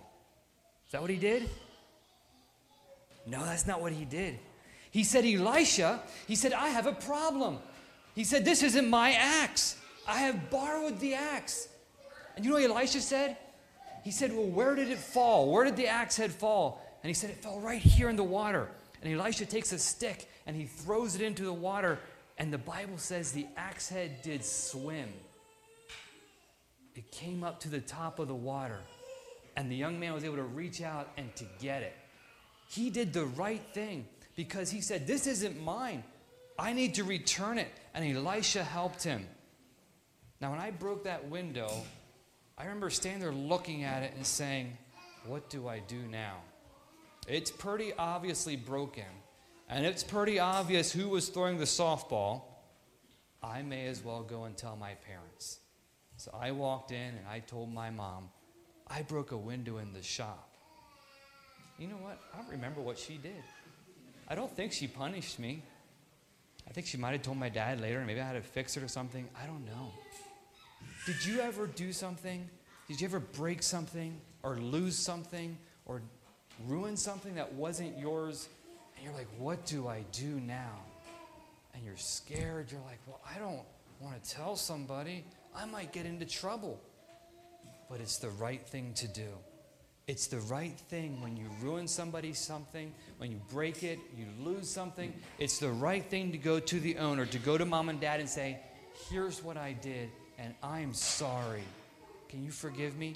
Is 0.89 0.93
that 0.93 1.01
what 1.01 1.11
he 1.11 1.17
did? 1.17 1.47
No, 3.27 3.45
that's 3.45 3.67
not 3.67 3.79
what 3.79 3.91
he 3.91 4.05
did. 4.05 4.39
He 4.89 5.03
said, 5.03 5.23
Elisha, 5.23 6.01
he 6.27 6.33
said, 6.33 6.51
I 6.51 6.69
have 6.69 6.87
a 6.87 6.93
problem. 6.93 7.59
He 8.15 8.23
said, 8.23 8.43
This 8.43 8.63
isn't 8.63 8.89
my 8.89 9.11
axe. 9.11 9.77
I 10.07 10.21
have 10.21 10.49
borrowed 10.49 10.99
the 10.99 11.13
axe. 11.13 11.69
And 12.35 12.43
you 12.43 12.49
know 12.49 12.57
what 12.57 12.67
Elisha 12.67 13.01
said? 13.01 13.37
He 14.03 14.09
said, 14.09 14.35
Well, 14.35 14.47
where 14.47 14.73
did 14.73 14.89
it 14.89 14.97
fall? 14.97 15.51
Where 15.51 15.63
did 15.63 15.75
the 15.75 15.85
axe 15.85 16.17
head 16.17 16.31
fall? 16.31 16.83
And 17.03 17.07
he 17.07 17.13
said, 17.13 17.29
It 17.29 17.43
fell 17.43 17.59
right 17.59 17.79
here 17.79 18.09
in 18.09 18.15
the 18.15 18.23
water. 18.23 18.67
And 19.03 19.13
Elisha 19.13 19.45
takes 19.45 19.71
a 19.71 19.77
stick 19.77 20.27
and 20.47 20.55
he 20.55 20.65
throws 20.65 21.13
it 21.13 21.21
into 21.21 21.43
the 21.43 21.53
water. 21.53 21.99
And 22.39 22.51
the 22.51 22.57
Bible 22.57 22.97
says 22.97 23.31
the 23.31 23.45
axe 23.57 23.89
head 23.89 24.23
did 24.23 24.43
swim. 24.43 25.09
It 26.95 27.11
came 27.11 27.43
up 27.43 27.59
to 27.59 27.69
the 27.69 27.79
top 27.79 28.17
of 28.17 28.27
the 28.27 28.33
water 28.33 28.79
and 29.59 29.69
the 29.69 29.75
young 29.75 29.99
man 29.99 30.13
was 30.13 30.23
able 30.23 30.37
to 30.37 30.43
reach 30.43 30.81
out 30.81 31.09
and 31.17 31.35
to 31.35 31.43
get 31.59 31.83
it. 31.83 31.93
He 32.69 32.89
did 32.89 33.11
the 33.11 33.25
right 33.25 33.61
thing 33.73 34.07
because 34.37 34.71
he 34.71 34.79
said, 34.79 35.05
This 35.05 35.27
isn't 35.27 35.61
mine. 35.61 36.01
I 36.57 36.71
need 36.71 36.93
to 36.93 37.03
return 37.03 37.57
it. 37.57 37.67
And 37.93 38.15
Elisha 38.15 38.63
helped 38.63 39.03
him. 39.03 39.27
Now, 40.39 40.51
when 40.51 40.61
I 40.61 40.71
broke 40.71 41.03
that 41.03 41.27
window, 41.27 41.69
I 42.57 42.63
remember 42.63 42.89
standing 42.89 43.19
there 43.19 43.33
looking 43.33 43.83
at 43.83 44.03
it 44.03 44.13
and 44.15 44.25
saying, 44.25 44.77
What 45.25 45.49
do 45.49 45.67
I 45.67 45.79
do 45.79 45.99
now? 46.09 46.37
It's 47.27 47.51
pretty 47.51 47.91
obviously 47.93 48.55
broken, 48.55 49.11
and 49.67 49.85
it's 49.85 50.05
pretty 50.05 50.39
obvious 50.39 50.89
who 50.89 51.09
was 51.09 51.27
throwing 51.27 51.57
the 51.57 51.65
softball. 51.65 52.43
I 53.43 53.61
may 53.61 53.87
as 53.87 54.01
well 54.05 54.23
go 54.23 54.45
and 54.45 54.55
tell 54.55 54.77
my 54.77 54.93
parents. 54.93 55.59
So 56.15 56.31
I 56.33 56.51
walked 56.51 56.91
in 56.91 56.97
and 56.97 57.27
I 57.29 57.39
told 57.39 57.73
my 57.73 57.89
mom, 57.89 58.29
I 58.89 59.03
broke 59.03 59.31
a 59.31 59.37
window 59.37 59.77
in 59.77 59.93
the 59.93 60.01
shop. 60.01 60.49
You 61.77 61.87
know 61.87 61.95
what? 61.95 62.19
I 62.33 62.37
don't 62.37 62.49
remember 62.49 62.81
what 62.81 62.97
she 62.97 63.17
did. 63.17 63.43
I 64.27 64.35
don't 64.35 64.53
think 64.55 64.73
she 64.73 64.87
punished 64.87 65.39
me. 65.39 65.63
I 66.67 66.71
think 66.71 66.87
she 66.87 66.97
might 66.97 67.11
have 67.11 67.21
told 67.21 67.37
my 67.37 67.49
dad 67.49 67.79
later, 67.79 67.97
and 67.97 68.07
maybe 68.07 68.19
I 68.19 68.27
had 68.27 68.33
to 68.33 68.41
fix 68.41 68.77
it 68.77 68.83
or 68.83 68.87
something. 68.87 69.27
I 69.41 69.47
don't 69.47 69.65
know. 69.65 69.91
Did 71.05 71.25
you 71.25 71.39
ever 71.39 71.67
do 71.67 71.93
something? 71.93 72.47
Did 72.87 73.01
you 73.01 73.07
ever 73.07 73.19
break 73.19 73.63
something 73.63 74.19
or 74.43 74.57
lose 74.57 74.95
something 74.95 75.57
or 75.85 76.01
ruin 76.67 76.97
something 76.97 77.35
that 77.35 77.53
wasn't 77.53 77.97
yours? 77.97 78.49
And 78.95 79.05
you're 79.05 79.13
like, 79.13 79.27
what 79.37 79.65
do 79.65 79.87
I 79.87 80.03
do 80.11 80.39
now? 80.41 80.79
And 81.73 81.83
you're 81.83 81.97
scared. 81.97 82.71
You're 82.71 82.81
like, 82.81 82.99
well, 83.07 83.21
I 83.27 83.39
don't 83.39 83.61
want 83.99 84.21
to 84.21 84.29
tell 84.29 84.55
somebody. 84.55 85.23
I 85.55 85.65
might 85.65 85.91
get 85.91 86.05
into 86.05 86.25
trouble 86.25 86.79
but 87.89 87.99
it's 87.99 88.17
the 88.17 88.29
right 88.29 88.65
thing 88.65 88.93
to 88.95 89.07
do. 89.07 89.29
It's 90.07 90.27
the 90.27 90.39
right 90.41 90.77
thing 90.89 91.21
when 91.21 91.37
you 91.37 91.45
ruin 91.61 91.87
somebody 91.87 92.33
something, 92.33 92.93
when 93.17 93.31
you 93.31 93.39
break 93.51 93.83
it, 93.83 93.99
you 94.17 94.25
lose 94.39 94.69
something. 94.69 95.13
It's 95.37 95.59
the 95.59 95.69
right 95.69 96.03
thing 96.03 96.31
to 96.31 96.37
go 96.37 96.59
to 96.59 96.79
the 96.79 96.97
owner, 96.97 97.25
to 97.27 97.39
go 97.39 97.57
to 97.57 97.65
mom 97.65 97.89
and 97.89 97.99
dad 97.99 98.19
and 98.19 98.29
say, 98.29 98.59
Here's 99.09 99.43
what 99.43 99.55
I 99.55 99.73
did, 99.73 100.09
and 100.37 100.53
I'm 100.61 100.93
sorry. 100.93 101.63
Can 102.27 102.43
you 102.43 102.51
forgive 102.51 102.97
me? 102.97 103.15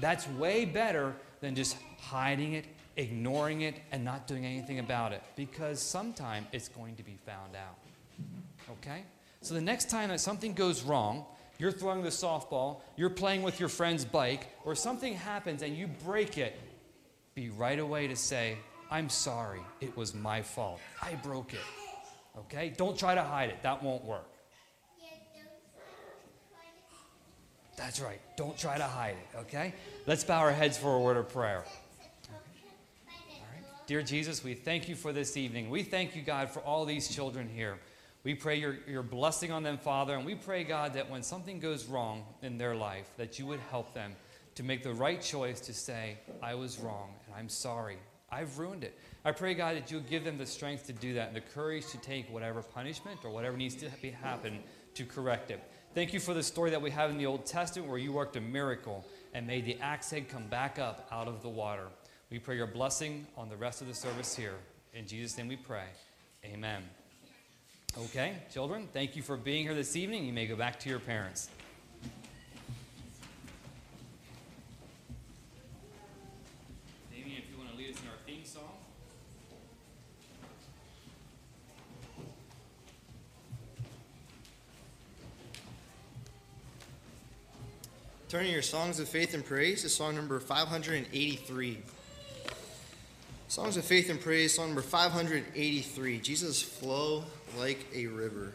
That's 0.00 0.28
way 0.28 0.64
better 0.64 1.14
than 1.40 1.54
just 1.54 1.76
hiding 1.98 2.52
it, 2.52 2.66
ignoring 2.96 3.62
it, 3.62 3.76
and 3.90 4.04
not 4.04 4.26
doing 4.26 4.44
anything 4.44 4.78
about 4.78 5.12
it 5.12 5.22
because 5.34 5.80
sometime 5.80 6.46
it's 6.52 6.68
going 6.68 6.96
to 6.96 7.02
be 7.02 7.18
found 7.26 7.56
out. 7.56 7.78
Okay? 8.72 9.04
So 9.40 9.54
the 9.54 9.60
next 9.60 9.90
time 9.90 10.10
that 10.10 10.20
something 10.20 10.52
goes 10.52 10.82
wrong, 10.82 11.24
you're 11.58 11.72
throwing 11.72 12.02
the 12.02 12.10
softball, 12.10 12.80
you're 12.96 13.10
playing 13.10 13.42
with 13.42 13.60
your 13.60 13.68
friend's 13.68 14.04
bike, 14.04 14.48
or 14.64 14.74
something 14.74 15.14
happens 15.14 15.62
and 15.62 15.76
you 15.76 15.88
break 16.04 16.38
it, 16.38 16.58
be 17.34 17.50
right 17.50 17.78
away 17.78 18.06
to 18.06 18.16
say, 18.16 18.56
I'm 18.90 19.08
sorry, 19.08 19.60
it 19.80 19.96
was 19.96 20.14
my 20.14 20.42
fault. 20.42 20.80
I 21.02 21.14
broke 21.16 21.54
it. 21.54 21.60
Okay? 22.38 22.72
Don't 22.76 22.98
try 22.98 23.14
to 23.14 23.22
hide 23.22 23.50
it, 23.50 23.62
that 23.62 23.82
won't 23.82 24.04
work. 24.04 24.28
That's 27.76 28.00
right, 28.00 28.20
don't 28.36 28.56
try 28.56 28.78
to 28.78 28.84
hide 28.84 29.16
it, 29.16 29.38
okay? 29.40 29.74
Let's 30.06 30.24
bow 30.24 30.38
our 30.38 30.52
heads 30.52 30.78
for 30.78 30.94
a 30.94 30.98
word 30.98 31.18
of 31.18 31.28
prayer. 31.28 31.62
Dear 33.86 34.02
Jesus, 34.02 34.42
we 34.42 34.54
thank 34.54 34.88
you 34.88 34.96
for 34.96 35.12
this 35.12 35.36
evening. 35.36 35.68
We 35.68 35.82
thank 35.82 36.16
you, 36.16 36.22
God, 36.22 36.50
for 36.50 36.60
all 36.60 36.86
these 36.86 37.06
children 37.06 37.48
here. 37.54 37.78
We 38.26 38.34
pray 38.34 38.56
your, 38.56 38.78
your 38.88 39.04
blessing 39.04 39.52
on 39.52 39.62
them, 39.62 39.78
Father, 39.78 40.16
and 40.16 40.26
we 40.26 40.34
pray, 40.34 40.64
God, 40.64 40.94
that 40.94 41.08
when 41.08 41.22
something 41.22 41.60
goes 41.60 41.86
wrong 41.86 42.24
in 42.42 42.58
their 42.58 42.74
life, 42.74 43.08
that 43.18 43.38
you 43.38 43.46
would 43.46 43.60
help 43.70 43.94
them 43.94 44.16
to 44.56 44.64
make 44.64 44.82
the 44.82 44.92
right 44.92 45.22
choice 45.22 45.60
to 45.60 45.72
say, 45.72 46.18
I 46.42 46.56
was 46.56 46.80
wrong 46.80 47.10
and 47.26 47.36
I'm 47.36 47.48
sorry. 47.48 47.98
I've 48.28 48.58
ruined 48.58 48.82
it. 48.82 48.98
I 49.24 49.30
pray, 49.30 49.54
God, 49.54 49.76
that 49.76 49.92
you'll 49.92 50.00
give 50.00 50.24
them 50.24 50.38
the 50.38 50.44
strength 50.44 50.88
to 50.88 50.92
do 50.92 51.14
that 51.14 51.28
and 51.28 51.36
the 51.36 51.40
courage 51.40 51.86
to 51.92 51.98
take 51.98 52.28
whatever 52.28 52.62
punishment 52.62 53.20
or 53.22 53.30
whatever 53.30 53.56
needs 53.56 53.76
to 53.76 53.88
be 54.02 54.10
happen 54.10 54.58
to 54.94 55.04
correct 55.04 55.52
it. 55.52 55.62
Thank 55.94 56.12
you 56.12 56.18
for 56.18 56.34
the 56.34 56.42
story 56.42 56.70
that 56.70 56.82
we 56.82 56.90
have 56.90 57.10
in 57.10 57.18
the 57.18 57.26
Old 57.26 57.46
Testament 57.46 57.88
where 57.88 57.96
you 57.96 58.10
worked 58.10 58.34
a 58.34 58.40
miracle 58.40 59.04
and 59.34 59.46
made 59.46 59.66
the 59.66 59.78
axe 59.78 60.10
head 60.10 60.28
come 60.28 60.48
back 60.48 60.80
up 60.80 61.06
out 61.12 61.28
of 61.28 61.42
the 61.42 61.48
water. 61.48 61.86
We 62.32 62.40
pray 62.40 62.56
your 62.56 62.66
blessing 62.66 63.28
on 63.36 63.48
the 63.48 63.56
rest 63.56 63.82
of 63.82 63.86
the 63.86 63.94
service 63.94 64.34
here. 64.34 64.56
In 64.94 65.06
Jesus' 65.06 65.38
name 65.38 65.46
we 65.46 65.54
pray. 65.54 65.86
Amen. 66.44 66.82
Okay, 67.98 68.34
children, 68.52 68.88
thank 68.92 69.16
you 69.16 69.22
for 69.22 69.38
being 69.38 69.62
here 69.62 69.72
this 69.72 69.96
evening. 69.96 70.26
You 70.26 70.32
may 70.34 70.46
go 70.46 70.54
back 70.54 70.78
to 70.80 70.90
your 70.90 70.98
parents. 70.98 71.48
Damien, 77.10 77.38
if 77.38 77.50
you 77.50 77.56
want 77.56 77.70
to 77.70 77.76
lead 77.78 77.94
us 77.94 78.02
in 78.02 78.08
our 78.08 78.16
theme 78.26 78.44
song. 78.44 78.64
Turning 88.28 88.52
your 88.52 88.60
songs 88.60 89.00
of 89.00 89.08
faith 89.08 89.32
and 89.32 89.42
praise 89.42 89.80
to 89.82 89.88
song 89.88 90.14
number 90.14 90.38
583. 90.38 91.78
Songs 93.48 93.78
of 93.78 93.84
faith 93.86 94.10
and 94.10 94.20
praise, 94.20 94.54
song 94.54 94.66
number 94.66 94.82
583. 94.82 96.18
Jesus 96.18 96.60
flow 96.60 97.24
like 97.58 97.78
a 97.94 98.06
river. 98.06 98.52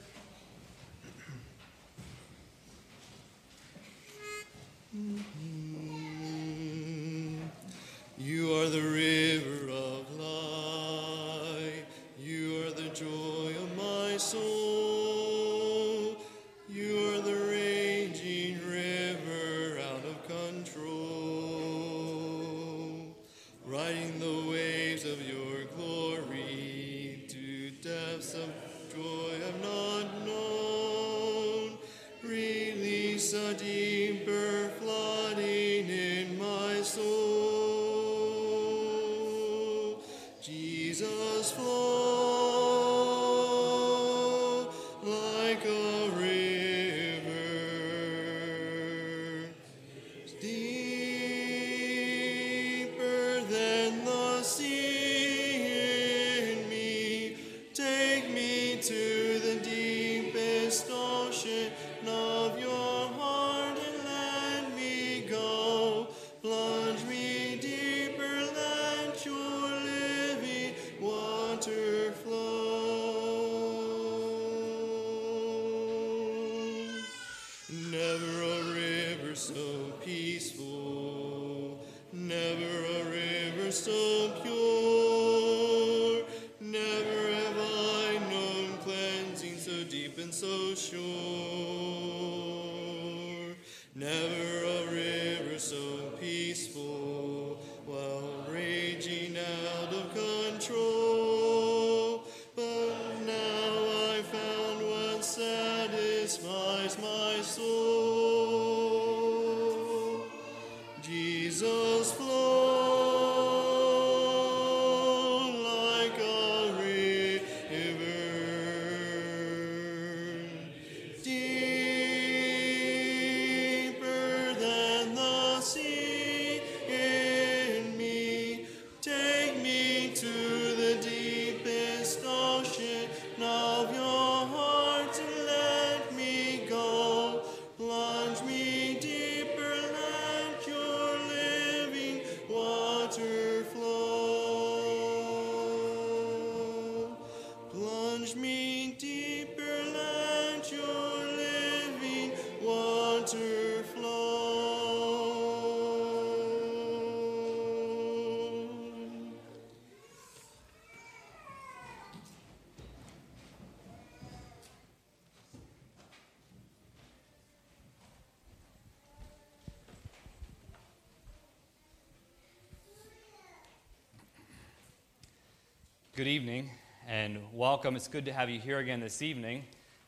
Good 176.13 176.27
evening 176.27 176.69
and 177.07 177.39
welcome. 177.53 177.95
It's 177.95 178.09
good 178.09 178.25
to 178.25 178.33
have 178.33 178.49
you 178.49 178.59
here 178.59 178.79
again 178.79 178.99
this 178.99 179.21
evening. 179.21 179.63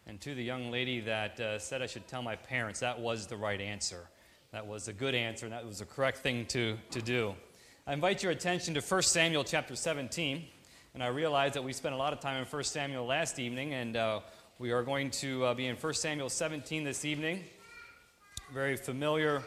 And 0.06 0.20
to 0.20 0.36
the 0.36 0.44
young 0.44 0.70
lady 0.70 1.00
that 1.00 1.40
uh, 1.40 1.58
said 1.60 1.82
I 1.82 1.86
should 1.86 2.10
tell 2.10 2.22
my 2.22 2.36
parents, 2.36 2.82
that 2.82 3.00
was 3.00 3.26
the 3.26 3.38
right 3.38 3.62
answer. 3.62 4.10
That 4.52 4.68
was 4.68 4.90
a 4.90 4.94
good 4.94 5.16
answer, 5.16 5.46
and 5.46 5.54
that 5.54 5.66
was 5.66 5.80
the 5.80 5.86
correct 5.86 6.18
thing 6.18 6.46
to, 6.48 6.78
to 6.92 7.02
do. 7.02 7.36
I 7.88 7.94
invite 7.94 8.22
your 8.22 8.34
attention 8.34 8.74
to 8.74 8.82
1 8.82 9.02
Samuel 9.04 9.46
chapter 9.46 9.78
17. 9.78 10.44
And 10.94 11.02
I 11.02 11.08
realize 11.08 11.54
that 11.54 11.64
we 11.64 11.72
spent 11.72 11.96
a 11.96 11.98
lot 11.98 12.12
of 12.12 12.20
time 12.20 12.36
in 12.36 12.46
1 12.46 12.64
Samuel 12.66 13.06
last 13.06 13.40
evening, 13.40 13.74
and 13.74 13.96
uh, 13.96 14.20
we 14.60 14.72
are 14.72 14.84
going 14.84 15.10
to 15.12 15.46
uh, 15.46 15.54
be 15.54 15.68
in 15.68 15.78
1 15.78 15.94
Samuel 15.94 16.28
17 16.28 16.84
this 16.84 17.06
evening. 17.06 17.46
Very 18.54 18.76
familiar 18.76 19.42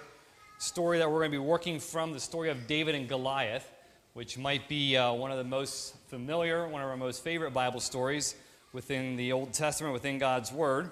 story 0.57 0.97
that 1.01 1.11
we're 1.11 1.19
going 1.19 1.33
to 1.33 1.39
be 1.39 1.45
working 1.45 1.79
from 1.79 2.15
the 2.15 2.21
story 2.21 2.49
of 2.49 2.67
David 2.67 2.95
and 2.95 3.07
Goliath, 3.07 3.71
which 4.15 4.39
might 4.39 4.71
be 4.71 4.97
uh, 4.97 5.13
one 5.13 5.31
of 5.31 5.37
the 5.37 5.45
most 5.45 5.96
familiar, 6.07 6.69
one 6.69 6.83
of 6.83 6.89
our 6.89 6.97
most 6.97 7.25
favorite 7.25 7.53
Bible 7.53 7.81
stories 7.81 8.37
within 8.73 9.17
the 9.17 9.33
Old 9.33 9.53
Testament, 9.53 9.93
within 9.93 10.19
God's 10.19 10.53
Word. 10.53 10.91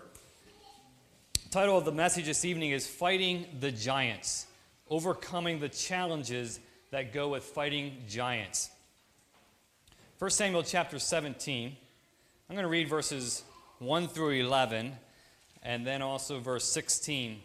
The 1.44 1.50
title 1.50 1.78
of 1.78 1.84
the 1.84 1.92
message 1.92 2.24
this 2.24 2.44
evening 2.44 2.72
is 2.72 2.86
Fighting 2.86 3.46
the 3.60 3.70
Giants, 3.70 4.46
Overcoming 4.90 5.60
the 5.60 5.68
Challenges 5.68 6.58
that 6.90 7.12
Go 7.12 7.28
with 7.28 7.44
Fighting 7.44 8.02
Giants. 8.08 8.70
1 10.18 10.30
Samuel 10.30 10.64
chapter 10.64 10.98
17. 10.98 11.76
I'm 12.50 12.56
going 12.56 12.64
to 12.64 12.68
read 12.68 12.88
verses 12.88 13.44
1 13.78 14.08
through 14.08 14.30
11, 14.30 14.92
and 15.62 15.86
then 15.86 16.02
also 16.02 16.40
verse 16.40 16.64
16 16.64 17.40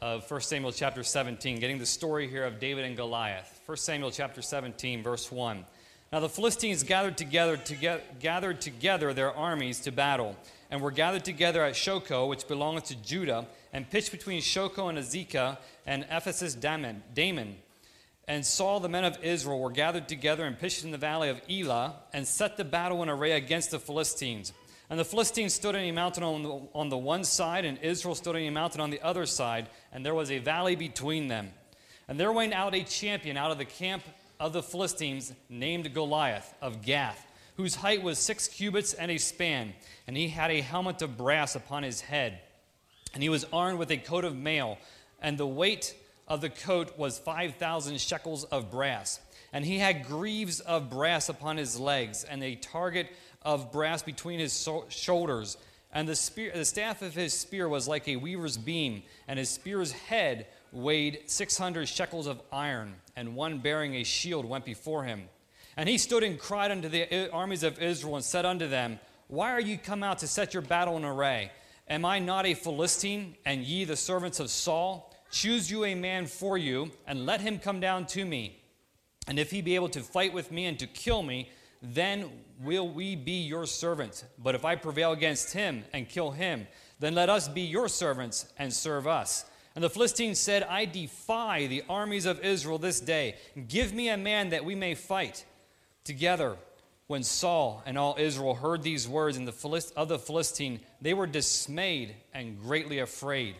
of 0.00 0.30
1 0.30 0.40
Samuel 0.42 0.70
chapter 0.70 1.02
17, 1.02 1.58
getting 1.58 1.78
the 1.78 1.86
story 1.86 2.28
here 2.28 2.44
of 2.44 2.60
David 2.60 2.84
and 2.84 2.96
Goliath. 2.96 3.60
1 3.66 3.76
Samuel 3.76 4.12
chapter 4.12 4.40
17, 4.40 5.02
verse 5.02 5.32
1. 5.32 5.64
Now 6.10 6.20
the 6.20 6.28
Philistines 6.28 6.82
gathered 6.84 7.18
together, 7.18 7.56
toge- 7.56 8.00
gathered 8.18 8.60
together 8.60 9.12
their 9.12 9.34
armies 9.34 9.80
to 9.80 9.92
battle, 9.92 10.36
and 10.70 10.80
were 10.80 10.90
gathered 10.90 11.24
together 11.24 11.62
at 11.62 11.74
Shochoh, 11.74 12.28
which 12.28 12.48
belongeth 12.48 12.84
to 12.84 12.96
Judah, 12.96 13.46
and 13.72 13.88
pitched 13.88 14.10
between 14.10 14.40
Shochoh 14.40 14.88
and 14.88 14.98
Azekah 14.98 15.58
and 15.86 16.04
Ephesdammim. 16.04 17.54
And 18.26 18.44
Saul, 18.44 18.80
the 18.80 18.88
men 18.88 19.04
of 19.04 19.22
Israel, 19.22 19.58
were 19.58 19.70
gathered 19.70 20.08
together 20.08 20.44
and 20.44 20.58
pitched 20.58 20.84
in 20.84 20.90
the 20.90 20.98
valley 20.98 21.28
of 21.28 21.40
Elah, 21.50 21.96
and 22.12 22.26
set 22.26 22.56
the 22.56 22.64
battle 22.64 23.02
in 23.02 23.08
array 23.08 23.32
against 23.32 23.70
the 23.70 23.78
Philistines. 23.78 24.52
And 24.90 24.98
the 24.98 25.04
Philistines 25.04 25.52
stood 25.52 25.74
on 25.74 25.82
a 25.82 25.92
mountain 25.92 26.22
on 26.22 26.42
the, 26.42 26.60
on 26.74 26.88
the 26.88 26.96
one 26.96 27.24
side, 27.24 27.66
and 27.66 27.78
Israel 27.78 28.14
stood 28.14 28.34
on 28.34 28.42
a 28.42 28.50
mountain 28.50 28.80
on 28.80 28.88
the 28.88 29.02
other 29.02 29.26
side, 29.26 29.68
and 29.92 30.04
there 30.04 30.14
was 30.14 30.30
a 30.30 30.38
valley 30.38 30.76
between 30.76 31.28
them. 31.28 31.52
And 32.06 32.18
there 32.18 32.32
went 32.32 32.54
out 32.54 32.74
a 32.74 32.82
champion 32.82 33.36
out 33.36 33.50
of 33.50 33.58
the 33.58 33.66
camp 33.66 34.02
of 34.40 34.52
the 34.52 34.62
Philistines 34.62 35.32
named 35.48 35.92
Goliath 35.92 36.54
of 36.60 36.82
Gath, 36.82 37.26
whose 37.56 37.76
height 37.76 38.02
was 38.02 38.18
six 38.18 38.46
cubits 38.46 38.94
and 38.94 39.10
a 39.10 39.18
span, 39.18 39.74
and 40.06 40.16
he 40.16 40.28
had 40.28 40.50
a 40.50 40.60
helmet 40.60 41.02
of 41.02 41.16
brass 41.16 41.54
upon 41.54 41.82
his 41.82 42.00
head. 42.00 42.40
And 43.14 43.22
he 43.22 43.28
was 43.28 43.46
armed 43.52 43.78
with 43.78 43.90
a 43.90 43.96
coat 43.96 44.24
of 44.24 44.36
mail, 44.36 44.78
and 45.20 45.36
the 45.36 45.46
weight 45.46 45.94
of 46.28 46.40
the 46.40 46.50
coat 46.50 46.96
was 46.98 47.18
5,000 47.18 48.00
shekels 48.00 48.44
of 48.44 48.70
brass. 48.70 49.20
And 49.52 49.64
he 49.64 49.78
had 49.78 50.06
greaves 50.06 50.60
of 50.60 50.90
brass 50.90 51.28
upon 51.28 51.56
his 51.56 51.80
legs, 51.80 52.22
and 52.22 52.42
a 52.42 52.54
target 52.54 53.08
of 53.42 53.72
brass 53.72 54.02
between 54.02 54.38
his 54.38 54.52
so- 54.52 54.84
shoulders. 54.88 55.56
And 55.90 56.06
the, 56.06 56.14
spear, 56.14 56.52
the 56.54 56.66
staff 56.66 57.00
of 57.00 57.14
his 57.14 57.32
spear 57.32 57.68
was 57.68 57.88
like 57.88 58.06
a 58.06 58.16
weaver's 58.16 58.58
beam, 58.58 59.02
and 59.26 59.38
his 59.38 59.48
spear's 59.48 59.92
head 59.92 60.46
weighed 60.72 61.22
600 61.26 61.88
shekels 61.88 62.26
of 62.26 62.40
iron, 62.52 62.94
and 63.16 63.34
one 63.34 63.58
bearing 63.58 63.94
a 63.94 64.04
shield 64.04 64.44
went 64.44 64.64
before 64.64 65.04
him. 65.04 65.28
And 65.76 65.88
he 65.88 65.98
stood 65.98 66.22
and 66.22 66.38
cried 66.38 66.70
unto 66.70 66.88
the 66.88 67.30
uh, 67.30 67.30
armies 67.32 67.62
of 67.62 67.80
Israel 67.80 68.16
and 68.16 68.24
said 68.24 68.44
unto 68.44 68.66
them, 68.66 68.98
Why 69.28 69.52
are 69.52 69.60
you 69.60 69.78
come 69.78 70.02
out 70.02 70.18
to 70.18 70.26
set 70.26 70.52
your 70.52 70.62
battle 70.62 70.96
in 70.96 71.04
array? 71.04 71.52
Am 71.88 72.04
I 72.04 72.18
not 72.18 72.46
a 72.46 72.54
Philistine, 72.54 73.36
and 73.44 73.62
ye 73.62 73.84
the 73.84 73.96
servants 73.96 74.40
of 74.40 74.50
Saul? 74.50 75.14
Choose 75.30 75.70
you 75.70 75.84
a 75.84 75.94
man 75.94 76.26
for 76.26 76.58
you, 76.58 76.90
and 77.06 77.26
let 77.26 77.40
him 77.40 77.58
come 77.58 77.80
down 77.80 78.06
to 78.06 78.24
me. 78.24 78.60
And 79.26 79.38
if 79.38 79.50
he 79.50 79.62
be 79.62 79.74
able 79.74 79.88
to 79.90 80.00
fight 80.00 80.32
with 80.32 80.50
me 80.50 80.66
and 80.66 80.78
to 80.78 80.86
kill 80.86 81.22
me, 81.22 81.50
then 81.82 82.30
will 82.60 82.88
we 82.88 83.14
be 83.14 83.42
your 83.42 83.66
servants. 83.66 84.24
But 84.38 84.54
if 84.54 84.64
I 84.64 84.74
prevail 84.74 85.12
against 85.12 85.52
him 85.52 85.84
and 85.92 86.08
kill 86.08 86.30
him, 86.30 86.66
then 86.98 87.14
let 87.14 87.28
us 87.30 87.46
be 87.46 87.60
your 87.60 87.88
servants 87.88 88.46
and 88.58 88.72
serve 88.72 89.06
us. 89.06 89.44
And 89.78 89.84
the 89.84 89.90
Philistines 89.90 90.40
said, 90.40 90.64
I 90.64 90.86
defy 90.86 91.68
the 91.68 91.84
armies 91.88 92.26
of 92.26 92.44
Israel 92.44 92.78
this 92.78 92.98
day. 92.98 93.36
Give 93.68 93.94
me 93.94 94.08
a 94.08 94.16
man 94.16 94.48
that 94.48 94.64
we 94.64 94.74
may 94.74 94.96
fight 94.96 95.44
together. 96.02 96.56
When 97.06 97.22
Saul 97.22 97.84
and 97.86 97.96
all 97.96 98.16
Israel 98.18 98.56
heard 98.56 98.82
these 98.82 99.06
words 99.06 99.36
the 99.44 99.52
of 99.94 100.08
the 100.08 100.18
Philistine, 100.18 100.80
they 101.00 101.14
were 101.14 101.28
dismayed 101.28 102.16
and 102.34 102.60
greatly 102.60 102.98
afraid. 102.98 103.54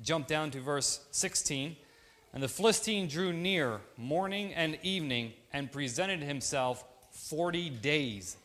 Jump 0.00 0.28
down 0.28 0.52
to 0.52 0.60
verse 0.60 1.00
16. 1.10 1.74
And 2.32 2.40
the 2.40 2.46
Philistine 2.46 3.08
drew 3.08 3.32
near 3.32 3.80
morning 3.96 4.54
and 4.54 4.78
evening 4.84 5.32
and 5.52 5.72
presented 5.72 6.22
himself 6.22 6.84
40 7.10 7.68
days. 7.68 8.36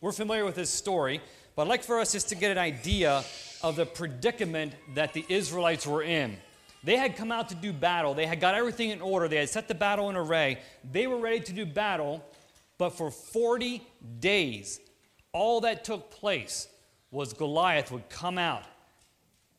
We're 0.00 0.10
familiar 0.10 0.44
with 0.44 0.56
this 0.56 0.70
story, 0.70 1.20
but 1.58 1.64
I'd 1.64 1.70
like 1.70 1.82
for 1.82 1.98
us 1.98 2.12
just 2.12 2.28
to 2.28 2.36
get 2.36 2.52
an 2.52 2.58
idea 2.58 3.24
of 3.64 3.74
the 3.74 3.84
predicament 3.84 4.74
that 4.94 5.12
the 5.12 5.24
Israelites 5.28 5.88
were 5.88 6.04
in. 6.04 6.36
They 6.84 6.96
had 6.96 7.16
come 7.16 7.32
out 7.32 7.48
to 7.48 7.56
do 7.56 7.72
battle, 7.72 8.14
they 8.14 8.26
had 8.26 8.38
got 8.38 8.54
everything 8.54 8.90
in 8.90 9.00
order, 9.00 9.26
they 9.26 9.38
had 9.38 9.48
set 9.48 9.66
the 9.66 9.74
battle 9.74 10.08
in 10.08 10.14
array, 10.14 10.60
they 10.88 11.08
were 11.08 11.16
ready 11.16 11.40
to 11.40 11.52
do 11.52 11.66
battle, 11.66 12.24
but 12.78 12.90
for 12.90 13.10
40 13.10 13.82
days, 14.20 14.78
all 15.32 15.62
that 15.62 15.82
took 15.82 16.12
place 16.12 16.68
was 17.10 17.32
Goliath 17.32 17.90
would 17.90 18.08
come 18.08 18.38
out 18.38 18.62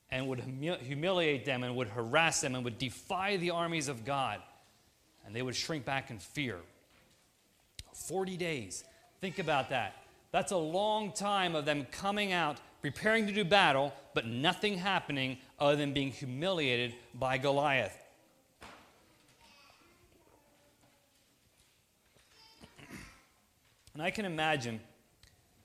and 0.09 0.25
would 0.29 0.39
humiliate 0.39 1.43
them 1.43 1.63
and 1.63 1.75
would 1.75 1.89
harass 1.89 2.39
them 2.39 2.55
and 2.55 2.63
would 2.63 2.77
defy 2.77 3.35
the 3.35 3.49
armies 3.49 3.89
of 3.89 4.05
God. 4.05 4.39
And 5.25 5.35
they 5.35 5.41
would 5.41 5.53
shrink 5.53 5.83
back 5.83 6.11
in 6.11 6.19
fear. 6.19 6.59
40 7.93 8.37
days. 8.37 8.85
Think 9.19 9.39
about 9.39 9.71
that. 9.71 9.97
That's 10.31 10.51
a 10.51 10.57
long 10.57 11.11
time 11.11 11.55
of 11.55 11.65
them 11.65 11.87
coming 11.91 12.31
out, 12.31 12.57
preparing 12.81 13.25
to 13.27 13.33
do 13.33 13.43
battle, 13.43 13.93
but 14.13 14.27
nothing 14.27 14.77
happening 14.77 15.37
other 15.59 15.75
than 15.75 15.93
being 15.93 16.11
humiliated 16.11 16.93
by 17.13 17.37
Goliath. 17.37 17.95
And 23.93 24.03
I 24.03 24.11
can 24.11 24.25
imagine 24.25 24.79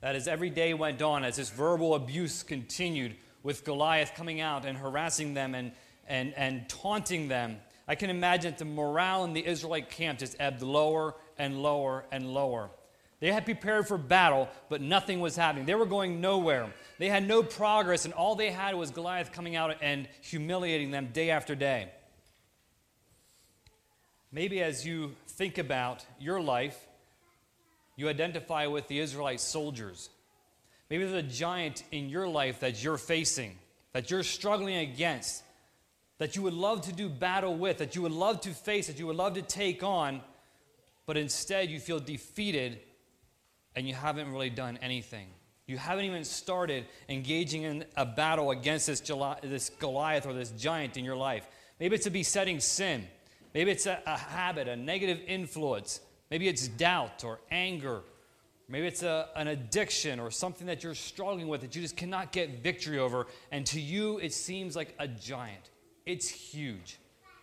that 0.01 0.15
as 0.15 0.27
every 0.27 0.49
day 0.49 0.73
went 0.73 1.01
on, 1.01 1.23
as 1.23 1.37
this 1.37 1.49
verbal 1.49 1.95
abuse 1.95 2.43
continued, 2.43 3.15
with 3.43 3.63
Goliath 3.63 4.13
coming 4.15 4.41
out 4.41 4.65
and 4.65 4.75
harassing 4.75 5.35
them 5.35 5.53
and, 5.53 5.71
and, 6.07 6.33
and 6.35 6.67
taunting 6.67 7.27
them, 7.27 7.57
I 7.87 7.93
can 7.93 8.09
imagine 8.09 8.51
that 8.51 8.57
the 8.57 8.65
morale 8.65 9.23
in 9.23 9.33
the 9.33 9.45
Israelite 9.45 9.91
camp 9.91 10.19
just 10.19 10.35
ebbed 10.39 10.63
lower 10.63 11.13
and 11.37 11.61
lower 11.61 12.05
and 12.11 12.33
lower. 12.33 12.71
They 13.25 13.31
had 13.31 13.43
prepared 13.43 13.87
for 13.87 13.97
battle, 13.97 14.49
but 14.69 14.81
nothing 14.81 15.19
was 15.19 15.35
happening. 15.35 15.65
They 15.65 15.73
were 15.73 15.87
going 15.87 16.21
nowhere. 16.21 16.71
They 16.99 17.09
had 17.09 17.27
no 17.27 17.41
progress, 17.41 18.05
and 18.05 18.13
all 18.13 18.35
they 18.35 18.51
had 18.51 18.75
was 18.75 18.91
Goliath 18.91 19.31
coming 19.31 19.55
out 19.55 19.77
and 19.81 20.07
humiliating 20.21 20.91
them 20.91 21.09
day 21.11 21.31
after 21.31 21.55
day. 21.55 21.89
Maybe 24.31 24.61
as 24.61 24.85
you 24.85 25.15
think 25.27 25.57
about 25.57 26.05
your 26.19 26.39
life, 26.39 26.77
you 27.95 28.09
identify 28.09 28.67
with 28.67 28.87
the 28.89 28.99
Israelite 28.99 29.39
soldiers. 29.39 30.11
Maybe 30.91 31.03
there's 31.05 31.25
a 31.25 31.27
giant 31.27 31.81
in 31.91 32.09
your 32.09 32.27
life 32.27 32.59
that 32.59 32.83
you're 32.83 32.95
facing, 32.95 33.57
that 33.93 34.11
you're 34.11 34.21
struggling 34.21 34.75
against, 34.75 35.41
that 36.19 36.35
you 36.35 36.43
would 36.43 36.53
love 36.53 36.81
to 36.81 36.93
do 36.93 37.09
battle 37.09 37.57
with, 37.57 37.79
that 37.79 37.95
you 37.95 38.03
would 38.03 38.11
love 38.11 38.41
to 38.41 38.51
face, 38.51 38.85
that 38.85 38.99
you 38.99 39.07
would 39.07 39.15
love 39.15 39.33
to 39.33 39.41
take 39.41 39.81
on, 39.81 40.21
but 41.07 41.17
instead 41.17 41.71
you 41.71 41.79
feel 41.79 41.99
defeated 41.99 42.81
and 43.75 43.87
you 43.87 43.93
haven't 43.93 44.31
really 44.31 44.49
done 44.49 44.77
anything. 44.81 45.27
You 45.67 45.77
haven't 45.77 46.05
even 46.05 46.23
started 46.23 46.85
engaging 47.09 47.63
in 47.63 47.85
a 47.97 48.05
battle 48.05 48.51
against 48.51 48.87
this, 48.87 48.99
this 49.41 49.71
Goliath 49.79 50.25
or 50.25 50.33
this 50.33 50.51
giant 50.51 50.95
in 50.97 51.03
your 51.03 51.15
life. 51.15 51.47
Maybe 51.79 51.95
it's 51.95 52.05
a 52.05 52.11
besetting 52.11 52.59
sin. 52.59 53.07
Maybe 53.53 53.71
it's 53.71 53.85
a, 53.85 54.01
a 54.05 54.17
habit, 54.17 54.67
a 54.67 54.75
negative 54.75 55.19
influence. 55.27 56.01
Maybe 56.29 56.47
it's 56.47 56.67
doubt 56.67 57.23
or 57.23 57.39
anger. 57.49 58.01
Maybe 58.67 58.87
it's 58.87 59.03
a, 59.03 59.29
an 59.35 59.47
addiction 59.47 60.19
or 60.19 60.31
something 60.31 60.67
that 60.67 60.83
you're 60.83 60.95
struggling 60.95 61.47
with 61.47 61.61
that 61.61 61.75
you 61.75 61.81
just 61.81 61.97
cannot 61.97 62.31
get 62.31 62.63
victory 62.63 62.99
over. 62.99 63.27
And 63.51 63.65
to 63.67 63.79
you, 63.79 64.17
it 64.19 64.33
seems 64.33 64.75
like 64.75 64.95
a 64.99 65.07
giant. 65.07 65.69
It's 66.05 66.29
huge, 66.29 66.99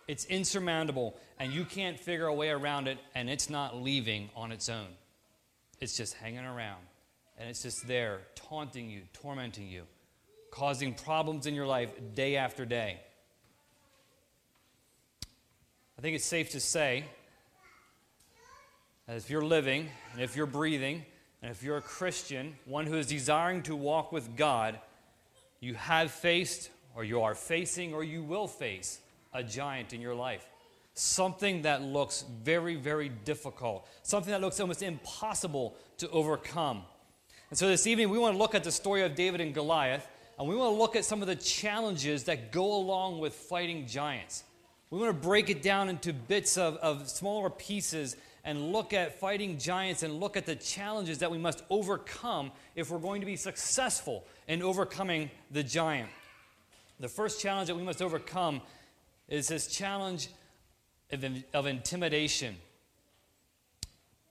it's 0.07 0.25
insurmountable, 0.25 1.17
and 1.39 1.51
you 1.51 1.65
can't 1.65 1.99
figure 1.99 2.27
a 2.27 2.33
way 2.33 2.49
around 2.49 2.87
it, 2.87 2.97
and 3.13 3.29
it's 3.29 3.49
not 3.49 3.75
leaving 3.75 4.29
on 4.35 4.53
its 4.53 4.69
own. 4.69 4.87
It's 5.83 5.97
just 5.97 6.13
hanging 6.13 6.45
around, 6.45 6.79
and 7.37 7.49
it's 7.49 7.61
just 7.61 7.85
there, 7.85 8.21
taunting 8.35 8.89
you, 8.89 9.01
tormenting 9.11 9.67
you, 9.67 9.83
causing 10.49 10.93
problems 10.93 11.45
in 11.45 11.53
your 11.53 11.67
life 11.67 11.89
day 12.15 12.37
after 12.37 12.63
day. 12.63 13.01
I 15.97 16.01
think 16.01 16.15
it's 16.15 16.23
safe 16.23 16.51
to 16.51 16.61
say 16.61 17.03
that 19.07 19.17
if 19.17 19.29
you're 19.29 19.43
living 19.43 19.89
and 20.13 20.21
if 20.21 20.37
you're 20.37 20.45
breathing 20.45 21.03
and 21.41 21.51
if 21.51 21.61
you're 21.61 21.75
a 21.75 21.81
Christian, 21.81 22.55
one 22.63 22.85
who 22.85 22.95
is 22.95 23.07
desiring 23.07 23.61
to 23.63 23.75
walk 23.75 24.13
with 24.13 24.37
God, 24.37 24.79
you 25.59 25.73
have 25.73 26.11
faced 26.11 26.69
or 26.95 27.03
you 27.03 27.23
are 27.23 27.35
facing 27.35 27.93
or 27.93 28.05
you 28.05 28.23
will 28.23 28.47
face 28.47 29.01
a 29.33 29.43
giant 29.43 29.91
in 29.91 29.99
your 29.99 30.15
life 30.15 30.47
something 30.93 31.63
that 31.63 31.81
looks 31.81 32.23
very, 32.43 32.75
very 32.75 33.09
difficult, 33.09 33.87
something 34.03 34.31
that 34.31 34.41
looks 34.41 34.59
almost 34.59 34.83
impossible 34.83 35.75
to 35.97 36.09
overcome. 36.09 36.83
And 37.49 37.57
so 37.57 37.67
this 37.67 37.87
evening, 37.87 38.09
we 38.09 38.17
want 38.17 38.35
to 38.35 38.37
look 38.37 38.55
at 38.55 38.63
the 38.63 38.71
story 38.71 39.03
of 39.03 39.15
David 39.15 39.41
and 39.41 39.53
Goliath, 39.53 40.07
and 40.37 40.47
we 40.47 40.55
want 40.55 40.73
to 40.73 40.79
look 40.79 40.95
at 40.95 41.05
some 41.05 41.21
of 41.21 41.27
the 41.27 41.35
challenges 41.35 42.23
that 42.25 42.51
go 42.51 42.75
along 42.75 43.19
with 43.19 43.33
fighting 43.33 43.87
giants. 43.87 44.43
We 44.89 44.99
want 44.99 45.09
to 45.09 45.27
break 45.27 45.49
it 45.49 45.61
down 45.61 45.89
into 45.89 46.13
bits 46.13 46.57
of, 46.57 46.77
of 46.77 47.09
smaller 47.09 47.49
pieces 47.49 48.15
and 48.43 48.71
look 48.71 48.93
at 48.93 49.19
fighting 49.19 49.57
giants 49.57 50.03
and 50.03 50.19
look 50.19 50.37
at 50.37 50.45
the 50.45 50.55
challenges 50.55 51.19
that 51.19 51.31
we 51.31 51.37
must 51.37 51.63
overcome 51.69 52.51
if 52.75 52.91
we're 52.91 52.99
going 52.99 53.21
to 53.21 53.25
be 53.25 53.35
successful 53.35 54.25
in 54.47 54.61
overcoming 54.61 55.31
the 55.49 55.63
giant. 55.63 56.09
The 56.99 57.07
first 57.07 57.41
challenge 57.41 57.67
that 57.67 57.75
we 57.75 57.83
must 57.83 58.01
overcome 58.01 58.61
is 59.27 59.47
this 59.47 59.67
challenge 59.67 60.29
of, 61.53 61.65
intimidation. 61.65 62.55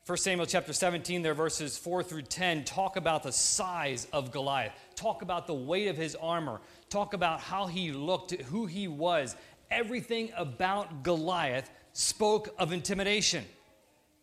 1 0.05 0.18
Samuel 0.18 0.47
chapter 0.47 0.72
17, 0.72 1.22
there 1.22 1.33
verses 1.33 1.78
4 1.78 2.03
through 2.03 2.22
10 2.22 2.64
talk 2.64 2.97
about 2.97 3.22
the 3.22 3.30
size 3.30 4.09
of 4.12 4.33
Goliath, 4.33 4.72
talk 4.97 5.22
about 5.22 5.47
the 5.47 5.55
weight 5.55 5.87
of 5.89 5.97
his 5.97 6.16
armor, 6.16 6.61
talk 6.91 7.14
about 7.14 7.41
how 7.41 7.66
he 7.66 7.93
looked, 7.93 8.33
who 8.33 8.66
he 8.66 8.89
was. 8.89 9.37
Everything 9.70 10.30
about 10.37 11.05
Goliath 11.05 11.70
spoke 11.93 12.55
of 12.59 12.72
intimidation. 12.72 13.45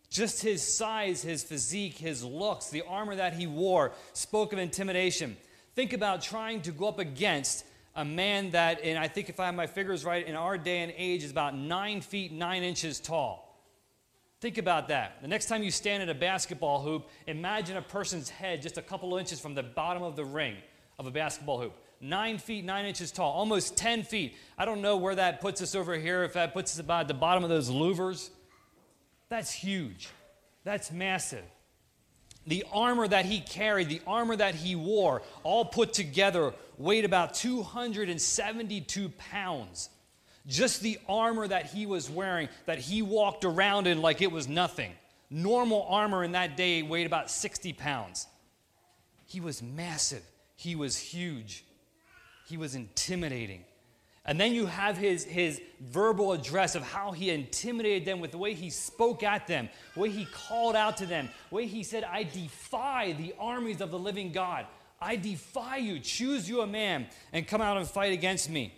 Just 0.09 0.41
his 0.41 0.61
size, 0.61 1.21
his 1.21 1.43
physique, 1.43 1.97
his 1.97 2.23
looks, 2.23 2.69
the 2.69 2.83
armor 2.87 3.15
that 3.15 3.33
he 3.33 3.47
wore 3.47 3.93
spoke 4.13 4.53
of 4.53 4.59
intimidation. 4.59 5.37
Think 5.75 5.93
about 5.93 6.21
trying 6.21 6.61
to 6.63 6.71
go 6.71 6.87
up 6.87 6.99
against 6.99 7.63
a 7.99 8.05
man 8.05 8.51
that, 8.51 8.79
and 8.81 8.97
I 8.97 9.09
think 9.09 9.27
if 9.27 9.41
I 9.41 9.47
have 9.47 9.55
my 9.55 9.67
figures 9.67 10.05
right, 10.05 10.25
in 10.25 10.33
our 10.33 10.57
day 10.57 10.79
and 10.79 10.93
age 10.95 11.21
is 11.21 11.31
about 11.31 11.53
nine 11.53 11.99
feet 11.99 12.31
nine 12.31 12.63
inches 12.63 12.97
tall. 12.97 13.61
Think 14.39 14.57
about 14.57 14.87
that. 14.87 15.21
The 15.21 15.27
next 15.27 15.47
time 15.47 15.63
you 15.63 15.69
stand 15.69 16.01
at 16.01 16.07
a 16.07 16.13
basketball 16.13 16.81
hoop, 16.81 17.09
imagine 17.27 17.75
a 17.75 17.81
person's 17.81 18.29
head 18.29 18.61
just 18.61 18.77
a 18.77 18.81
couple 18.81 19.17
inches 19.17 19.41
from 19.41 19.53
the 19.53 19.63
bottom 19.63 20.01
of 20.01 20.15
the 20.15 20.23
ring 20.23 20.55
of 20.97 21.07
a 21.07 21.11
basketball 21.11 21.59
hoop. 21.59 21.73
Nine 21.99 22.37
feet, 22.37 22.63
nine 22.63 22.85
inches 22.85 23.11
tall, 23.11 23.33
almost 23.33 23.75
10 23.75 24.03
feet. 24.03 24.37
I 24.57 24.63
don't 24.63 24.81
know 24.81 24.95
where 24.95 25.15
that 25.15 25.41
puts 25.41 25.61
us 25.61 25.75
over 25.75 25.95
here, 25.95 26.23
if 26.23 26.31
that 26.35 26.53
puts 26.53 26.75
us 26.75 26.79
about 26.79 27.09
the 27.09 27.13
bottom 27.13 27.43
of 27.43 27.49
those 27.49 27.69
louvers. 27.69 28.29
That's 29.27 29.51
huge. 29.51 30.07
That's 30.63 30.89
massive. 30.89 31.43
The 32.47 32.65
armor 32.71 33.07
that 33.07 33.25
he 33.25 33.41
carried, 33.41 33.89
the 33.89 34.01
armor 34.07 34.35
that 34.35 34.55
he 34.55 34.75
wore, 34.75 35.21
all 35.43 35.65
put 35.65 35.93
together, 35.93 36.53
weighed 36.77 37.05
about 37.05 37.35
272 37.35 39.09
pounds. 39.09 39.89
Just 40.47 40.81
the 40.81 40.97
armor 41.07 41.47
that 41.47 41.67
he 41.67 41.85
was 41.85 42.09
wearing, 42.09 42.49
that 42.65 42.79
he 42.79 43.01
walked 43.01 43.45
around 43.45 43.85
in 43.85 44.01
like 44.01 44.21
it 44.21 44.31
was 44.31 44.47
nothing. 44.47 44.93
Normal 45.29 45.85
armor 45.89 46.23
in 46.23 46.31
that 46.31 46.57
day 46.57 46.81
weighed 46.81 47.05
about 47.05 47.29
60 47.29 47.73
pounds. 47.73 48.25
He 49.27 49.39
was 49.39 49.61
massive, 49.61 50.23
he 50.55 50.75
was 50.75 50.97
huge, 50.97 51.63
he 52.47 52.57
was 52.57 52.73
intimidating. 52.73 53.63
And 54.29 54.39
then 54.39 54.53
you 54.53 54.67
have 54.67 54.95
his, 54.95 55.23
his 55.23 55.59
verbal 55.81 56.33
address 56.33 56.75
of 56.75 56.83
how 56.83 57.11
he 57.11 57.31
intimidated 57.31 58.05
them 58.05 58.19
with 58.19 58.29
the 58.29 58.37
way 58.37 58.53
he 58.53 58.69
spoke 58.69 59.23
at 59.23 59.47
them, 59.47 59.69
the 59.95 60.01
way 60.01 60.11
he 60.11 60.25
called 60.25 60.75
out 60.75 60.97
to 60.97 61.07
them, 61.07 61.29
the 61.49 61.55
way 61.55 61.65
he 61.65 61.81
said, 61.81 62.03
I 62.03 62.21
defy 62.21 63.13
the 63.13 63.33
armies 63.39 63.81
of 63.81 63.89
the 63.89 63.97
living 63.97 64.31
God. 64.31 64.67
I 65.01 65.15
defy 65.15 65.77
you. 65.77 65.99
Choose 65.99 66.47
you 66.47 66.61
a 66.61 66.67
man 66.67 67.07
and 67.33 67.47
come 67.47 67.59
out 67.59 67.77
and 67.77 67.87
fight 67.87 68.13
against 68.13 68.51
me. 68.51 68.71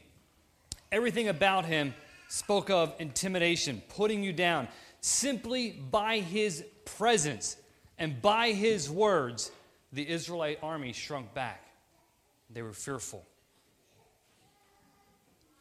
Everything 0.89 1.27
about 1.27 1.65
him 1.65 1.95
spoke 2.29 2.69
of 2.69 2.95
intimidation, 2.99 3.81
putting 3.89 4.23
you 4.23 4.31
down. 4.31 4.69
Simply 5.01 5.71
by 5.71 6.19
his 6.19 6.63
presence 6.85 7.57
and 7.99 8.21
by 8.21 8.53
his 8.53 8.89
words, 8.89 9.51
the 9.91 10.07
Israelite 10.07 10.59
army 10.63 10.93
shrunk 10.93 11.33
back. 11.33 11.65
They 12.49 12.61
were 12.61 12.71
fearful. 12.71 13.25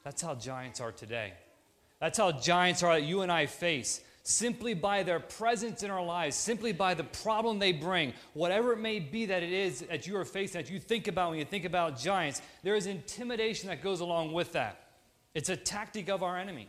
That's 0.04 0.22
how 0.22 0.34
giants 0.34 0.80
are 0.80 0.92
today. 0.92 1.32
That's 2.00 2.18
how 2.18 2.32
giants 2.32 2.82
are 2.82 2.94
that 2.94 3.06
you 3.06 3.22
and 3.22 3.30
I 3.30 3.46
face. 3.46 4.00
Simply 4.22 4.74
by 4.74 5.02
their 5.02 5.20
presence 5.20 5.82
in 5.82 5.90
our 5.90 6.04
lives, 6.04 6.36
simply 6.36 6.72
by 6.72 6.94
the 6.94 7.04
problem 7.04 7.58
they 7.58 7.72
bring, 7.72 8.12
whatever 8.34 8.72
it 8.72 8.78
may 8.78 9.00
be 9.00 9.26
that 9.26 9.42
it 9.42 9.52
is 9.52 9.80
that 9.80 10.06
you 10.06 10.16
are 10.16 10.24
facing, 10.24 10.60
that 10.60 10.70
you 10.70 10.78
think 10.78 11.08
about 11.08 11.30
when 11.30 11.38
you 11.38 11.44
think 11.44 11.64
about 11.64 11.98
giants, 11.98 12.42
there 12.62 12.74
is 12.74 12.86
intimidation 12.86 13.68
that 13.68 13.82
goes 13.82 14.00
along 14.00 14.32
with 14.32 14.52
that. 14.52 14.88
It's 15.34 15.48
a 15.48 15.56
tactic 15.56 16.08
of 16.08 16.22
our 16.22 16.36
enemy 16.36 16.68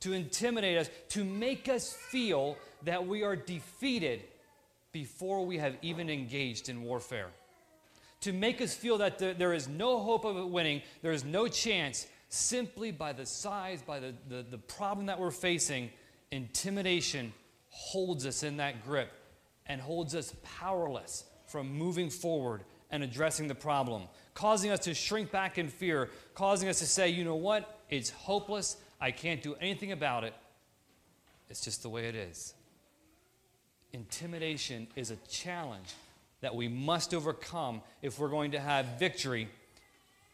to 0.00 0.12
intimidate 0.12 0.78
us, 0.78 0.90
to 1.10 1.24
make 1.24 1.68
us 1.68 1.92
feel 1.92 2.56
that 2.84 3.06
we 3.06 3.22
are 3.24 3.34
defeated 3.34 4.22
before 4.92 5.44
we 5.44 5.58
have 5.58 5.76
even 5.82 6.08
engaged 6.08 6.68
in 6.68 6.82
warfare. 6.82 7.28
To 8.22 8.32
make 8.32 8.60
us 8.60 8.74
feel 8.74 8.98
that 8.98 9.18
there 9.18 9.52
is 9.52 9.68
no 9.68 10.00
hope 10.00 10.24
of 10.24 10.36
winning, 10.48 10.82
there 11.02 11.12
is 11.12 11.24
no 11.24 11.48
chance, 11.48 12.06
simply 12.28 12.90
by 12.90 13.12
the 13.12 13.26
size, 13.26 13.82
by 13.82 14.00
the, 14.00 14.14
the, 14.28 14.44
the 14.50 14.58
problem 14.58 15.06
that 15.06 15.18
we're 15.18 15.30
facing, 15.30 15.90
intimidation 16.30 17.32
holds 17.68 18.26
us 18.26 18.42
in 18.42 18.58
that 18.58 18.84
grip 18.84 19.10
and 19.66 19.80
holds 19.80 20.14
us 20.14 20.34
powerless 20.42 21.24
from 21.46 21.72
moving 21.72 22.10
forward 22.10 22.62
and 22.90 23.02
addressing 23.02 23.48
the 23.48 23.54
problem, 23.54 24.02
causing 24.34 24.70
us 24.70 24.80
to 24.80 24.94
shrink 24.94 25.30
back 25.30 25.58
in 25.58 25.68
fear, 25.68 26.10
causing 26.34 26.68
us 26.68 26.78
to 26.78 26.86
say, 26.86 27.08
you 27.08 27.24
know 27.24 27.36
what, 27.36 27.78
it's 27.90 28.10
hopeless, 28.10 28.76
I 29.00 29.10
can't 29.10 29.42
do 29.42 29.54
anything 29.60 29.92
about 29.92 30.24
it. 30.24 30.34
It's 31.48 31.60
just 31.60 31.82
the 31.82 31.88
way 31.88 32.06
it 32.06 32.14
is. 32.14 32.54
Intimidation 33.92 34.86
is 34.96 35.10
a 35.10 35.16
challenge 35.28 35.94
that 36.40 36.54
we 36.54 36.68
must 36.68 37.14
overcome 37.14 37.80
if 38.02 38.18
we're 38.18 38.28
going 38.28 38.52
to 38.52 38.60
have 38.60 38.98
victory 38.98 39.48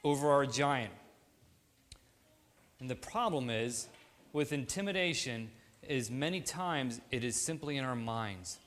over 0.02 0.30
our 0.30 0.44
giant. 0.44 0.92
And 2.84 2.90
the 2.90 2.96
problem 2.96 3.48
is 3.48 3.88
with 4.34 4.52
intimidation 4.52 5.48
is 5.88 6.10
many 6.10 6.42
times 6.42 7.00
it 7.10 7.24
is 7.24 7.34
simply 7.34 7.78
in 7.78 7.84
our 7.86 7.96
minds. 7.96 8.58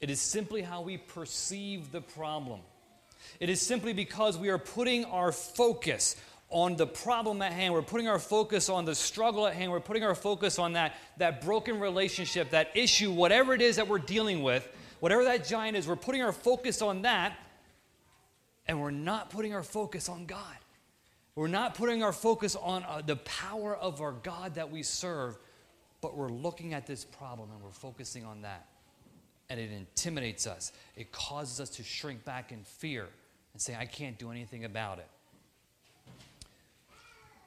It 0.00 0.08
is 0.08 0.22
simply 0.22 0.62
how 0.62 0.80
we 0.80 0.96
perceive 0.96 1.92
the 1.92 2.00
problem. 2.00 2.60
It 3.38 3.50
is 3.50 3.60
simply 3.60 3.92
because 3.92 4.38
we 4.38 4.48
are 4.48 4.56
putting 4.56 5.04
our 5.04 5.32
focus 5.32 6.16
on 6.48 6.76
the 6.76 6.86
problem 6.86 7.42
at 7.42 7.52
hand. 7.52 7.74
We're 7.74 7.82
putting 7.82 8.08
our 8.08 8.18
focus 8.18 8.70
on 8.70 8.86
the 8.86 8.94
struggle 8.94 9.46
at 9.46 9.52
hand. 9.52 9.70
We're 9.70 9.80
putting 9.80 10.02
our 10.02 10.14
focus 10.14 10.58
on 10.58 10.72
that, 10.72 10.94
that 11.18 11.42
broken 11.42 11.78
relationship, 11.78 12.52
that 12.52 12.70
issue, 12.74 13.12
whatever 13.12 13.52
it 13.52 13.60
is 13.60 13.76
that 13.76 13.86
we're 13.86 13.98
dealing 13.98 14.42
with, 14.42 14.66
whatever 15.00 15.24
that 15.24 15.46
giant 15.46 15.76
is, 15.76 15.86
we're 15.86 15.94
putting 15.94 16.22
our 16.22 16.32
focus 16.32 16.80
on 16.80 17.02
that, 17.02 17.36
and 18.66 18.80
we're 18.80 18.90
not 18.90 19.28
putting 19.28 19.52
our 19.52 19.62
focus 19.62 20.08
on 20.08 20.24
God. 20.24 20.56
We're 21.34 21.48
not 21.48 21.74
putting 21.74 22.02
our 22.02 22.12
focus 22.12 22.56
on 22.56 22.84
uh, 22.84 23.02
the 23.04 23.16
power 23.16 23.76
of 23.76 24.00
our 24.00 24.12
God 24.12 24.56
that 24.56 24.70
we 24.70 24.82
serve, 24.82 25.38
but 26.00 26.16
we're 26.16 26.30
looking 26.30 26.74
at 26.74 26.86
this 26.86 27.04
problem 27.04 27.50
and 27.52 27.62
we're 27.62 27.70
focusing 27.70 28.24
on 28.24 28.42
that. 28.42 28.66
And 29.48 29.58
it 29.58 29.70
intimidates 29.72 30.46
us. 30.46 30.72
It 30.96 31.12
causes 31.12 31.60
us 31.60 31.70
to 31.70 31.82
shrink 31.82 32.24
back 32.24 32.52
in 32.52 32.62
fear 32.64 33.08
and 33.52 33.60
say, 33.60 33.76
I 33.78 33.86
can't 33.86 34.18
do 34.18 34.30
anything 34.30 34.64
about 34.64 34.98
it. 34.98 35.08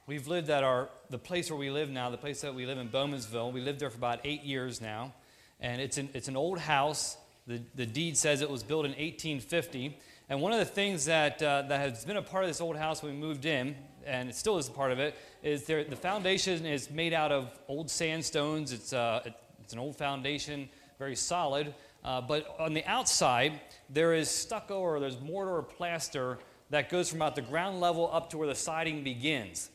We've 0.06 0.28
lived 0.28 0.50
at 0.50 0.66
our, 0.66 0.90
the 1.10 1.18
place 1.18 1.50
where 1.50 1.58
we 1.58 1.70
live 1.70 1.90
now, 1.90 2.10
the 2.10 2.18
place 2.18 2.42
that 2.42 2.54
we 2.54 2.66
live 2.66 2.78
in 2.78 2.90
Bowmansville. 2.90 3.54
We 3.54 3.62
lived 3.62 3.80
there 3.80 3.90
for 3.90 3.98
about 3.98 4.20
eight 4.26 4.44
years 4.44 4.82
now. 4.82 5.14
And 5.62 5.82
it's 5.82 5.98
an, 5.98 6.10
it's 6.14 6.28
an 6.28 6.36
old 6.36 6.60
house. 6.60 7.18
The, 7.48 7.62
the 7.76 7.86
deed 7.86 8.18
says 8.18 8.42
it 8.42 8.50
was 8.50 8.64
built 8.64 8.86
in 8.86 8.92
1850. 8.92 9.98
And 10.30 10.42
one 10.42 10.54
of 10.54 10.60
the 10.60 10.66
things 10.66 11.06
that, 11.06 11.42
uh, 11.42 11.64
that 11.64 11.80
has 11.80 12.06
been 12.06 12.18
a 12.18 12.22
part 12.22 12.44
of 12.44 12.50
this 12.50 12.62
old 12.62 12.78
house 12.78 13.04
when 13.04 13.14
we 13.14 13.20
moved 13.20 13.46
in, 13.46 13.76
and 14.06 14.30
it 14.30 14.36
still 14.36 14.58
is 14.58 14.68
a 14.68 14.72
part 14.72 14.92
of 14.92 15.00
it, 15.00 15.16
is 15.42 15.66
there, 15.66 15.84
the 15.84 15.96
foundation 15.96 16.66
is 16.66 16.90
made 16.90 17.14
out 17.14 17.32
of 17.32 17.60
old 17.68 17.90
sandstones. 17.90 18.72
It's, 18.72 18.94
uh, 18.94 19.22
it's 19.62 19.74
an 19.74 19.80
old 19.80 19.98
foundation, 19.98 20.70
very 20.98 21.16
solid. 21.16 21.74
Uh, 22.04 22.22
but 22.22 22.56
on 22.60 22.74
the 22.74 22.86
outside, 22.86 23.60
there 23.90 24.14
is 24.14 24.30
stucco 24.30 24.80
or 24.80 25.00
there's 25.00 25.20
mortar 25.20 25.58
or 25.58 25.64
plaster 25.64 26.38
that 26.70 26.90
goes 26.90 27.10
from 27.10 27.20
about 27.20 27.36
the 27.36 27.42
ground 27.42 27.80
level 27.80 28.10
up 28.12 28.30
to 28.30 28.38
where 28.38 28.48
the 28.48 28.56
siding 28.56 29.04
begins. 29.04 29.70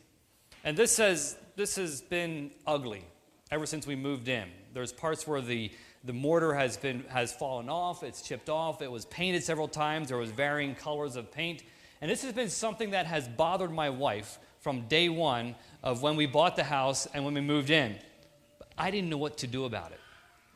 And 0.64 0.76
this 0.76 0.96
has, 0.96 1.36
this 1.56 1.76
has 1.76 2.00
been 2.00 2.50
ugly 2.66 3.04
ever 3.50 3.66
since 3.66 3.86
we 3.86 3.96
moved 3.96 4.28
in. 4.28 4.48
There's 4.74 4.92
parts 4.92 5.26
where 5.26 5.40
the 5.40 5.70
the 6.04 6.12
mortar 6.12 6.54
has, 6.54 6.76
been, 6.76 7.04
has 7.08 7.32
fallen 7.32 7.68
off, 7.68 8.02
it's 8.02 8.22
chipped 8.22 8.48
off, 8.48 8.82
it 8.82 8.90
was 8.90 9.04
painted 9.06 9.42
several 9.42 9.68
times, 9.68 10.08
there 10.08 10.16
was 10.16 10.30
varying 10.30 10.74
colors 10.74 11.16
of 11.16 11.30
paint. 11.30 11.62
And 12.00 12.10
this 12.10 12.22
has 12.22 12.32
been 12.32 12.50
something 12.50 12.90
that 12.90 13.06
has 13.06 13.26
bothered 13.26 13.72
my 13.72 13.90
wife 13.90 14.38
from 14.60 14.82
day 14.82 15.08
one 15.08 15.54
of 15.82 16.02
when 16.02 16.16
we 16.16 16.26
bought 16.26 16.56
the 16.56 16.64
house 16.64 17.06
and 17.12 17.24
when 17.24 17.34
we 17.34 17.40
moved 17.40 17.70
in. 17.70 17.96
But 18.58 18.68
I 18.78 18.90
didn't 18.90 19.10
know 19.10 19.18
what 19.18 19.38
to 19.38 19.46
do 19.46 19.64
about 19.64 19.90
it. 19.90 20.00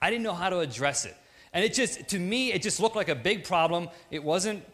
I 0.00 0.10
didn't 0.10 0.22
know 0.22 0.34
how 0.34 0.50
to 0.50 0.60
address 0.60 1.04
it. 1.04 1.16
And 1.52 1.64
it 1.64 1.74
just, 1.74 2.08
to 2.08 2.18
me, 2.18 2.52
it 2.52 2.62
just 2.62 2.80
looked 2.80 2.96
like 2.96 3.08
a 3.08 3.14
big 3.14 3.44
problem. 3.44 3.88
It 4.10 4.22
wasn't 4.22 4.64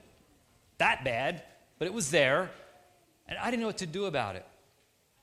that 0.79 1.05
bad, 1.05 1.43
but 1.79 1.87
it 1.87 1.93
was 1.93 2.11
there. 2.11 2.51
And 3.27 3.39
I 3.39 3.51
didn't 3.51 3.61
know 3.61 3.66
what 3.66 3.79
to 3.79 3.87
do 3.87 4.07
about 4.07 4.37
it. 4.37 4.47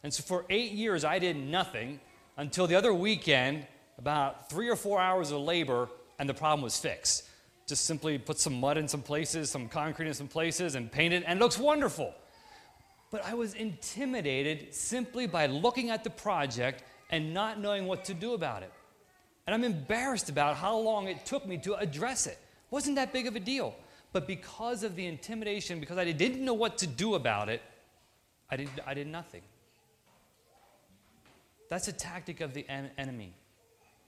And 0.03 0.13
so 0.13 0.21
for 0.21 0.45
eight 0.49 0.73
years, 0.73 1.03
I 1.03 1.17
did 1.17 1.37
nothing 1.37 1.99
until 2.37 2.67
the 2.67 2.75
other 2.75 2.93
weekend 2.93 3.65
about 3.97 4.49
three 4.49 4.69
or 4.69 4.75
four 4.75 4.99
hours 4.99 5.31
of 5.31 5.41
labor, 5.41 5.89
and 6.19 6.27
the 6.27 6.33
problem 6.33 6.61
was 6.61 6.77
fixed. 6.77 7.23
Just 7.67 7.85
simply 7.85 8.17
put 8.17 8.39
some 8.39 8.59
mud 8.59 8.77
in 8.77 8.87
some 8.87 9.01
places, 9.01 9.49
some 9.49 9.67
concrete 9.67 10.07
in 10.07 10.13
some 10.13 10.27
places, 10.27 10.75
and 10.75 10.91
paint 10.91 11.13
it, 11.13 11.23
and 11.25 11.39
it 11.39 11.41
looks 11.41 11.57
wonderful. 11.57 12.13
But 13.11 13.25
I 13.25 13.33
was 13.33 13.53
intimidated 13.53 14.73
simply 14.73 15.27
by 15.27 15.45
looking 15.45 15.89
at 15.89 16.03
the 16.03 16.09
project 16.09 16.83
and 17.09 17.33
not 17.33 17.59
knowing 17.59 17.85
what 17.85 18.05
to 18.05 18.13
do 18.13 18.33
about 18.33 18.63
it. 18.63 18.71
And 19.47 19.53
I'm 19.53 19.63
embarrassed 19.63 20.29
about 20.29 20.57
how 20.57 20.77
long 20.77 21.07
it 21.07 21.25
took 21.25 21.47
me 21.47 21.57
to 21.59 21.75
address 21.75 22.27
it. 22.27 22.39
wasn't 22.71 22.95
that 22.95 23.13
big 23.13 23.27
of 23.27 23.35
a 23.35 23.39
deal. 23.39 23.75
But 24.11 24.27
because 24.27 24.83
of 24.83 24.95
the 24.95 25.05
intimidation, 25.05 25.79
because 25.79 25.97
I 25.97 26.11
didn't 26.11 26.43
know 26.43 26.53
what 26.53 26.77
to 26.79 26.87
do 26.87 27.15
about 27.15 27.49
it, 27.49 27.61
I 28.49 28.57
did, 28.57 28.69
I 28.85 28.93
did 28.93 29.07
nothing. 29.07 29.41
That's 31.69 31.87
a 31.87 31.93
tactic 31.93 32.41
of 32.41 32.53
the 32.53 32.67
en- 32.69 32.91
enemy 32.97 33.33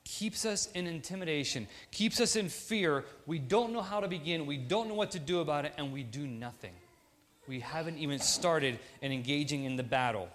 keeps 0.08 0.46
us 0.46 0.70
in 0.74 0.88
intimidation, 0.88 1.68
keeps 1.92 2.22
us 2.22 2.36
in 2.36 2.48
fear. 2.48 3.04
We 3.26 3.40
don't 3.40 3.74
know 3.74 3.82
how 3.82 4.00
to 4.00 4.08
begin, 4.08 4.46
we 4.46 4.58
don't 4.58 4.88
know 4.88 4.94
what 4.94 5.12
to 5.12 5.20
do 5.20 5.42
about 5.42 5.66
it, 5.66 5.74
and 5.78 5.92
we 5.92 6.04
do 6.04 6.26
nothing. 6.26 6.72
We 7.48 7.60
haven't 7.60 7.98
even 7.98 8.20
started 8.20 8.80
in 9.02 9.12
engaging 9.12 9.66
in 9.66 9.76
the 9.76 9.84
battle. 9.84 10.30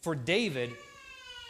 For 0.00 0.14
David, 0.14 0.70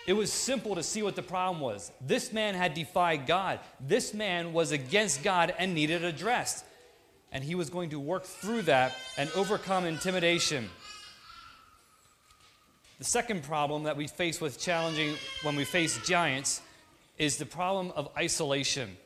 it 0.07 0.13
was 0.15 0.33
simple 0.33 0.75
to 0.75 0.83
see 0.83 1.03
what 1.03 1.15
the 1.15 1.23
problem 1.23 1.61
was. 1.61 1.93
This 2.01 2.33
man 2.33 2.55
had 2.55 2.75
defied 2.75 3.27
God. 3.27 3.61
This 3.81 4.15
man 4.15 4.53
was 4.53 4.73
against 4.73 5.23
God 5.23 5.55
and 5.57 5.75
needed 5.75 6.05
addressed. 6.05 6.65
And 7.33 7.45
he 7.45 7.55
was 7.55 7.71
going 7.71 7.91
to 7.91 8.01
work 8.01 8.25
through 8.25 8.63
that 8.63 8.97
and 9.17 9.31
overcome 9.37 9.85
intimidation. 9.85 10.69
The 12.99 13.05
second 13.05 13.45
problem 13.45 13.85
that 13.85 13.97
we 13.97 14.09
face 14.09 14.41
with 14.41 14.59
challenging 14.59 15.15
when 15.43 15.55
we 15.55 15.65
face 15.65 15.99
giants 16.05 16.63
is 17.21 17.37
the 17.37 17.45
problem 17.45 17.93
of 17.95 18.09
isolation. 18.17 18.97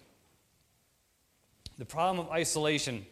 The 1.79 1.85
problem 1.85 2.25
of 2.25 2.31
isolation. 2.31 3.05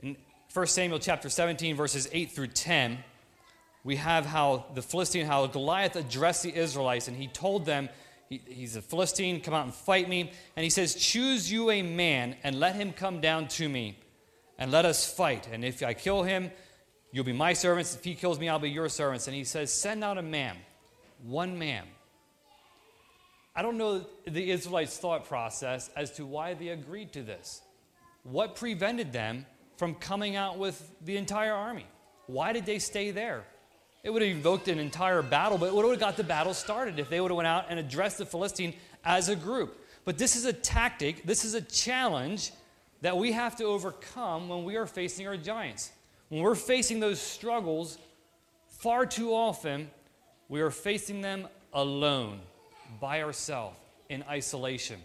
In 0.00 0.18
1 0.52 0.66
Samuel 0.66 0.98
chapter 0.98 1.30
17, 1.30 1.74
verses 1.74 2.06
8 2.12 2.32
through 2.32 2.48
10, 2.48 2.98
we 3.84 3.96
have 3.96 4.26
how 4.26 4.66
the 4.74 4.82
Philistine, 4.82 5.24
how 5.24 5.46
Goliath 5.46 5.96
addressed 5.96 6.42
the 6.42 6.54
Israelites, 6.54 7.08
and 7.08 7.16
he 7.16 7.26
told 7.26 7.64
them, 7.64 7.88
he, 8.28 8.42
he's 8.46 8.76
a 8.76 8.82
Philistine, 8.82 9.40
come 9.40 9.54
out 9.54 9.64
and 9.64 9.74
fight 9.74 10.10
me. 10.10 10.30
And 10.56 10.62
he 10.62 10.68
says, 10.68 10.94
Choose 10.94 11.50
you 11.50 11.70
a 11.70 11.80
man 11.80 12.36
and 12.42 12.60
let 12.60 12.74
him 12.74 12.92
come 12.92 13.22
down 13.22 13.48
to 13.48 13.66
me, 13.66 13.98
and 14.58 14.70
let 14.70 14.84
us 14.84 15.10
fight. 15.10 15.48
And 15.50 15.64
if 15.64 15.82
I 15.82 15.94
kill 15.94 16.22
him, 16.22 16.50
you'll 17.12 17.24
be 17.24 17.32
my 17.32 17.54
servants. 17.54 17.94
If 17.94 18.04
he 18.04 18.14
kills 18.14 18.38
me, 18.38 18.50
I'll 18.50 18.58
be 18.58 18.68
your 18.68 18.90
servants. 18.90 19.26
And 19.26 19.34
he 19.34 19.44
says, 19.44 19.72
Send 19.72 20.04
out 20.04 20.18
a 20.18 20.22
man, 20.22 20.58
one 21.22 21.58
man. 21.58 21.86
I 23.58 23.62
don't 23.62 23.76
know 23.76 24.06
the 24.24 24.52
Israelites' 24.52 24.98
thought 24.98 25.26
process 25.26 25.90
as 25.96 26.12
to 26.12 26.24
why 26.24 26.54
they 26.54 26.68
agreed 26.68 27.12
to 27.14 27.24
this. 27.24 27.60
What 28.22 28.54
prevented 28.54 29.12
them 29.12 29.46
from 29.76 29.96
coming 29.96 30.36
out 30.36 30.58
with 30.58 30.80
the 31.04 31.16
entire 31.16 31.54
army? 31.54 31.84
Why 32.28 32.52
did 32.52 32.66
they 32.66 32.78
stay 32.78 33.10
there? 33.10 33.42
It 34.04 34.10
would 34.10 34.22
have 34.22 34.30
evoked 34.30 34.68
an 34.68 34.78
entire 34.78 35.22
battle, 35.22 35.58
but 35.58 35.70
it 35.70 35.74
would 35.74 35.84
have 35.90 35.98
got 35.98 36.16
the 36.16 36.22
battle 36.22 36.54
started 36.54 37.00
if 37.00 37.10
they 37.10 37.20
would 37.20 37.32
have 37.32 37.36
went 37.36 37.48
out 37.48 37.64
and 37.68 37.80
addressed 37.80 38.18
the 38.18 38.26
Philistine 38.26 38.74
as 39.04 39.28
a 39.28 39.34
group. 39.34 39.76
But 40.04 40.18
this 40.18 40.36
is 40.36 40.44
a 40.44 40.52
tactic, 40.52 41.24
this 41.24 41.44
is 41.44 41.54
a 41.54 41.60
challenge 41.60 42.52
that 43.00 43.16
we 43.16 43.32
have 43.32 43.56
to 43.56 43.64
overcome 43.64 44.48
when 44.48 44.62
we 44.62 44.76
are 44.76 44.86
facing 44.86 45.26
our 45.26 45.36
giants. 45.36 45.90
When 46.28 46.42
we're 46.42 46.54
facing 46.54 47.00
those 47.00 47.20
struggles, 47.20 47.98
far 48.68 49.04
too 49.04 49.34
often, 49.34 49.90
we 50.48 50.60
are 50.60 50.70
facing 50.70 51.22
them 51.22 51.48
alone, 51.72 52.38
by 53.00 53.22
ourselves, 53.22 53.76
in 54.08 54.24
isolation. 54.28 55.00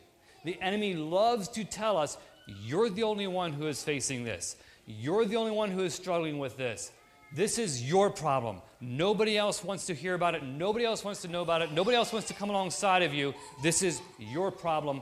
The 0.45 0.59
enemy 0.61 0.93
loves 0.93 1.47
to 1.49 1.63
tell 1.63 1.97
us, 1.97 2.17
you're 2.47 2.89
the 2.89 3.03
only 3.03 3.27
one 3.27 3.53
who 3.53 3.67
is 3.67 3.84
facing 3.84 4.23
this. 4.23 4.55
You're 4.86 5.25
the 5.25 5.38
only 5.38 5.51
one 5.51 5.71
who 5.71 5.84
is 5.84 5.93
struggling 5.93 6.39
with 6.39 6.57
this. 6.57 6.91
This 7.34 7.57
is 7.57 7.88
your 7.88 8.09
problem. 8.09 8.61
Nobody 8.79 9.38
else 9.38 9.63
wants 9.63 9.88
to 9.88 9.95
hear 9.95 10.13
about 10.13 10.36
it. 10.36 10.43
Nobody 10.43 10.86
else 10.86 11.03
wants 11.03 11.21
to 11.21 11.27
know 11.27 11.41
about 11.41 11.61
it. 11.61 11.71
Nobody 11.71 11.95
else 11.97 12.11
wants 12.11 12.27
to 12.27 12.34
come 12.34 12.49
alongside 12.49 13.01
of 13.01 13.13
you. 13.13 13.34
This 13.63 13.81
is 13.81 14.01
your 14.19 14.51
problem. 14.51 15.01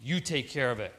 You 0.00 0.20
take 0.20 0.50
care 0.50 0.70
of 0.70 0.80
it. 0.80 0.92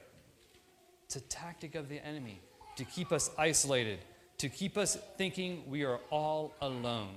It's 1.04 1.16
a 1.16 1.22
tactic 1.22 1.76
of 1.76 1.90
the 1.90 2.04
enemy 2.06 2.42
to 2.76 2.86
keep 2.86 3.12
us 3.12 3.30
isolated, 3.38 4.00
to 4.40 4.50
keep 4.50 4.78
us 4.78 4.98
thinking 5.18 5.64
we 5.68 5.84
are 5.84 6.00
all 6.10 6.54
alone. 6.62 7.16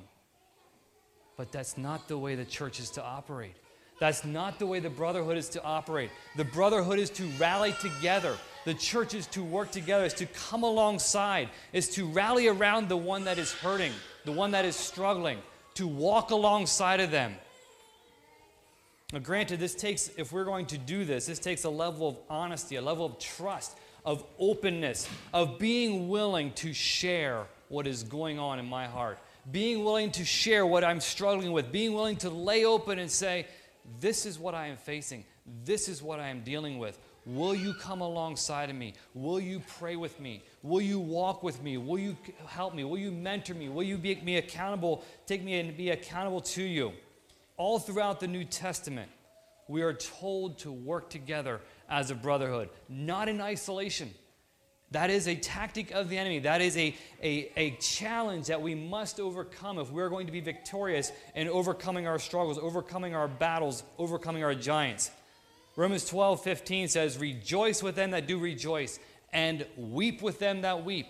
But 1.36 1.50
that's 1.52 1.78
not 1.78 2.08
the 2.08 2.18
way 2.18 2.34
the 2.34 2.44
church 2.44 2.78
is 2.80 2.90
to 2.90 3.02
operate. 3.02 3.56
That's 4.00 4.24
not 4.24 4.58
the 4.58 4.66
way 4.66 4.80
the 4.80 4.90
brotherhood 4.90 5.36
is 5.36 5.50
to 5.50 5.62
operate. 5.62 6.10
The 6.36 6.44
brotherhood 6.44 6.98
is 6.98 7.10
to 7.10 7.24
rally 7.38 7.74
together. 7.80 8.36
The 8.64 8.74
church 8.74 9.14
is 9.14 9.26
to 9.28 9.42
work 9.42 9.70
together, 9.70 10.04
is 10.04 10.14
to 10.14 10.26
come 10.26 10.62
alongside, 10.64 11.50
is 11.72 11.90
to 11.90 12.06
rally 12.06 12.48
around 12.48 12.88
the 12.88 12.96
one 12.96 13.24
that 13.24 13.38
is 13.38 13.52
hurting, 13.52 13.92
the 14.24 14.32
one 14.32 14.50
that 14.52 14.64
is 14.64 14.74
struggling, 14.74 15.38
to 15.74 15.86
walk 15.86 16.30
alongside 16.30 17.00
of 17.00 17.10
them. 17.10 17.34
Now, 19.12 19.18
granted, 19.18 19.60
this 19.60 19.74
takes, 19.74 20.10
if 20.16 20.32
we're 20.32 20.44
going 20.44 20.66
to 20.66 20.78
do 20.78 21.04
this, 21.04 21.26
this 21.26 21.38
takes 21.38 21.64
a 21.64 21.70
level 21.70 22.08
of 22.08 22.16
honesty, 22.30 22.76
a 22.76 22.82
level 22.82 23.04
of 23.04 23.18
trust, 23.18 23.76
of 24.04 24.24
openness, 24.38 25.08
of 25.34 25.58
being 25.58 26.08
willing 26.08 26.52
to 26.54 26.72
share 26.72 27.44
what 27.68 27.86
is 27.86 28.02
going 28.02 28.38
on 28.38 28.58
in 28.58 28.66
my 28.66 28.86
heart, 28.86 29.18
being 29.50 29.84
willing 29.84 30.10
to 30.12 30.24
share 30.24 30.64
what 30.64 30.84
I'm 30.84 31.00
struggling 31.00 31.52
with, 31.52 31.72
being 31.72 31.92
willing 31.92 32.16
to 32.16 32.30
lay 32.30 32.64
open 32.64 32.98
and 32.98 33.10
say, 33.10 33.46
this 34.00 34.26
is 34.26 34.38
what 34.38 34.54
I 34.54 34.66
am 34.68 34.76
facing. 34.76 35.24
This 35.64 35.88
is 35.88 36.02
what 36.02 36.20
I 36.20 36.28
am 36.28 36.42
dealing 36.42 36.78
with. 36.78 36.98
Will 37.26 37.54
you 37.54 37.74
come 37.74 38.00
alongside 38.00 38.70
of 38.70 38.76
me? 38.76 38.94
Will 39.14 39.40
you 39.40 39.62
pray 39.78 39.96
with 39.96 40.18
me? 40.20 40.42
Will 40.62 40.80
you 40.80 40.98
walk 40.98 41.42
with 41.42 41.62
me? 41.62 41.76
Will 41.76 41.98
you 41.98 42.16
help 42.46 42.74
me? 42.74 42.84
Will 42.84 42.98
you 42.98 43.10
mentor 43.10 43.54
me? 43.54 43.68
Will 43.68 43.82
you 43.82 43.98
make 43.98 44.24
me 44.24 44.36
accountable? 44.36 45.04
Take 45.26 45.42
me 45.42 45.60
and 45.60 45.76
be 45.76 45.90
accountable 45.90 46.40
to 46.40 46.62
you. 46.62 46.92
All 47.56 47.78
throughout 47.78 48.20
the 48.20 48.26
New 48.26 48.44
Testament, 48.44 49.10
we 49.68 49.82
are 49.82 49.92
told 49.92 50.58
to 50.60 50.72
work 50.72 51.10
together 51.10 51.60
as 51.88 52.10
a 52.10 52.14
brotherhood, 52.14 52.70
not 52.88 53.28
in 53.28 53.40
isolation. 53.40 54.10
That 54.92 55.10
is 55.10 55.28
a 55.28 55.36
tactic 55.36 55.92
of 55.92 56.08
the 56.08 56.18
enemy. 56.18 56.40
That 56.40 56.60
is 56.60 56.76
a, 56.76 56.96
a, 57.22 57.52
a 57.56 57.70
challenge 57.76 58.48
that 58.48 58.60
we 58.60 58.74
must 58.74 59.20
overcome 59.20 59.78
if 59.78 59.90
we're 59.90 60.08
going 60.08 60.26
to 60.26 60.32
be 60.32 60.40
victorious 60.40 61.12
in 61.36 61.48
overcoming 61.48 62.08
our 62.08 62.18
struggles, 62.18 62.58
overcoming 62.58 63.14
our 63.14 63.28
battles, 63.28 63.84
overcoming 63.98 64.42
our 64.42 64.54
giants. 64.54 65.12
Romans 65.76 66.04
12, 66.06 66.42
15 66.42 66.88
says, 66.88 67.18
Rejoice 67.18 67.82
with 67.82 67.94
them 67.94 68.10
that 68.10 68.26
do 68.26 68.38
rejoice, 68.38 68.98
and 69.32 69.64
weep 69.76 70.22
with 70.22 70.40
them 70.40 70.62
that 70.62 70.84
weep. 70.84 71.06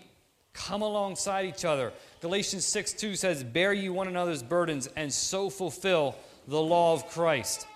Come 0.53 0.83
alongside 0.83 1.47
each 1.47 1.65
other. 1.65 1.93
Galatians 2.21 2.67
6, 2.67 2.93
2 2.95 3.15
says, 3.15 3.43
Bear 3.43 3.73
you 3.73 3.95
one 3.95 4.09
another's 4.09 4.43
burdens, 4.43 4.89
and 4.95 5.11
so 5.11 5.49
fulfill 5.49 6.17
the 6.47 6.61
law 6.61 6.93
of 6.93 7.09
Christ. 7.09 7.67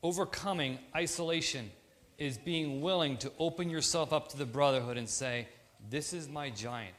Overcoming 0.00 0.78
isolation 0.94 1.70
is 2.22 2.38
being 2.38 2.80
willing 2.80 3.16
to 3.16 3.32
open 3.40 3.68
yourself 3.68 4.12
up 4.12 4.28
to 4.28 4.36
the 4.36 4.46
brotherhood 4.46 4.96
and 4.96 5.08
say, 5.08 5.48
This 5.90 6.12
is 6.12 6.28
my 6.28 6.50
giant. 6.50 6.94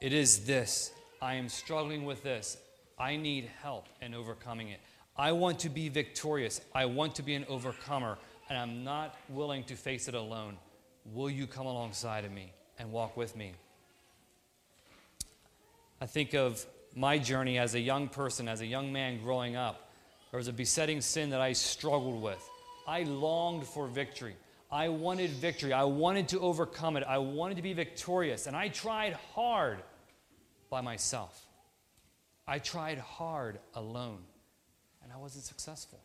It 0.00 0.12
is 0.12 0.40
this. 0.40 0.90
I 1.22 1.34
am 1.34 1.48
struggling 1.48 2.04
with 2.04 2.24
this. 2.24 2.56
I 2.98 3.16
need 3.16 3.48
help 3.62 3.86
in 4.02 4.12
overcoming 4.12 4.70
it. 4.70 4.80
I 5.16 5.30
want 5.30 5.60
to 5.60 5.68
be 5.68 5.88
victorious. 5.88 6.60
I 6.74 6.86
want 6.86 7.14
to 7.16 7.22
be 7.22 7.34
an 7.34 7.44
overcomer, 7.48 8.18
and 8.48 8.58
I'm 8.58 8.82
not 8.82 9.14
willing 9.28 9.62
to 9.64 9.76
face 9.76 10.08
it 10.08 10.14
alone. 10.14 10.56
Will 11.12 11.30
you 11.30 11.46
come 11.46 11.66
alongside 11.66 12.24
of 12.24 12.32
me 12.32 12.52
and 12.80 12.90
walk 12.90 13.16
with 13.16 13.36
me? 13.36 13.52
I 16.00 16.06
think 16.06 16.34
of 16.34 16.66
my 16.96 17.16
journey 17.18 17.58
as 17.58 17.76
a 17.76 17.80
young 17.80 18.08
person, 18.08 18.48
as 18.48 18.60
a 18.60 18.66
young 18.66 18.92
man 18.92 19.22
growing 19.22 19.54
up. 19.54 19.92
There 20.32 20.38
was 20.38 20.48
a 20.48 20.52
besetting 20.52 21.00
sin 21.00 21.30
that 21.30 21.40
I 21.40 21.52
struggled 21.52 22.20
with. 22.20 22.49
I 22.90 23.04
longed 23.04 23.68
for 23.68 23.86
victory. 23.86 24.34
I 24.68 24.88
wanted 24.88 25.30
victory. 25.30 25.72
I 25.72 25.84
wanted 25.84 26.26
to 26.30 26.40
overcome 26.40 26.96
it. 26.96 27.04
I 27.06 27.18
wanted 27.18 27.56
to 27.58 27.62
be 27.62 27.72
victorious. 27.72 28.48
And 28.48 28.56
I 28.56 28.66
tried 28.66 29.12
hard 29.32 29.78
by 30.70 30.80
myself. 30.80 31.46
I 32.48 32.58
tried 32.58 32.98
hard 32.98 33.60
alone. 33.74 34.18
And 35.04 35.12
I 35.12 35.18
wasn't 35.18 35.44
successful. 35.44 36.00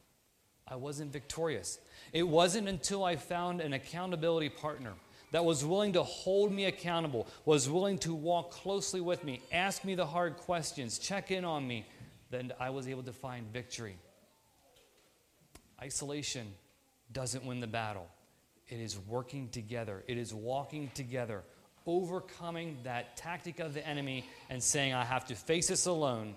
I 0.68 0.76
wasn't 0.76 1.12
victorious. 1.12 1.80
It 2.14 2.22
wasn't 2.22 2.68
until 2.68 3.04
I 3.04 3.16
found 3.16 3.62
an 3.62 3.74
accountability 3.74 4.50
partner 4.50 4.94
that 5.32 5.44
was 5.44 5.66
willing 5.66 5.94
to 5.94 6.04
hold 6.04 6.52
me 6.52 6.66
accountable, 6.66 7.26
was 7.46 7.68
willing 7.68 7.98
to 8.00 8.14
walk 8.14 8.52
closely 8.52 9.02
with 9.02 9.24
me, 9.24 9.42
ask 9.52 9.84
me 9.86 9.96
the 9.96 10.06
hard 10.06 10.38
questions, 10.38 11.00
check 11.00 11.32
in 11.32 11.46
on 11.46 11.68
me, 11.68 11.88
that 12.30 12.56
I 12.60 12.70
was 12.70 12.88
able 12.88 13.04
to 13.04 13.12
find 13.12 13.52
victory. 13.52 13.98
Isolation 15.82 16.46
doesn't 17.12 17.45
win 17.45 17.60
the 17.60 17.68
battle. 17.68 18.08
It 18.68 18.80
is 18.80 18.97
working 18.97 19.49
together, 19.49 20.03
it 20.08 20.18
is 20.18 20.34
walking 20.34 20.89
together, 20.93 21.43
overcoming 21.86 22.78
that 22.84 23.16
tactic 23.16 23.60
of 23.60 23.74
the 23.74 23.88
enemy 23.88 24.26
and 24.49 24.62
saying, 24.62 24.93
I 24.93 25.03
have 25.03 25.26
to 25.28 25.36
face 25.36 25.68
this 25.68 25.86
alone. 25.86 26.36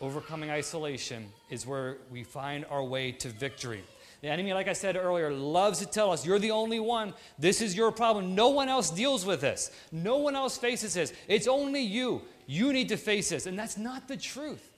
Overcoming 0.00 0.50
isolation 0.50 1.28
is 1.50 1.66
where 1.66 1.98
we 2.10 2.24
find 2.24 2.64
our 2.70 2.82
way 2.82 3.12
to 3.12 3.28
victory. 3.28 3.84
The 4.22 4.28
enemy, 4.28 4.52
like 4.52 4.68
I 4.68 4.72
said 4.72 4.96
earlier, 4.96 5.30
loves 5.30 5.78
to 5.78 5.86
tell 5.86 6.10
us, 6.10 6.26
you're 6.26 6.38
the 6.38 6.50
only 6.50 6.80
one. 6.80 7.14
This 7.38 7.60
is 7.60 7.76
your 7.76 7.90
problem. 7.92 8.34
No 8.34 8.48
one 8.48 8.68
else 8.68 8.90
deals 8.90 9.24
with 9.24 9.40
this. 9.40 9.70
No 9.92 10.16
one 10.18 10.36
else 10.36 10.58
faces 10.58 10.94
this. 10.94 11.12
It's 11.28 11.46
only 11.46 11.80
you. 11.82 12.22
You 12.46 12.72
need 12.72 12.88
to 12.88 12.96
face 12.96 13.30
this. 13.30 13.46
And 13.46 13.58
that's 13.58 13.78
not 13.78 14.08
the 14.08 14.16
truth. 14.16 14.70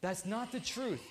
That's 0.00 0.24
not 0.26 0.52
the 0.52 0.60
truth. 0.60 1.02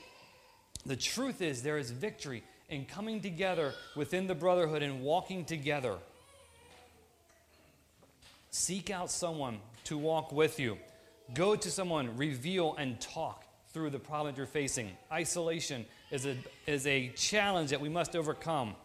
The 0.86 0.96
truth 0.96 1.42
is, 1.42 1.64
there 1.64 1.78
is 1.78 1.92
victory 1.92 2.44
in 2.74 2.86
coming 2.86 3.22
together 3.22 3.74
within 3.96 4.28
the 4.28 4.36
brotherhood 4.36 4.82
and 4.82 5.02
walking 5.02 5.46
together. 5.46 5.96
Seek 8.50 8.90
out 8.90 9.10
someone 9.10 9.60
to 9.86 9.98
walk 9.98 10.32
with 10.32 10.60
you. 10.60 10.78
Go 11.34 11.56
to 11.56 11.72
someone, 11.72 12.18
reveal, 12.18 12.76
and 12.76 13.00
talk 13.00 13.46
through 13.72 13.90
the 13.90 14.00
problem 14.00 14.36
you're 14.38 14.46
facing. 14.46 14.92
Isolation 15.12 15.86
is 16.12 16.26
a, 16.26 16.36
is 16.68 16.86
a 16.86 17.10
challenge 17.10 17.70
that 17.70 17.82
we 17.82 17.90
must 17.90 18.16
overcome. 18.16 18.76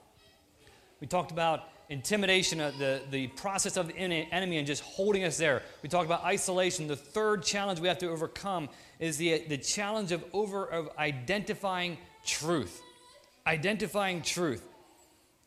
We 1.00 1.06
talked 1.06 1.30
about 1.30 1.68
intimidation, 1.90 2.60
uh, 2.60 2.72
the, 2.78 3.02
the 3.10 3.26
process 3.28 3.76
of 3.76 3.88
the 3.88 3.96
enemy 3.96 4.58
and 4.58 4.66
just 4.66 4.82
holding 4.82 5.24
us 5.24 5.36
there. 5.36 5.62
We 5.82 5.88
talked 5.88 6.06
about 6.06 6.24
isolation. 6.24 6.86
The 6.86 6.96
third 6.96 7.42
challenge 7.42 7.80
we 7.80 7.88
have 7.88 7.98
to 7.98 8.08
overcome 8.08 8.68
is 8.98 9.16
the, 9.16 9.44
the 9.48 9.58
challenge 9.58 10.12
of, 10.12 10.24
over, 10.32 10.64
of 10.66 10.90
identifying 10.98 11.98
truth. 12.24 12.82
Identifying 13.48 14.20
truth. 14.20 14.62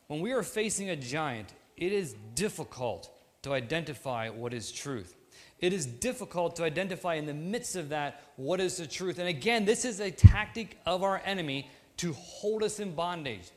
When 0.08 0.20
we 0.20 0.32
are 0.32 0.42
facing 0.42 0.90
a 0.90 0.96
giant, 0.96 1.54
it 1.76 1.92
is 1.92 2.16
difficult 2.34 3.08
to 3.42 3.52
identify 3.52 4.28
what 4.28 4.52
is 4.52 4.72
truth. 4.72 5.14
it 5.60 5.72
is 5.72 5.86
difficult 5.86 6.56
to 6.56 6.64
identify 6.64 7.14
in 7.14 7.26
the 7.26 7.32
midst 7.34 7.76
of 7.76 7.90
that 7.90 8.20
what 8.34 8.60
is 8.60 8.78
the 8.78 8.88
truth. 8.88 9.20
And 9.20 9.28
again, 9.28 9.64
this 9.64 9.84
is 9.84 10.00
a 10.00 10.10
tactic 10.10 10.76
of 10.84 11.04
our 11.04 11.22
enemy 11.24 11.70
to 11.98 12.12
hold 12.14 12.64
us 12.64 12.80
in 12.80 12.96
bondage. 12.96 13.48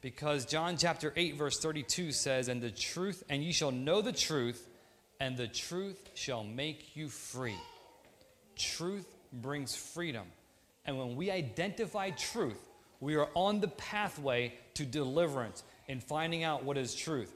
Because 0.00 0.46
John 0.46 0.78
chapter 0.78 1.12
8, 1.14 1.36
verse 1.36 1.58
32 1.60 2.12
says, 2.12 2.48
And 2.48 2.62
the 2.62 2.70
truth, 2.70 3.22
and 3.28 3.44
ye 3.44 3.52
shall 3.52 3.70
know 3.70 4.00
the 4.00 4.12
truth, 4.12 4.66
and 5.20 5.36
the 5.36 5.46
truth 5.46 6.08
shall 6.14 6.42
make 6.42 6.96
you 6.96 7.10
free. 7.10 7.58
Truth 8.56 9.14
brings 9.30 9.76
freedom. 9.76 10.24
And 10.86 10.98
when 10.98 11.16
we 11.16 11.30
identify 11.30 12.08
truth, 12.10 12.67
we 13.00 13.16
are 13.16 13.28
on 13.34 13.60
the 13.60 13.68
pathway 13.68 14.54
to 14.74 14.84
deliverance 14.84 15.62
and 15.88 16.02
finding 16.02 16.44
out 16.44 16.64
what 16.64 16.76
is 16.76 16.94
truth. 16.94 17.34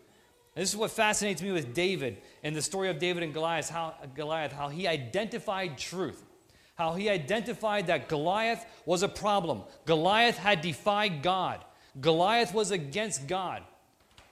This 0.54 0.70
is 0.70 0.76
what 0.76 0.90
fascinates 0.90 1.40
me 1.40 1.52
with 1.52 1.72
David 1.72 2.18
and 2.42 2.54
the 2.54 2.60
story 2.60 2.90
of 2.90 2.98
David 2.98 3.22
and 3.22 3.32
Goliath 3.32 3.70
how, 3.70 3.94
Goliath, 4.14 4.52
how 4.52 4.68
he 4.68 4.86
identified 4.86 5.78
truth, 5.78 6.22
how 6.74 6.92
he 6.92 7.08
identified 7.08 7.86
that 7.86 8.08
Goliath 8.08 8.64
was 8.84 9.02
a 9.02 9.08
problem. 9.08 9.62
Goliath 9.86 10.36
had 10.36 10.60
defied 10.60 11.22
God, 11.22 11.64
Goliath 12.00 12.52
was 12.52 12.70
against 12.70 13.26
God. 13.26 13.62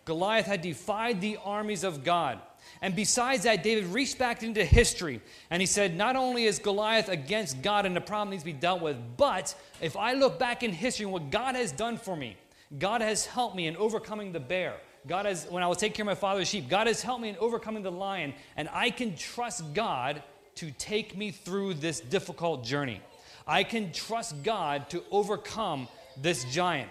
Goliath 0.07 0.47
had 0.47 0.63
defied 0.63 1.21
the 1.21 1.39
armies 1.45 1.85
of 1.85 2.05
God. 2.05 2.41
And 2.83 2.97
besides 2.97 3.45
that, 3.45 3.63
David 3.63 3.87
reached 3.87 4.19
back 4.19 4.43
into 4.43 4.65
history 4.65 5.21
and 5.51 5.61
he 5.61 5.67
said, 5.67 5.97
Not 5.97 6.17
only 6.17 6.45
is 6.45 6.59
Goliath 6.59 7.09
against 7.09 7.63
God 7.63 7.87
and 7.87 7.95
the 7.95 8.01
problem 8.01 8.31
needs 8.31 8.43
to 8.43 8.47
be 8.47 8.53
dealt 8.53 8.81
with, 8.81 8.97
but 9.17 9.55
if 9.81 9.97
I 9.97 10.15
look 10.15 10.39
back 10.39 10.63
in 10.63 10.73
history 10.73 11.05
and 11.05 11.13
what 11.13 11.31
God 11.31 11.55
has 11.55 11.73
done 11.73 11.97
for 11.97 12.17
me, 12.17 12.37
God 12.79 13.01
has 13.01 13.27
helped 13.27 13.57
me 13.57 13.67
in 13.67 13.77
overcoming 13.77 14.33
the 14.33 14.41
bear. 14.41 14.75
God 15.07 15.27
has, 15.27 15.47
when 15.47 15.63
I 15.63 15.67
was 15.67 15.79
taking 15.79 15.95
care 15.95 16.03
of 16.05 16.09
my 16.09 16.15
father's 16.15 16.49
sheep, 16.49 16.69
God 16.69 16.87
has 16.87 17.03
helped 17.03 17.23
me 17.23 17.31
in 17.31 17.37
overcoming 17.39 17.83
the 17.83 17.91
lion, 17.91 18.35
and 18.57 18.69
I 18.73 18.91
can 18.91 19.17
trust 19.17 19.75
God 19.75 20.23
to 20.57 20.71
take 20.73 21.17
me 21.17 21.31
through 21.31 21.75
this 21.75 22.01
difficult 22.01 22.65
journey. 22.65 23.01
I 23.47 23.65
can 23.65 23.93
trust 23.93 24.43
God 24.43 24.91
to 24.91 25.03
overcome 25.11 25.89
this 26.17 26.45
giant. 26.45 26.91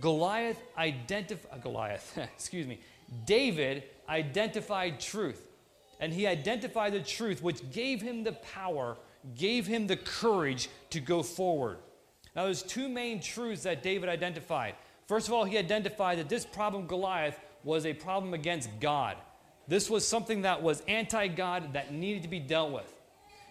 Goliath 0.00 0.60
identified, 0.76 1.52
uh, 1.52 1.58
Goliath, 1.58 2.18
excuse 2.36 2.66
me, 2.66 2.80
David 3.24 3.84
identified 4.08 5.00
truth. 5.00 5.46
And 6.00 6.12
he 6.12 6.26
identified 6.26 6.92
the 6.92 7.00
truth, 7.00 7.42
which 7.42 7.70
gave 7.70 8.02
him 8.02 8.24
the 8.24 8.32
power, 8.32 8.96
gave 9.36 9.66
him 9.66 9.86
the 9.86 9.96
courage 9.96 10.68
to 10.90 11.00
go 11.00 11.22
forward. 11.22 11.78
Now, 12.34 12.44
there's 12.44 12.62
two 12.62 12.88
main 12.88 13.20
truths 13.20 13.62
that 13.62 13.82
David 13.82 14.08
identified. 14.08 14.74
First 15.06 15.28
of 15.28 15.34
all, 15.34 15.44
he 15.44 15.56
identified 15.56 16.18
that 16.18 16.28
this 16.28 16.44
problem, 16.44 16.86
Goliath, 16.86 17.38
was 17.62 17.86
a 17.86 17.94
problem 17.94 18.34
against 18.34 18.68
God. 18.80 19.16
This 19.68 19.88
was 19.88 20.06
something 20.06 20.42
that 20.42 20.62
was 20.62 20.82
anti 20.88 21.28
God 21.28 21.72
that 21.72 21.92
needed 21.92 22.22
to 22.22 22.28
be 22.28 22.40
dealt 22.40 22.72
with. 22.72 22.92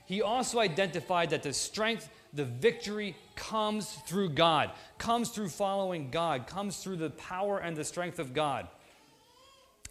He 0.05 0.21
also 0.21 0.59
identified 0.59 1.29
that 1.29 1.43
the 1.43 1.53
strength, 1.53 2.09
the 2.33 2.45
victory 2.45 3.15
comes 3.35 3.93
through 4.05 4.29
God, 4.29 4.71
comes 4.97 5.29
through 5.29 5.49
following 5.49 6.11
God, 6.11 6.45
comes 6.45 6.77
through 6.77 6.97
the 6.97 7.11
power 7.11 7.59
and 7.59 7.75
the 7.75 7.85
strength 7.85 8.19
of 8.19 8.33
God. 8.33 8.67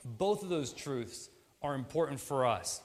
Both 0.04 0.42
of 0.42 0.48
those 0.48 0.72
truths 0.72 1.28
are 1.62 1.74
important 1.74 2.20
for 2.20 2.46
us. 2.46 2.82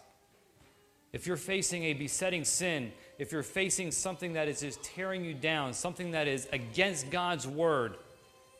If 1.13 1.25
you're 1.25 1.37
facing 1.37 1.85
a 1.85 1.93
besetting 1.93 2.43
sin, 2.43 2.91
if 3.17 3.31
you're 3.31 3.43
facing 3.43 3.91
something 3.91 4.33
that 4.33 4.47
is 4.47 4.59
just 4.59 4.83
tearing 4.83 5.23
you 5.23 5.33
down, 5.33 5.73
something 5.73 6.11
that 6.11 6.27
is 6.27 6.47
against 6.51 7.09
God's 7.09 7.47
word, 7.47 7.95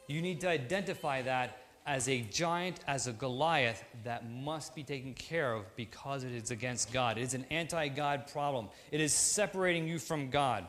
you 0.08 0.22
need 0.22 0.42
to 0.42 0.50
identify 0.50 1.22
that 1.24 1.58
as 1.86 2.10
a 2.10 2.22
giant, 2.22 2.80
as 2.88 3.08
a 3.08 3.14
Goliath 3.14 3.84
that 4.04 4.30
must 4.30 4.76
be 4.76 4.84
taken 4.84 5.14
care 5.14 5.54
of 5.54 5.76
because 5.76 6.24
it 6.24 6.34
is 6.34 6.52
against 6.52 6.92
God. 6.92 7.18
It 7.18 7.22
is 7.22 7.34
an 7.34 7.46
anti 7.50 7.88
God 7.90 8.28
problem, 8.28 8.70
it 8.92 9.02
is 9.02 9.14
separating 9.14 9.88
you 9.88 10.00
from 10.00 10.30
God. 10.30 10.66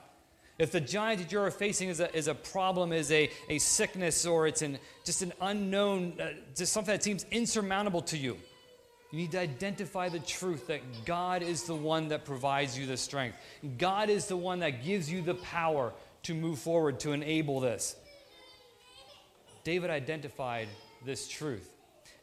If 0.59 0.73
the 0.73 0.81
giant 0.81 1.21
that 1.23 1.31
you're 1.31 1.51
facing 1.53 1.89
is 1.89 2.01
a, 2.01 2.15
is 2.17 2.27
a 2.27 2.35
problem, 2.35 2.93
is 2.93 3.13
a, 3.13 3.31
a 3.49 3.59
sickness, 3.59 4.27
or 4.27 4.49
it's 4.49 4.63
an, 4.63 4.79
just 5.05 5.23
an 5.23 5.33
unknown, 5.41 6.15
uh, 6.21 6.31
just 6.57 6.73
something 6.73 6.93
that 6.93 7.05
seems 7.05 7.25
insurmountable 7.31 8.03
to 8.03 8.19
you, 8.19 8.37
you 9.13 9.19
need 9.19 9.31
to 9.33 9.41
identify 9.41 10.09
the 10.09 10.19
truth 10.19 10.67
that 10.67 10.81
God 11.07 11.43
is 11.43 11.63
the 11.63 11.75
one 11.75 12.09
that 12.09 12.25
provides 12.25 12.77
you 12.77 12.87
the 12.87 12.97
strength. 12.97 13.39
God 13.79 14.11
is 14.11 14.27
the 14.27 14.37
one 14.37 14.59
that 14.59 14.85
gives 14.85 15.11
you 15.11 15.23
the 15.23 15.35
power 15.35 15.93
to 16.25 16.35
move 16.35 16.59
forward, 16.59 17.01
to 17.01 17.13
enable 17.13 17.61
this. 17.61 17.97
David 19.65 19.91
identified 19.91 20.69
this 21.05 21.29
truth. 21.29 21.71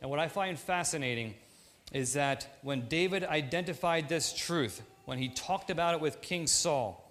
And 0.01 0.09
what 0.09 0.19
I 0.19 0.27
find 0.27 0.59
fascinating 0.59 1.36
is 1.91 2.13
that 2.13 2.57
when 2.61 2.88
David 2.88 3.23
identified 3.23 4.09
this 4.09 4.33
truth, 4.33 4.81
when 5.05 5.17
he 5.17 5.29
talked 5.29 5.69
about 5.69 5.95
it 5.95 6.01
with 6.01 6.21
King 6.21 6.47
Saul, 6.47 7.04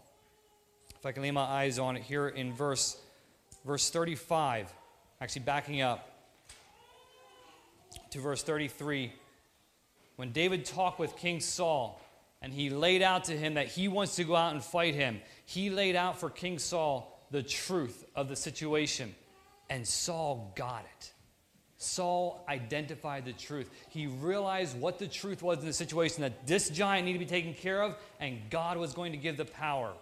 if 1.04 1.08
I 1.08 1.12
can 1.12 1.22
lay 1.22 1.30
my 1.32 1.42
eyes 1.42 1.78
on 1.78 1.98
it 1.98 2.02
here 2.02 2.28
in 2.28 2.54
verse, 2.54 2.96
verse 3.66 3.90
35, 3.90 4.72
actually 5.20 5.42
backing 5.42 5.82
up 5.82 6.08
to 8.08 8.20
verse 8.20 8.42
33, 8.42 9.12
when 10.16 10.32
David 10.32 10.64
talked 10.64 10.98
with 10.98 11.14
King 11.18 11.40
Saul 11.40 12.00
and 12.40 12.54
he 12.54 12.70
laid 12.70 13.02
out 13.02 13.24
to 13.24 13.36
him 13.36 13.52
that 13.54 13.66
he 13.66 13.86
wants 13.86 14.16
to 14.16 14.24
go 14.24 14.34
out 14.34 14.54
and 14.54 14.64
fight 14.64 14.94
him, 14.94 15.20
he 15.44 15.68
laid 15.68 15.94
out 15.94 16.18
for 16.18 16.30
King 16.30 16.58
Saul 16.58 17.22
the 17.30 17.42
truth 17.42 18.06
of 18.16 18.30
the 18.30 18.36
situation. 18.36 19.14
And 19.68 19.86
Saul 19.86 20.54
got 20.56 20.86
it. 20.96 21.12
Saul 21.76 22.42
identified 22.48 23.26
the 23.26 23.34
truth. 23.34 23.68
He 23.90 24.06
realized 24.06 24.80
what 24.80 24.98
the 24.98 25.06
truth 25.06 25.42
was 25.42 25.58
in 25.58 25.66
the 25.66 25.72
situation 25.74 26.22
that 26.22 26.46
this 26.46 26.70
giant 26.70 27.04
needed 27.04 27.18
to 27.18 27.24
be 27.26 27.30
taken 27.30 27.52
care 27.52 27.82
of, 27.82 27.94
and 28.20 28.38
God 28.48 28.78
was 28.78 28.94
going 28.94 29.12
to 29.12 29.18
give 29.18 29.36
the 29.36 29.44
power. 29.44 29.92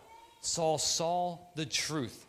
Saul 0.42 0.76
saw 0.76 1.38
the 1.54 1.64
truth. 1.64 2.26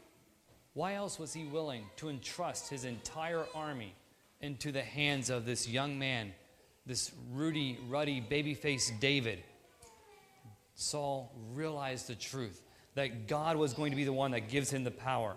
Why 0.74 0.94
else 0.94 1.18
was 1.18 1.34
he 1.34 1.46
willing 1.46 1.86
to 1.98 2.10
entrust 2.10 2.70
his 2.70 2.86
entire 2.86 3.46
army 3.56 3.96
into 4.40 4.72
the 4.72 4.84
hands 4.84 5.32
of 5.32 5.46
this 5.46 5.68
young 5.68 5.98
man, 5.98 6.32
this 6.86 7.12
ruddy, 7.32 7.80
ruddy, 7.90 8.20
baby 8.20 8.54
faced 8.54 9.00
David? 9.00 9.44
Saul 10.76 11.32
realized 11.54 12.08
the 12.08 12.16
truth 12.16 12.62
that 12.94 13.28
God 13.28 13.58
was 13.58 13.74
going 13.74 13.92
to 13.92 13.96
be 13.96 14.04
the 14.04 14.14
one 14.14 14.32
that 14.32 14.48
gives 14.48 14.70
him 14.70 14.84
the 14.84 14.92
power. 14.92 15.36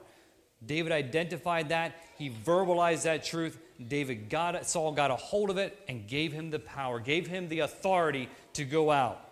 David 0.65 0.93
identified 0.93 1.71
that, 1.71 1.95
he 2.19 2.29
verbalized 2.31 3.05
that 3.05 3.25
truth. 3.25 3.59
David 3.89 4.29
got 4.29 4.55
it, 4.55 4.67
Saul 4.67 4.93
got 4.93 5.11
a 5.11 5.17
hold 5.17 5.49
of 5.49 5.57
it 5.57 5.79
and 5.89 6.07
gave 6.07 6.31
him 6.31 6.51
the 6.51 6.59
power, 6.59 7.01
gave 7.01 7.27
him 7.27 7.49
the 7.49 7.61
authority 7.61 8.29
to 8.53 8.65
go 8.67 8.91
out. 8.91 9.31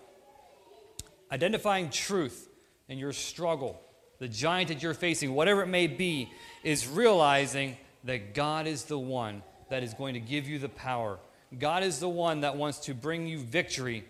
Identifying 1.30 1.90
truth 1.90 2.48
in 2.94 3.00
your 3.00 3.12
struggle, 3.12 3.80
the 4.20 4.28
giant 4.28 4.68
that 4.68 4.80
you're 4.80 4.94
facing, 4.94 5.34
whatever 5.34 5.64
it 5.64 5.66
may 5.66 5.88
be, 5.88 6.30
is 6.62 6.86
realizing 6.86 7.76
that 8.04 8.34
God 8.34 8.68
is 8.68 8.84
the 8.84 8.98
one 8.98 9.42
that 9.68 9.82
is 9.82 9.92
going 9.94 10.14
to 10.14 10.20
give 10.20 10.46
you 10.48 10.60
the 10.60 10.68
power. 10.68 11.18
God 11.58 11.82
is 11.82 11.98
the 11.98 12.08
one 12.08 12.42
that 12.42 12.56
wants 12.56 12.78
to 12.86 12.94
bring 12.94 13.26
you 13.26 13.40
victory 13.40 14.04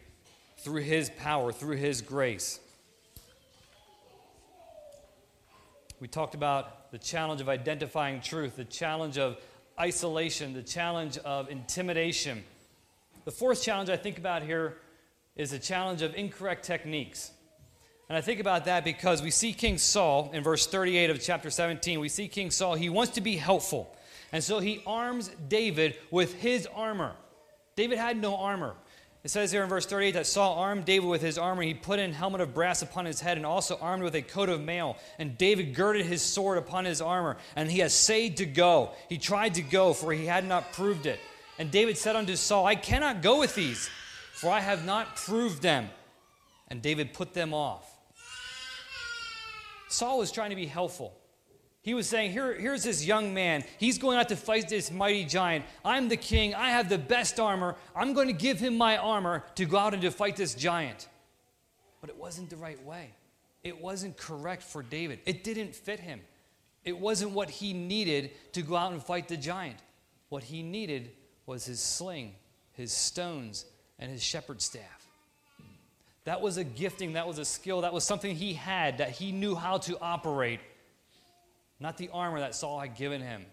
through 0.59 0.82
his 0.82 1.09
power, 1.09 1.51
through 1.51 1.76
his 1.76 2.03
grace. 2.03 2.61
We 5.99 6.07
talked 6.07 6.35
about 6.35 6.93
the 6.93 6.99
challenge 6.99 7.41
of 7.41 7.49
identifying 7.49 8.20
truth, 8.20 8.57
the 8.57 8.66
challenge 8.66 9.16
of 9.16 9.39
isolation, 9.80 10.53
the 10.53 10.62
challenge 10.62 11.16
of 11.18 11.49
intimidation. 11.49 12.45
The 13.24 13.32
fourth 13.32 13.62
challenge 13.62 13.89
I 13.89 13.97
think 13.97 14.18
about 14.18 14.43
here 14.43 14.76
is 15.37 15.53
the 15.53 15.59
challenge 15.59 16.03
of 16.03 16.14
incorrect 16.14 16.66
techniques. 16.66 17.30
And 18.09 18.19
I 18.19 18.21
think 18.21 18.41
about 18.41 18.67
that 18.67 18.85
because 18.85 19.23
we 19.23 19.31
see 19.31 19.53
King 19.53 19.79
Saul 19.79 20.31
in 20.35 20.43
verse 20.43 20.67
38 20.67 21.11
of 21.11 21.23
chapter 21.23 21.51
17. 21.51 22.01
We 22.01 22.09
see 22.09 22.29
King 22.29 22.51
Saul, 22.51 22.75
he 22.75 22.91
wants 22.91 23.13
to 23.13 23.21
be 23.21 23.37
helpful. 23.37 23.97
And 24.31 24.43
so 24.43 24.59
he 24.59 24.83
arms 24.87 25.31
David 25.49 25.97
with 26.11 26.35
his 26.35 26.67
armor. 26.75 27.13
David 27.77 27.99
had 27.99 28.17
no 28.17 28.37
armor. 28.37 28.75
It 29.25 29.31
says 29.31 29.51
here 29.51 29.63
in 29.63 29.71
verse 29.71 29.87
38 29.87 30.13
that 30.13 30.27
Saul 30.27 30.59
armed 30.59 30.85
David 30.85 31.09
with 31.09 31.23
his 31.23 31.39
armor. 31.39 31.63
He 31.63 31.73
put 31.73 31.99
an 31.99 32.13
helmet 32.13 32.43
of 32.43 32.53
brass 32.53 32.83
upon 32.83 33.07
his 33.07 33.23
head 33.23 33.39
and 33.39 33.47
also 33.47 33.79
armed 33.81 34.03
with 34.03 34.15
a 34.15 34.21
coat 34.21 34.51
of 34.51 34.61
mail. 34.61 34.99
And 35.19 35.39
David 35.39 35.75
girded 35.75 36.05
his 36.05 36.21
sword 36.21 36.59
upon 36.59 36.85
his 36.85 37.01
armor. 37.01 37.39
And 37.57 37.71
he 37.71 37.81
essayed 37.81 38.37
to 38.37 38.45
go. 38.45 38.91
He 39.09 39.17
tried 39.17 39.55
to 39.55 39.63
go, 39.63 39.95
for 39.95 40.13
he 40.13 40.27
had 40.27 40.45
not 40.45 40.75
proved 40.75 41.07
it. 41.07 41.19
And 41.59 41.71
David 41.71 41.97
said 41.97 42.17
unto 42.17 42.37
Saul, 42.37 42.67
I 42.67 42.75
cannot 42.75 43.23
go 43.23 43.39
with 43.39 43.55
these, 43.55 43.89
for 44.35 44.51
I 44.51 44.61
have 44.61 44.85
not 44.85 45.17
proved 45.17 45.63
them. 45.63 45.89
And 46.69 46.83
David 46.83 47.15
put 47.15 47.33
them 47.33 47.55
off. 47.55 47.94
Saul 49.95 50.19
was 50.19 50.33
trying 50.33 50.51
to 50.51 50.57
be 50.57 50.67
helpful. 50.67 51.15
He 51.83 51.95
was 51.95 52.09
saying, 52.09 52.33
Here, 52.33 52.55
Here's 52.55 52.83
this 52.83 53.05
young 53.05 53.33
man. 53.33 53.63
He's 53.79 53.99
going 53.99 54.19
out 54.19 54.29
to 54.31 54.37
fight 54.37 54.69
this 54.69 54.91
mighty 54.91 55.25
giant. 55.25 55.65
I'm 55.85 56.09
the 56.09 56.17
king. 56.17 56.55
I 56.55 56.71
have 56.71 56.89
the 56.89 56.99
best 56.99 57.39
armor. 57.39 57.77
I'm 57.95 58.13
going 58.13 58.27
to 58.27 58.33
give 58.33 58.59
him 58.59 58.77
my 58.77 58.97
armor 58.97 59.45
to 59.55 59.65
go 59.67 59.79
out 59.79 59.93
and 59.93 60.03
to 60.03 60.11
fight 60.11 60.37
this 60.37 60.55
giant. 60.55 61.09
But 62.01 62.11
it 62.11 62.17
wasn't 62.17 62.51
the 62.51 62.57
right 62.57 62.83
way. 62.85 63.11
It 63.63 63.81
wasn't 63.81 64.17
correct 64.17 64.63
for 64.63 64.83
David. 64.83 65.21
It 65.27 65.45
didn't 65.45 65.75
fit 65.75 66.01
him. 66.01 66.21
It 66.85 66.99
wasn't 66.99 67.31
what 67.31 67.49
he 67.49 67.73
needed 67.73 68.33
to 68.53 68.63
go 68.63 68.77
out 68.77 68.93
and 68.93 69.03
fight 69.03 69.29
the 69.29 69.37
giant. 69.37 69.79
What 70.29 70.43
he 70.43 70.63
needed 70.63 71.13
was 71.47 71.65
his 71.65 71.81
sling, 71.81 72.35
his 72.73 72.93
stones, 72.93 73.65
and 73.99 74.11
his 74.11 74.23
shepherd's 74.23 74.65
staff. 74.65 75.04
That 76.25 76.41
was 76.41 76.57
a 76.57 76.64
gifting, 76.64 77.14
that 77.14 77.27
was 77.27 77.39
a 77.39 77.45
skill, 77.45 77.83
that 77.83 77.93
was 77.93 78.05
something 78.05 78.35
he 78.35 78.55
had 78.55 78.99
that 78.99 79.11
he 79.11 79.31
knew 79.31 79.55
how 79.55 79.79
to 79.79 79.99
operate, 80.01 80.61
not 81.79 81.99
the 81.99 82.09
armor 82.12 82.41
that 82.41 82.55
Saul 82.55 82.81
had 82.81 82.97
given 82.97 83.20
him. 83.20 83.45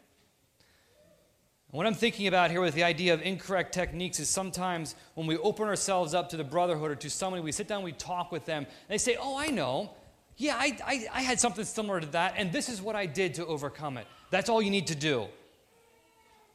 What 1.72 1.88
I'm 1.88 1.94
thinking 1.94 2.28
about 2.28 2.52
here 2.52 2.60
with 2.60 2.74
the 2.74 2.84
idea 2.84 3.14
of 3.14 3.22
incorrect 3.22 3.74
techniques 3.74 4.20
is 4.20 4.30
sometimes 4.30 4.96
when 5.16 5.26
we 5.26 5.38
open 5.38 5.68
ourselves 5.68 6.14
up 6.14 6.30
to 6.30 6.38
the 6.38 6.44
brotherhood 6.44 6.92
or 6.92 6.96
to 6.96 7.10
somebody, 7.10 7.42
we 7.42 7.54
sit 7.54 7.68
down, 7.68 7.82
we 7.82 7.94
talk 7.94 8.30
with 8.30 8.46
them, 8.46 8.64
and 8.64 8.90
they 8.90 8.98
say, 8.98 9.18
Oh, 9.20 9.38
I 9.38 9.48
know. 9.48 9.92
Yeah, 10.36 10.56
I, 10.58 10.78
I, 10.86 11.06
I 11.14 11.22
had 11.22 11.40
something 11.40 11.64
similar 11.64 12.02
to 12.02 12.08
that, 12.08 12.34
and 12.36 12.52
this 12.52 12.68
is 12.68 12.82
what 12.82 12.96
I 12.96 13.06
did 13.06 13.36
to 13.36 13.46
overcome 13.46 13.98
it. 13.98 14.08
That's 14.32 14.50
all 14.50 14.62
you 14.62 14.72
need 14.72 14.88
to 14.88 14.96
do. 14.96 15.28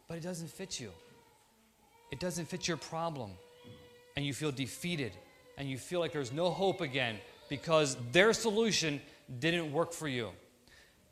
But 0.08 0.18
it 0.18 0.22
doesn't 0.22 0.50
fit 0.50 0.80
you, 0.80 0.90
it 2.10 2.20
doesn't 2.20 2.46
fit 2.46 2.68
your 2.68 2.76
problem. 2.76 3.30
And 4.16 4.24
you 4.24 4.32
feel 4.32 4.50
defeated, 4.50 5.12
and 5.56 5.68
you 5.68 5.78
feel 5.78 6.00
like 6.00 6.12
there's 6.12 6.32
no 6.32 6.50
hope 6.50 6.80
again 6.80 7.18
because 7.48 7.96
their 8.12 8.32
solution 8.32 9.00
didn't 9.38 9.72
work 9.72 9.92
for 9.92 10.08
you. 10.08 10.30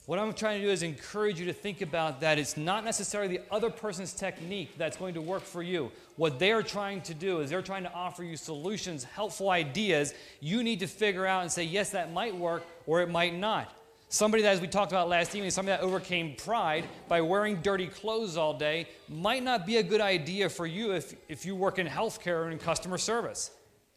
What 0.06 0.18
I'm 0.18 0.34
trying 0.34 0.60
to 0.60 0.66
do 0.66 0.70
is 0.70 0.82
encourage 0.82 1.40
you 1.40 1.46
to 1.46 1.54
think 1.54 1.80
about 1.80 2.20
that 2.20 2.38
it's 2.38 2.58
not 2.58 2.84
necessarily 2.84 3.38
the 3.38 3.42
other 3.50 3.70
person's 3.70 4.12
technique 4.12 4.76
that's 4.76 4.98
going 4.98 5.14
to 5.14 5.22
work 5.22 5.42
for 5.42 5.62
you. 5.62 5.90
What 6.16 6.38
they 6.38 6.52
are 6.52 6.62
trying 6.62 7.00
to 7.02 7.14
do 7.14 7.40
is 7.40 7.48
they're 7.48 7.62
trying 7.62 7.84
to 7.84 7.92
offer 7.94 8.22
you 8.22 8.36
solutions, 8.36 9.02
helpful 9.04 9.48
ideas. 9.48 10.12
You 10.40 10.62
need 10.62 10.80
to 10.80 10.86
figure 10.86 11.24
out 11.24 11.40
and 11.40 11.50
say, 11.50 11.64
yes, 11.64 11.90
that 11.90 12.12
might 12.12 12.36
work 12.36 12.64
or 12.86 13.00
it 13.00 13.08
might 13.08 13.34
not. 13.34 13.72
Somebody 14.10 14.42
that, 14.42 14.52
as 14.52 14.60
we 14.60 14.68
talked 14.68 14.92
about 14.92 15.08
last 15.08 15.34
evening, 15.34 15.50
somebody 15.50 15.78
that 15.78 15.82
overcame 15.82 16.36
pride 16.36 16.84
by 17.08 17.22
wearing 17.22 17.62
dirty 17.62 17.86
clothes 17.86 18.36
all 18.36 18.52
day 18.52 18.86
might 19.08 19.42
not 19.42 19.64
be 19.64 19.78
a 19.78 19.82
good 19.82 20.02
idea 20.02 20.50
for 20.50 20.66
you 20.66 20.92
if, 20.92 21.14
if 21.30 21.46
you 21.46 21.56
work 21.56 21.78
in 21.78 21.86
healthcare 21.86 22.44
or 22.44 22.50
in 22.50 22.58
customer 22.58 22.98
service. 22.98 23.50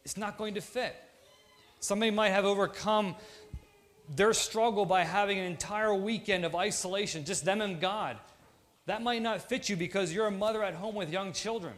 It's 0.08 0.16
not 0.16 0.38
going 0.38 0.53
to 0.53 0.62
fit. 0.62 0.95
Somebody 1.82 2.12
might 2.12 2.30
have 2.30 2.45
overcome 2.45 3.18
their 4.16 4.32
struggle 4.32 4.86
by 4.86 5.03
having 5.03 5.38
an 5.38 5.43
entire 5.43 5.93
weekend 5.93 6.45
of 6.45 6.55
isolation, 6.55 7.26
just 7.26 7.43
them 7.43 7.60
and 7.60 7.82
God. 7.82 8.16
That 8.86 9.01
might 9.01 9.22
not 9.22 9.41
fit 9.41 9.68
you 9.68 9.76
because 9.76 10.14
you're 10.14 10.28
a 10.28 10.32
mother 10.32 10.64
at 10.64 10.76
home 10.76 10.95
with 10.95 11.12
young 11.12 11.34
children. 11.34 11.74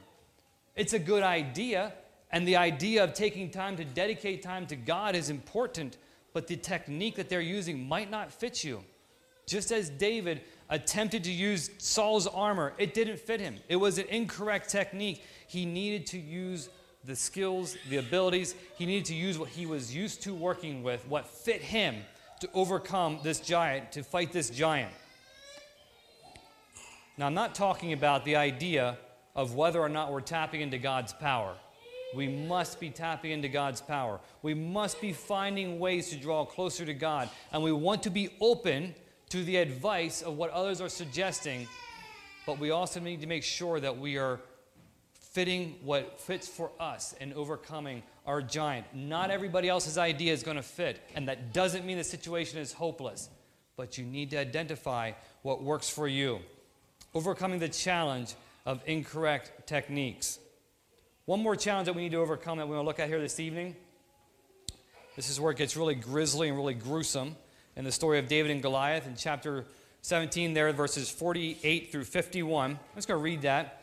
It's 0.75 0.93
a 0.93 0.99
good 0.99 1.23
idea, 1.23 1.91
and 2.31 2.47
the 2.47 2.57
idea 2.57 3.03
of 3.03 3.15
taking 3.15 3.49
time 3.49 3.77
to 3.77 3.83
dedicate 3.83 4.43
time 4.43 4.67
to 4.67 4.75
God 4.75 5.15
is 5.15 5.31
important, 5.31 5.97
but 6.31 6.45
the 6.45 6.55
technique 6.55 7.15
that 7.15 7.29
they're 7.29 7.41
using 7.41 7.87
might 7.87 8.11
not 8.11 8.31
fit 8.31 8.63
you. 8.63 8.83
Just 9.47 9.71
as 9.71 9.89
David 9.89 10.41
attempted 10.69 11.23
to 11.23 11.31
use 11.31 11.71
Saul's 11.79 12.27
armor, 12.27 12.73
it 12.77 12.93
didn't 12.93 13.17
fit 13.21 13.41
him. 13.41 13.55
It 13.67 13.77
was 13.77 13.97
an 13.97 14.05
incorrect 14.05 14.69
technique. 14.69 15.23
He 15.47 15.65
needed 15.65 16.05
to 16.05 16.19
use 16.19 16.69
the 17.05 17.15
skills, 17.15 17.77
the 17.89 17.97
abilities, 17.97 18.55
he 18.77 18.85
needed 18.85 19.05
to 19.05 19.15
use 19.15 19.37
what 19.37 19.49
he 19.49 19.65
was 19.65 19.95
used 19.95 20.21
to 20.23 20.33
working 20.33 20.83
with, 20.83 21.07
what 21.07 21.27
fit 21.27 21.61
him 21.61 21.95
to 22.41 22.49
overcome 22.53 23.19
this 23.23 23.39
giant, 23.39 23.91
to 23.93 24.03
fight 24.03 24.31
this 24.31 24.49
giant. 24.49 24.91
Now, 27.17 27.25
I'm 27.27 27.33
not 27.33 27.55
talking 27.55 27.93
about 27.93 28.23
the 28.23 28.35
idea 28.35 28.97
of 29.35 29.55
whether 29.55 29.79
or 29.81 29.89
not 29.89 30.11
we're 30.11 30.21
tapping 30.21 30.61
into 30.61 30.77
God's 30.77 31.13
power. 31.13 31.55
We 32.15 32.27
must 32.27 32.79
be 32.79 32.89
tapping 32.89 33.31
into 33.31 33.49
God's 33.49 33.81
power. 33.81 34.19
We 34.41 34.53
must 34.53 34.99
be 34.99 35.13
finding 35.13 35.79
ways 35.79 36.09
to 36.09 36.15
draw 36.15 36.45
closer 36.45 36.85
to 36.85 36.93
God. 36.93 37.29
And 37.51 37.61
we 37.61 37.71
want 37.71 38.03
to 38.03 38.09
be 38.09 38.29
open 38.41 38.95
to 39.29 39.43
the 39.43 39.57
advice 39.57 40.21
of 40.21 40.37
what 40.37 40.49
others 40.51 40.81
are 40.81 40.89
suggesting, 40.89 41.67
but 42.45 42.57
we 42.57 42.71
also 42.71 42.99
need 42.99 43.21
to 43.21 43.27
make 43.27 43.43
sure 43.43 43.79
that 43.79 43.97
we 43.97 44.17
are 44.17 44.39
fitting 45.31 45.75
what 45.83 46.19
fits 46.19 46.47
for 46.47 46.71
us 46.79 47.13
and 47.21 47.33
overcoming 47.33 48.01
our 48.25 48.41
giant. 48.41 48.87
Not 48.93 49.29
everybody 49.29 49.69
else's 49.69 49.97
idea 49.97 50.33
is 50.33 50.43
going 50.43 50.57
to 50.57 50.63
fit, 50.63 50.99
and 51.15 51.27
that 51.27 51.53
doesn't 51.53 51.85
mean 51.85 51.97
the 51.97 52.03
situation 52.03 52.59
is 52.59 52.73
hopeless, 52.73 53.29
but 53.77 53.97
you 53.97 54.05
need 54.05 54.31
to 54.31 54.37
identify 54.37 55.11
what 55.43 55.63
works 55.63 55.89
for 55.89 56.07
you. 56.07 56.39
Overcoming 57.13 57.59
the 57.59 57.69
challenge 57.69 58.33
of 58.65 58.81
incorrect 58.85 59.67
techniques. 59.67 60.39
One 61.25 61.41
more 61.41 61.55
challenge 61.55 61.85
that 61.85 61.93
we 61.93 62.01
need 62.01 62.11
to 62.11 62.17
overcome 62.17 62.57
that 62.57 62.67
we're 62.67 62.75
going 62.75 62.85
to 62.85 62.87
look 62.87 62.99
at 62.99 63.07
here 63.07 63.21
this 63.21 63.39
evening. 63.39 63.75
This 65.15 65.29
is 65.29 65.39
where 65.39 65.51
it 65.51 65.57
gets 65.57 65.77
really 65.77 65.95
grisly 65.95 66.47
and 66.47 66.57
really 66.57 66.73
gruesome 66.73 67.35
in 67.75 67.85
the 67.85 67.91
story 67.91 68.19
of 68.19 68.27
David 68.27 68.51
and 68.51 68.61
Goliath 68.61 69.05
in 69.05 69.15
chapter 69.15 69.65
17, 70.01 70.53
there, 70.53 70.71
verses 70.71 71.09
48 71.09 71.91
through 71.91 72.05
51. 72.05 72.71
I'm 72.71 72.79
just 72.95 73.07
going 73.07 73.19
to 73.19 73.23
read 73.23 73.43
that 73.43 73.78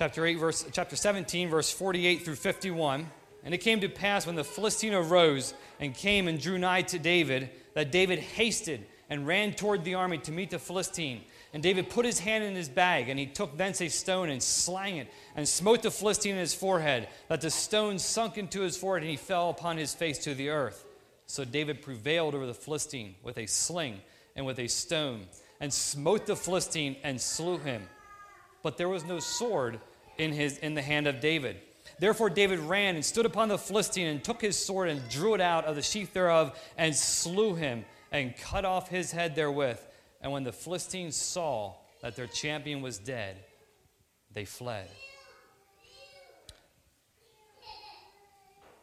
chapter 0.00 0.24
8 0.24 0.34
verse 0.36 0.64
chapter 0.72 0.96
17 0.96 1.50
verse 1.50 1.70
48 1.70 2.24
through 2.24 2.34
51 2.34 3.06
and 3.44 3.52
it 3.52 3.58
came 3.58 3.82
to 3.82 3.88
pass 3.90 4.26
when 4.26 4.34
the 4.34 4.42
philistine 4.42 4.94
arose 4.94 5.52
and 5.78 5.94
came 5.94 6.26
and 6.26 6.40
drew 6.40 6.56
nigh 6.56 6.80
to 6.80 6.98
david 6.98 7.50
that 7.74 7.92
david 7.92 8.18
hasted 8.18 8.86
and 9.10 9.26
ran 9.26 9.52
toward 9.52 9.84
the 9.84 9.94
army 9.94 10.16
to 10.18 10.32
meet 10.32 10.50
the 10.50 10.58
philistine. 10.58 11.22
And 11.52 11.62
david 11.62 11.90
put 11.90 12.06
his 12.06 12.20
hand 12.20 12.44
in 12.44 12.54
his 12.54 12.68
bag 12.68 13.08
and 13.08 13.18
he 13.18 13.26
took 13.26 13.58
thence 13.58 13.82
a 13.82 13.88
stone 13.88 14.30
and 14.30 14.42
slang 14.42 14.96
it 14.96 15.12
and 15.36 15.46
smote 15.46 15.82
the 15.82 15.90
philistine 15.90 16.34
in 16.34 16.40
his 16.40 16.54
forehead 16.54 17.08
that 17.28 17.40
the 17.40 17.50
stone 17.50 17.98
sunk 17.98 18.38
into 18.38 18.60
his 18.60 18.76
forehead 18.76 19.02
and 19.02 19.10
he 19.10 19.16
fell 19.16 19.50
upon 19.50 19.76
his 19.76 19.92
face 19.92 20.16
to 20.18 20.34
the 20.34 20.48
earth. 20.48 20.86
So 21.26 21.44
david 21.44 21.82
prevailed 21.82 22.34
over 22.34 22.46
the 22.46 22.54
philistine 22.54 23.16
with 23.24 23.36
a 23.36 23.46
sling 23.46 24.00
and 24.36 24.46
with 24.46 24.60
a 24.60 24.68
stone 24.68 25.26
and 25.60 25.70
smote 25.70 26.24
the 26.24 26.36
philistine 26.36 26.96
and 27.02 27.20
slew 27.20 27.58
him. 27.58 27.82
But 28.62 28.78
there 28.78 28.88
was 28.88 29.04
no 29.04 29.18
sword 29.18 29.80
in, 30.20 30.32
his, 30.32 30.58
in 30.58 30.74
the 30.74 30.82
hand 30.82 31.06
of 31.06 31.20
David. 31.20 31.56
Therefore, 31.98 32.30
David 32.30 32.60
ran 32.60 32.94
and 32.94 33.04
stood 33.04 33.26
upon 33.26 33.48
the 33.48 33.58
Philistine 33.58 34.06
and 34.06 34.22
took 34.22 34.40
his 34.40 34.62
sword 34.62 34.88
and 34.88 35.06
drew 35.08 35.34
it 35.34 35.40
out 35.40 35.64
of 35.64 35.76
the 35.76 35.82
sheath 35.82 36.12
thereof 36.12 36.58
and 36.76 36.94
slew 36.94 37.54
him 37.54 37.84
and 38.12 38.36
cut 38.36 38.64
off 38.64 38.88
his 38.88 39.10
head 39.10 39.34
therewith. 39.34 39.80
And 40.20 40.30
when 40.30 40.44
the 40.44 40.52
Philistines 40.52 41.16
saw 41.16 41.74
that 42.02 42.16
their 42.16 42.26
champion 42.26 42.82
was 42.82 42.98
dead, 42.98 43.36
they 44.32 44.44
fled. 44.44 44.88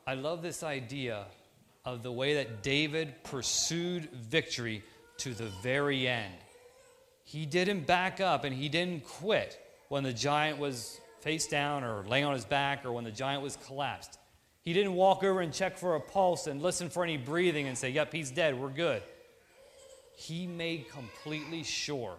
I 0.05 0.15
love 0.15 0.41
this 0.41 0.63
idea 0.63 1.25
of 1.85 2.01
the 2.01 2.11
way 2.11 2.35
that 2.35 2.63
David 2.63 3.23
pursued 3.23 4.09
victory 4.11 4.83
to 5.17 5.33
the 5.33 5.51
very 5.61 6.07
end. 6.07 6.33
He 7.23 7.45
didn't 7.45 7.85
back 7.85 8.21
up 8.21 8.43
and 8.43 8.55
he 8.55 8.69
didn't 8.69 9.05
quit 9.05 9.59
when 9.89 10.03
the 10.03 10.13
giant 10.13 10.59
was 10.59 10.99
face 11.22 11.47
down 11.47 11.84
or 11.84 12.03
laying 12.07 12.26
on 12.26 12.34
his 12.34 12.45
back 12.45 12.86
or 12.86 12.91
when 12.91 13.03
the 13.03 13.11
giant 13.11 13.43
was 13.43 13.57
collapsed. 13.65 14.20
He 14.61 14.74
didn't 14.74 14.95
walk 14.95 15.24
over 15.24 15.41
and 15.41 15.53
check 15.53 15.78
for 15.78 15.95
a 15.95 15.99
pulse 16.01 16.47
and 16.47 16.61
listen 16.61 16.89
for 16.89 17.03
any 17.03 17.18
breathing 17.18 17.68
and 17.68 17.78
say, 17.78 17.89
Yep, 17.89 18.13
he's 18.13 18.32
dead, 18.32 18.59
we're 18.59 18.70
good. 18.70 19.01
He 20.15 20.47
made 20.47 20.89
completely 20.89 21.63
sure. 21.63 22.15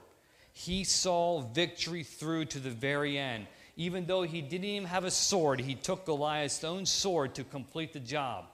He 0.52 0.84
saw 0.84 1.40
victory 1.40 2.02
through 2.02 2.46
to 2.46 2.58
the 2.58 2.70
very 2.70 3.18
end. 3.18 3.46
Even 3.76 4.06
though 4.06 4.22
he 4.22 4.40
didn't 4.40 4.64
even 4.64 4.88
have 4.88 5.04
a 5.04 5.10
sword, 5.10 5.60
he 5.60 5.74
took 5.74 6.04
Goliath's 6.06 6.64
own 6.64 6.86
sword 6.86 7.34
to 7.34 7.44
complete 7.44 7.92
the 7.92 8.00
job. 8.00 8.46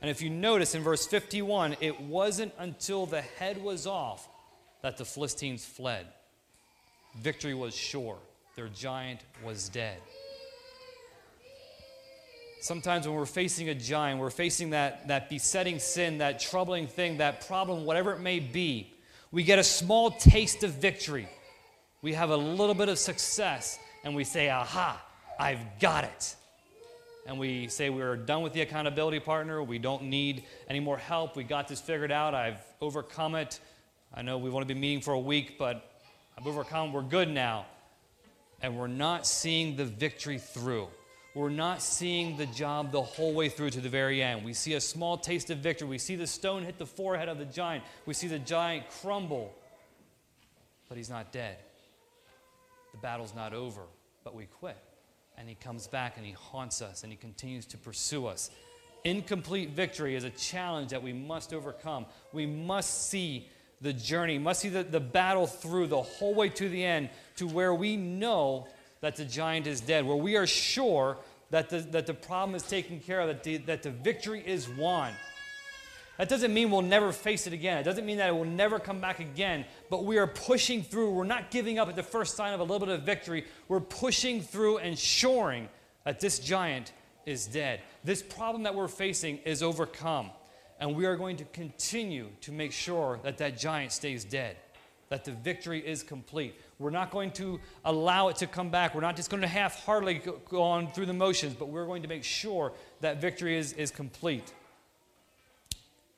And 0.00 0.10
if 0.10 0.22
you 0.22 0.30
notice 0.30 0.74
in 0.74 0.82
verse 0.82 1.06
51, 1.06 1.76
it 1.80 2.00
wasn't 2.00 2.52
until 2.58 3.04
the 3.04 3.20
head 3.20 3.62
was 3.62 3.86
off 3.86 4.28
that 4.82 4.96
the 4.96 5.04
Philistines 5.04 5.64
fled. 5.64 6.06
Victory 7.16 7.52
was 7.52 7.74
sure 7.74 8.18
their 8.60 8.68
giant 8.68 9.20
was 9.42 9.70
dead. 9.70 9.96
Sometimes 12.60 13.08
when 13.08 13.16
we're 13.16 13.24
facing 13.24 13.70
a 13.70 13.74
giant, 13.74 14.20
we're 14.20 14.28
facing 14.28 14.68
that, 14.70 15.08
that 15.08 15.30
besetting 15.30 15.78
sin, 15.78 16.18
that 16.18 16.40
troubling 16.40 16.86
thing, 16.86 17.16
that 17.16 17.46
problem, 17.46 17.86
whatever 17.86 18.12
it 18.12 18.20
may 18.20 18.38
be, 18.38 18.92
we 19.32 19.44
get 19.44 19.58
a 19.58 19.64
small 19.64 20.10
taste 20.10 20.62
of 20.62 20.72
victory. 20.72 21.26
We 22.02 22.12
have 22.12 22.28
a 22.28 22.36
little 22.36 22.74
bit 22.74 22.90
of 22.90 22.98
success, 22.98 23.78
and 24.04 24.14
we 24.14 24.24
say, 24.24 24.50
Aha, 24.50 25.02
I've 25.38 25.80
got 25.80 26.04
it. 26.04 26.34
And 27.26 27.38
we 27.38 27.68
say 27.68 27.88
we're 27.88 28.16
done 28.16 28.42
with 28.42 28.52
the 28.52 28.60
accountability 28.60 29.20
partner. 29.20 29.62
We 29.62 29.78
don't 29.78 30.02
need 30.02 30.44
any 30.68 30.80
more 30.80 30.98
help. 30.98 31.34
We 31.34 31.44
got 31.44 31.66
this 31.66 31.80
figured 31.80 32.12
out. 32.12 32.34
I've 32.34 32.60
overcome 32.82 33.36
it. 33.36 33.58
I 34.12 34.20
know 34.20 34.36
we've 34.36 34.54
only 34.54 34.66
been 34.66 34.80
meeting 34.80 35.00
for 35.00 35.14
a 35.14 35.20
week, 35.20 35.56
but 35.58 35.90
I've 36.36 36.46
overcome. 36.46 36.92
We're 36.92 37.00
good 37.00 37.30
now 37.30 37.64
and 38.62 38.76
we're 38.76 38.86
not 38.86 39.26
seeing 39.26 39.76
the 39.76 39.84
victory 39.84 40.38
through. 40.38 40.88
We're 41.34 41.48
not 41.48 41.80
seeing 41.80 42.36
the 42.36 42.46
job 42.46 42.90
the 42.90 43.02
whole 43.02 43.32
way 43.32 43.48
through 43.48 43.70
to 43.70 43.80
the 43.80 43.88
very 43.88 44.22
end. 44.22 44.44
We 44.44 44.52
see 44.52 44.74
a 44.74 44.80
small 44.80 45.16
taste 45.16 45.50
of 45.50 45.58
victory. 45.58 45.88
We 45.88 45.98
see 45.98 46.16
the 46.16 46.26
stone 46.26 46.64
hit 46.64 46.76
the 46.76 46.86
forehead 46.86 47.28
of 47.28 47.38
the 47.38 47.44
giant. 47.44 47.84
We 48.04 48.14
see 48.14 48.26
the 48.26 48.38
giant 48.38 48.86
crumble, 49.00 49.54
but 50.88 50.98
he's 50.98 51.10
not 51.10 51.30
dead. 51.30 51.58
The 52.92 52.98
battle's 52.98 53.34
not 53.34 53.52
over, 53.54 53.82
but 54.24 54.34
we 54.34 54.46
quit. 54.46 54.76
And 55.38 55.48
he 55.48 55.54
comes 55.54 55.86
back 55.86 56.16
and 56.16 56.26
he 56.26 56.32
haunts 56.32 56.82
us 56.82 57.04
and 57.04 57.12
he 57.12 57.16
continues 57.16 57.64
to 57.66 57.78
pursue 57.78 58.26
us. 58.26 58.50
Incomplete 59.04 59.70
victory 59.70 60.16
is 60.16 60.24
a 60.24 60.30
challenge 60.30 60.90
that 60.90 61.02
we 61.02 61.12
must 61.12 61.54
overcome. 61.54 62.06
We 62.32 62.44
must 62.44 63.08
see 63.08 63.48
the 63.80 63.92
journey, 63.92 64.38
must 64.38 64.60
see 64.60 64.68
the, 64.68 64.82
the 64.82 65.00
battle 65.00 65.46
through 65.46 65.86
the 65.86 66.02
whole 66.02 66.34
way 66.34 66.48
to 66.50 66.68
the 66.68 66.84
end 66.84 67.08
to 67.36 67.46
where 67.46 67.74
we 67.74 67.96
know 67.96 68.66
that 69.00 69.16
the 69.16 69.24
giant 69.24 69.66
is 69.66 69.80
dead, 69.80 70.04
where 70.06 70.16
we 70.16 70.36
are 70.36 70.46
sure 70.46 71.16
that 71.50 71.70
the, 71.70 71.78
that 71.80 72.06
the 72.06 72.14
problem 72.14 72.54
is 72.54 72.62
taken 72.62 73.00
care 73.00 73.20
of, 73.20 73.28
that 73.28 73.42
the, 73.42 73.56
that 73.58 73.82
the 73.82 73.90
victory 73.90 74.42
is 74.46 74.68
won. 74.68 75.12
That 76.18 76.28
doesn't 76.28 76.52
mean 76.52 76.70
we'll 76.70 76.82
never 76.82 77.12
face 77.12 77.46
it 77.46 77.54
again. 77.54 77.78
It 77.78 77.84
doesn't 77.84 78.04
mean 78.04 78.18
that 78.18 78.28
it 78.28 78.32
will 78.32 78.44
never 78.44 78.78
come 78.78 79.00
back 79.00 79.20
again, 79.20 79.64
but 79.88 80.04
we 80.04 80.18
are 80.18 80.26
pushing 80.26 80.82
through. 80.82 81.12
We're 81.12 81.24
not 81.24 81.50
giving 81.50 81.78
up 81.78 81.88
at 81.88 81.96
the 81.96 82.02
first 82.02 82.36
sign 82.36 82.52
of 82.52 82.60
a 82.60 82.62
little 82.62 82.86
bit 82.86 82.90
of 82.90 83.04
victory. 83.04 83.46
We're 83.68 83.80
pushing 83.80 84.42
through 84.42 84.78
and 84.78 84.88
ensuring 84.88 85.70
that 86.04 86.20
this 86.20 86.38
giant 86.38 86.92
is 87.24 87.46
dead. 87.46 87.80
This 88.04 88.22
problem 88.22 88.64
that 88.64 88.74
we're 88.74 88.88
facing 88.88 89.38
is 89.38 89.62
overcome, 89.62 90.30
and 90.80 90.96
we 90.96 91.04
are 91.04 91.14
going 91.14 91.36
to 91.36 91.44
continue 91.44 92.28
to 92.40 92.52
make 92.52 92.72
sure 92.72 93.20
that 93.22 93.36
that 93.38 93.58
giant 93.58 93.92
stays 93.92 94.24
dead, 94.24 94.56
that 95.10 95.24
the 95.26 95.32
victory 95.32 95.86
is 95.86 96.02
complete. 96.02 96.54
We're 96.78 96.90
not 96.90 97.10
going 97.10 97.32
to 97.32 97.60
allow 97.84 98.28
it 98.28 98.36
to 98.36 98.46
come 98.46 98.70
back. 98.70 98.94
We're 98.94 99.02
not 99.02 99.14
just 99.14 99.28
going 99.28 99.42
to 99.42 99.46
half 99.46 99.84
heartedly 99.84 100.22
go 100.48 100.62
on 100.62 100.90
through 100.92 101.06
the 101.06 101.12
motions, 101.12 101.54
but 101.54 101.68
we're 101.68 101.84
going 101.84 102.02
to 102.02 102.08
make 102.08 102.24
sure 102.24 102.72
that 103.02 103.20
victory 103.20 103.58
is, 103.58 103.74
is 103.74 103.90
complete. 103.90 104.54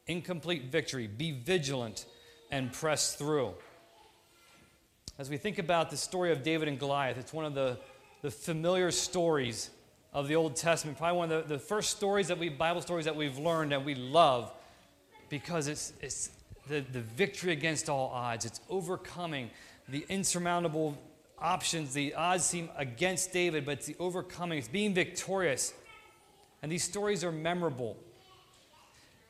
Incomplete 0.06 0.70
victory. 0.70 1.08
Be 1.08 1.32
vigilant 1.32 2.06
and 2.52 2.72
press 2.72 3.16
through. 3.16 3.54
As 5.18 5.28
we 5.28 5.36
think 5.36 5.58
about 5.58 5.90
the 5.90 5.96
story 5.96 6.30
of 6.30 6.44
David 6.44 6.68
and 6.68 6.78
Goliath, 6.78 7.18
it's 7.18 7.32
one 7.32 7.44
of 7.44 7.54
the, 7.54 7.78
the 8.22 8.30
familiar 8.30 8.92
stories 8.92 9.70
of 10.12 10.28
the 10.28 10.36
Old 10.36 10.56
Testament. 10.56 10.98
Probably 10.98 11.18
one 11.18 11.32
of 11.32 11.48
the, 11.48 11.54
the 11.54 11.60
first 11.60 11.90
stories 11.90 12.28
that 12.28 12.38
we, 12.38 12.48
Bible 12.48 12.82
stories 12.82 13.06
that 13.06 13.16
we've 13.16 13.38
learned 13.38 13.72
and 13.72 13.84
we 13.84 13.94
love 13.94 14.52
because 15.28 15.68
it's, 15.68 15.94
it's 16.00 16.30
the, 16.68 16.80
the 16.80 17.00
victory 17.00 17.52
against 17.52 17.88
all 17.88 18.10
odds. 18.10 18.44
It's 18.44 18.60
overcoming 18.68 19.50
the 19.88 20.04
insurmountable 20.08 20.98
options. 21.38 21.94
The 21.94 22.14
odds 22.14 22.44
seem 22.44 22.68
against 22.76 23.32
David, 23.32 23.64
but 23.64 23.72
it's 23.78 23.86
the 23.86 23.96
overcoming, 23.98 24.58
it's 24.58 24.68
being 24.68 24.94
victorious. 24.94 25.72
And 26.62 26.70
these 26.70 26.84
stories 26.84 27.24
are 27.24 27.32
memorable. 27.32 27.96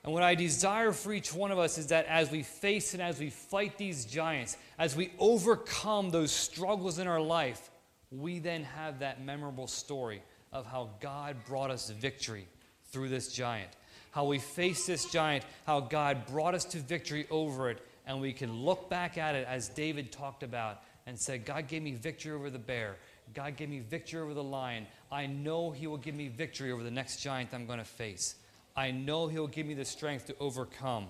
And 0.05 0.13
what 0.13 0.25
I 0.25 0.35
desire 0.35 0.91
for 0.91 1.13
each 1.13 1.33
one 1.33 1.53
of 1.53 1.61
us 1.61 1.79
is 1.79 1.87
that 1.87 2.07
as 2.07 2.29
we 2.29 2.43
face 2.43 2.93
and 2.93 3.01
as 3.01 3.21
we 3.21 3.31
fight 3.31 3.79
these 3.79 4.05
giants, 4.05 4.57
as 4.77 4.97
we 4.97 5.13
overcome 5.21 6.11
those 6.11 6.33
struggles 6.33 6.99
in 6.99 7.07
our 7.07 7.21
life, 7.21 7.71
we 8.11 8.41
then 8.41 8.65
have 8.65 8.99
that 8.99 9.25
memorable 9.25 9.69
story 9.69 10.23
of 10.53 10.67
how 10.67 10.91
God 11.01 11.37
brought 11.47 11.71
us 11.71 11.91
victory 11.91 12.47
through 12.91 13.09
this 13.09 13.33
giant. 13.33 13.71
How 14.11 14.27
we 14.27 14.39
faced 14.39 14.87
this 14.87 15.11
giant, 15.11 15.45
how 15.67 15.81
God 15.81 16.27
brought 16.27 16.55
us 16.55 16.65
to 16.67 16.79
victory 16.79 17.27
over 17.31 17.71
it, 17.71 17.79
and 18.07 18.21
we 18.21 18.33
can 18.33 18.53
look 18.53 18.91
back 18.91 19.17
at 19.17 19.35
it 19.35 19.47
as 19.49 19.69
David 19.69 20.13
talked 20.13 20.43
about 20.43 20.83
and 21.07 21.19
said, 21.19 21.45
God 21.45 21.69
gave 21.69 21.83
me 21.83 21.93
victory 21.93 22.33
over 22.33 22.51
the 22.51 22.59
bear. 22.59 22.97
God 23.35 23.57
gave 23.57 23.71
me 23.71 23.81
victory 23.81 24.21
over 24.21 24.35
the 24.35 24.43
lion. 24.43 24.87
I 25.11 25.27
know 25.27 25.71
He 25.71 25.87
will 25.87 25.97
give 25.97 26.15
me 26.15 26.29
victory 26.29 26.73
over 26.73 26.83
the 26.83 26.91
next 26.91 27.23
giant 27.23 27.55
I'm 27.55 27.67
going 27.67 27.79
to 27.79 27.85
face. 27.85 28.35
I 28.77 28.91
know 28.91 29.29
He'll 29.29 29.47
give 29.47 29.67
me 29.67 29.75
the 29.75 29.85
strength 29.85 30.27
to 30.27 30.37
overcome. 30.39 31.07